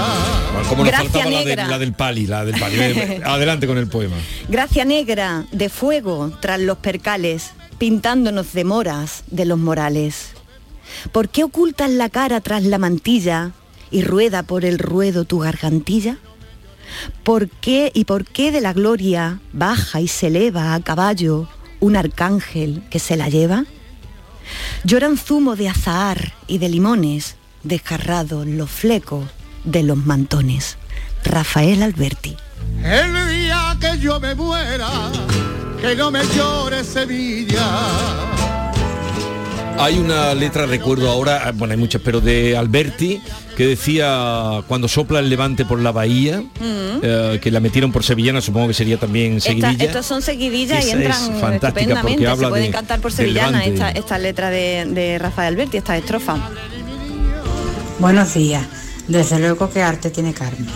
Como 0.69 0.85
nos 0.85 0.93
faltaba 0.95 1.31
la, 1.31 1.45
de- 1.45 1.57
la 1.57 1.79
del 1.79 1.93
pali, 1.93 2.27
la 2.27 2.45
del 2.45 2.59
pali. 2.59 2.77
Adelante 3.25 3.67
con 3.67 3.79
el 3.79 3.87
poema. 3.89 4.17
Gracia 4.49 4.85
negra 4.85 5.45
de 5.53 5.69
fuego 5.69 6.33
tras 6.41 6.59
los 6.61 6.79
percales, 6.79 7.51
pintándonos 7.79 8.53
de 8.53 8.65
moras 8.65 9.23
de 9.31 9.45
los 9.45 9.59
morales. 9.59 10.31
¿Por 11.13 11.29
qué 11.29 11.45
ocultas 11.45 11.91
la 11.91 12.09
cara 12.09 12.41
tras 12.41 12.65
la 12.65 12.79
mantilla 12.79 13.53
y 13.91 14.03
rueda 14.03 14.43
por 14.43 14.65
el 14.65 14.79
ruedo 14.79 15.25
tu 15.25 15.39
gargantilla? 15.39 16.17
¿Por 17.23 17.49
qué 17.49 17.91
y 17.95 18.05
por 18.05 18.25
qué 18.27 18.53
de 18.53 18.61
la 18.61 18.73
gloria 18.73 19.39
baja 19.53 20.01
y 20.01 20.09
se 20.09 20.27
eleva 20.27 20.75
a 20.75 20.81
caballo 20.81 21.49
un 21.83 21.97
arcángel 21.97 22.83
que 22.91 23.01
se 23.01 23.17
la 23.17 23.29
lleva? 23.29 23.65
Lloran 24.85 25.19
zumo 25.19 25.57
de 25.57 25.69
azahar 25.69 26.33
y 26.47 26.59
de 26.59 26.69
limones, 26.69 27.37
desgarrados 27.65 28.47
los 28.47 28.71
flecos 28.71 29.29
de 29.65 29.83
los 29.83 29.97
mantones. 29.99 30.79
Rafael 31.25 31.83
Alberti. 31.83 32.37
El 32.85 33.13
día 33.31 33.77
que 33.81 33.99
yo 33.99 34.21
me 34.21 34.35
muera, 34.35 34.89
que 35.81 35.97
no 35.97 36.11
me 36.13 36.25
llore 36.37 36.85
Sevilla. 36.85 37.67
Hay 39.79 39.99
una 39.99 40.35
letra, 40.35 40.67
recuerdo 40.67 41.11
ahora, 41.11 41.43
ah, 41.45 41.53
bueno, 41.53 41.73
hay 41.73 41.79
muchas, 41.79 42.01
pero 42.05 42.21
de 42.21 42.57
Alberti, 42.57 43.21
que 43.57 43.67
decía 43.67 44.63
cuando 44.69 44.89
sopla 44.89 45.19
el 45.21 45.29
levante 45.29 45.65
por 45.65 45.79
la 45.81 45.93
bahía, 45.93 46.43
eh, 46.61 47.39
que 47.43 47.51
la 47.51 47.61
metieron 47.61 47.93
por 47.93 48.03
sevillana, 48.05 48.41
supongo 48.41 48.69
que 48.69 48.75
sería 48.75 48.99
también 48.99 49.37
Esta- 49.37 49.51
seguidilla. 49.51 49.85
estas 49.85 50.07
son 50.07 50.23
seguidillas 50.23 50.87
y 50.87 50.91
entran 50.91 51.13
fantástica 51.41 51.69
estupendamente. 51.69 52.13
porque 52.13 52.27
habla 52.29 52.47
Se 52.47 52.51
pueden 52.51 52.67
de- 52.67 52.73
cantar 52.73 53.01
por 53.01 53.13
sevillana 53.13 53.65
esta, 53.65 53.91
esta 53.91 54.19
letra 54.19 54.51
de, 54.51 54.87
de 54.87 55.19
Rafael 55.19 55.55
Alberti, 55.55 55.77
esta 55.77 55.97
estrofa. 55.97 56.37
Buenos 57.99 58.35
días. 58.35 58.65
Desde 59.09 59.39
luego 59.39 59.69
que 59.71 59.83
arte 59.83 60.11
tiene 60.11 60.33
Carmen, 60.33 60.67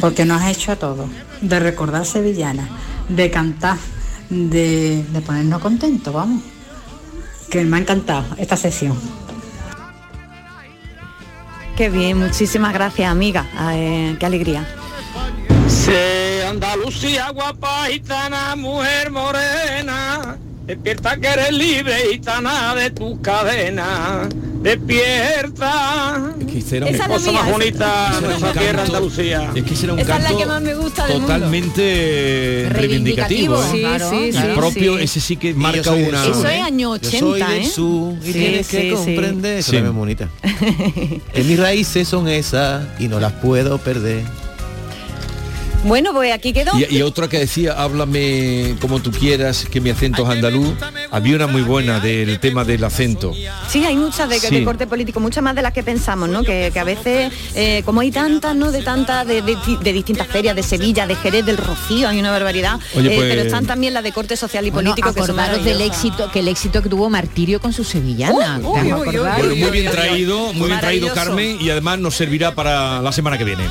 porque 0.00 0.24
nos 0.24 0.40
ha 0.40 0.50
hecho 0.50 0.72
a 0.72 0.76
todos, 0.76 1.08
de 1.40 1.60
recordar 1.60 2.06
sevillana, 2.06 2.68
de 3.08 3.30
cantar, 3.30 3.76
de, 4.30 5.04
de 5.12 5.20
ponernos 5.20 5.60
contentos, 5.60 6.12
vamos. 6.14 6.42
Que 7.50 7.64
me 7.64 7.76
ha 7.76 7.80
encantado 7.80 8.24
esta 8.38 8.56
sesión. 8.56 8.96
Qué 11.76 11.90
bien, 11.90 12.18
muchísimas 12.18 12.72
gracias 12.72 13.10
amiga, 13.10 13.46
Eh, 13.72 14.16
qué 14.18 14.24
alegría. 14.24 14.66
Despierta 20.66 21.16
que 21.16 21.26
eres 21.28 21.52
libre 21.52 21.94
gitana 22.12 22.74
de 22.74 22.90
tu 22.90 23.20
cadena, 23.20 24.28
despierta. 24.62 26.32
Que 26.50 26.76
era 26.76 26.86
un- 26.86 26.94
Esa 26.94 27.04
es 27.04 27.08
Cosa 27.08 27.32
más 27.32 27.42
esa- 27.42 27.52
bonita 27.52 28.12
de 28.20 28.26
nuestra 28.26 28.52
tierra 28.52 28.66
canto- 28.78 28.96
Andalucía. 28.96 29.50
Es 29.54 29.62
que 29.64 29.74
ese 29.74 29.84
era 29.84 29.92
un 29.94 29.98
Esa 30.00 30.16
es 30.16 30.22
la 30.22 30.28
canto 30.28 30.38
que 30.38 30.46
más 30.46 30.62
me 30.62 30.74
gusta 30.74 31.06
del 31.06 31.18
mundo. 31.20 31.34
totalmente 31.34 32.66
reivindicativo. 32.70 33.62
Sí, 33.70 33.84
¿eh? 33.84 33.98
sí, 34.10 34.16
el 34.26 34.32
sí, 34.34 34.48
propio, 34.54 34.96
sí. 34.98 35.04
ese 35.04 35.20
sí 35.20 35.36
que 35.36 35.52
yo 35.52 35.58
marca 35.58 35.92
una... 35.92 36.24
Eso 36.26 36.48
¿eh? 36.48 36.56
es 36.58 36.62
año 36.64 36.96
Yo 36.96 37.10
soy 37.10 37.20
80, 37.42 37.48
del 37.50 37.62
¿eh? 37.62 37.68
sur 37.68 38.14
y 38.22 38.26
Sí, 38.26 38.32
tienes 38.32 38.66
sí, 38.66 38.76
que 38.76 38.82
sí. 38.82 38.90
comprender. 38.96 39.58
Eso 39.58 39.70
Sí. 39.70 39.76
también 39.76 39.92
es 39.92 39.98
bonita. 39.98 40.28
En 41.34 41.46
mis 41.48 41.58
raíces 41.58 42.08
son 42.08 42.28
esas 42.28 42.84
y 42.98 43.08
no 43.08 43.20
las 43.20 43.32
puedo 43.34 43.78
perder. 43.78 44.22
Bueno, 45.86 46.12
pues 46.12 46.32
aquí 46.32 46.52
quedó. 46.52 46.72
Y, 46.78 46.96
y 46.96 47.02
otra 47.02 47.28
que 47.28 47.38
decía, 47.38 47.72
háblame 47.74 48.76
como 48.80 49.00
tú 49.00 49.10
quieras, 49.10 49.66
que 49.70 49.80
mi 49.80 49.90
acento 49.90 50.24
es 50.24 50.28
andaluz. 50.30 50.74
Había 51.10 51.36
una 51.36 51.46
muy 51.46 51.62
buena 51.62 52.00
del 52.00 52.38
tema 52.40 52.64
del 52.64 52.82
acento. 52.84 53.32
Sí, 53.68 53.84
hay 53.84 53.96
muchas 53.96 54.28
de, 54.28 54.64
corte 54.64 54.86
político, 54.86 55.20
muchas 55.20 55.42
más 55.44 55.54
de 55.54 55.62
las 55.62 55.72
que 55.72 55.82
pensamos, 55.82 56.28
¿no? 56.28 56.42
Que, 56.42 56.70
que 56.72 56.78
a 56.80 56.84
veces, 56.84 57.32
eh, 57.54 57.82
como 57.84 58.00
hay 58.00 58.10
tantas, 58.10 58.54
¿no? 58.56 58.72
De 58.72 58.82
tantas, 58.82 59.26
de, 59.26 59.42
de- 59.42 59.56
de 59.80 59.92
distintas 59.92 60.26
ferias, 60.26 60.56
de 60.56 60.62
Sevilla, 60.62 61.06
de 61.06 61.14
Jerez, 61.14 61.44
del 61.46 61.56
Rocío, 61.56 62.08
hay 62.08 62.18
una 62.18 62.30
barbaridad. 62.30 62.78
Oye, 62.96 63.12
Eh, 63.12 63.16
pues- 63.16 63.30
pero 63.30 63.42
están 63.42 63.66
también 63.66 63.94
las 63.94 64.02
de 64.02 64.12
corte 64.12 64.36
social 64.36 64.66
y 64.66 64.70
Bueno, 64.70 64.90
político 64.90 65.12
que 65.14 65.20
son 65.20 65.30
acordaros 65.38 65.64
del 65.64 65.74
maravillosas. 65.78 66.04
éxito, 66.04 66.30
que 66.32 66.38
el 66.40 66.48
éxito 66.48 66.82
que 66.82 66.88
tuvo 66.88 67.08
Martirio 67.10 67.60
con 67.60 67.72
su 67.72 67.84
sevillana. 67.84 68.58
Bueno, 68.58 68.94
muy 68.94 69.70
bien 69.70 69.90
traído, 69.90 70.52
muy 70.52 70.68
bien 70.68 70.80
traído. 70.80 71.14
Carmen 71.14 71.58
y 71.60 71.70
además 71.70 71.98
nos 72.00 72.14
servirá 72.16 72.54
para 72.54 73.00
la 73.00 73.12
semana 73.12 73.38
que 73.38 73.44
viene. 73.44 73.64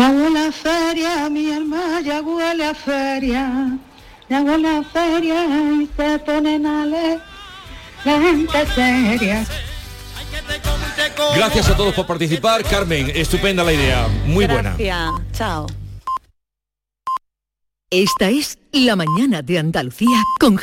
Ya 0.00 0.08
huele 0.08 0.46
a 0.46 0.50
feria, 0.50 1.28
mi 1.28 1.52
alma 1.52 2.00
ya 2.02 2.22
huele 2.22 2.64
a 2.64 2.74
feria, 2.74 3.78
ya 4.30 4.40
huele 4.40 4.68
a 4.78 4.82
feria 4.82 5.44
y 5.78 5.90
se 5.94 6.18
ponen 6.20 6.64
a 6.64 6.86
leer 6.86 7.20
la 8.06 8.18
gente 8.18 8.66
seria. 8.74 9.44
Gracias 11.36 11.68
a 11.68 11.76
todos 11.76 11.92
por 11.92 12.06
participar. 12.06 12.64
Carmen, 12.64 13.12
estupenda 13.14 13.62
la 13.62 13.74
idea, 13.74 14.08
muy 14.24 14.46
buena. 14.46 14.74
Gracias. 14.78 15.10
Chao. 15.32 15.66
Esta 17.90 18.30
es 18.30 18.56
La 18.72 18.96
mañana 18.96 19.42
de 19.42 19.58
Andalucía 19.58 20.22
con 20.38 20.56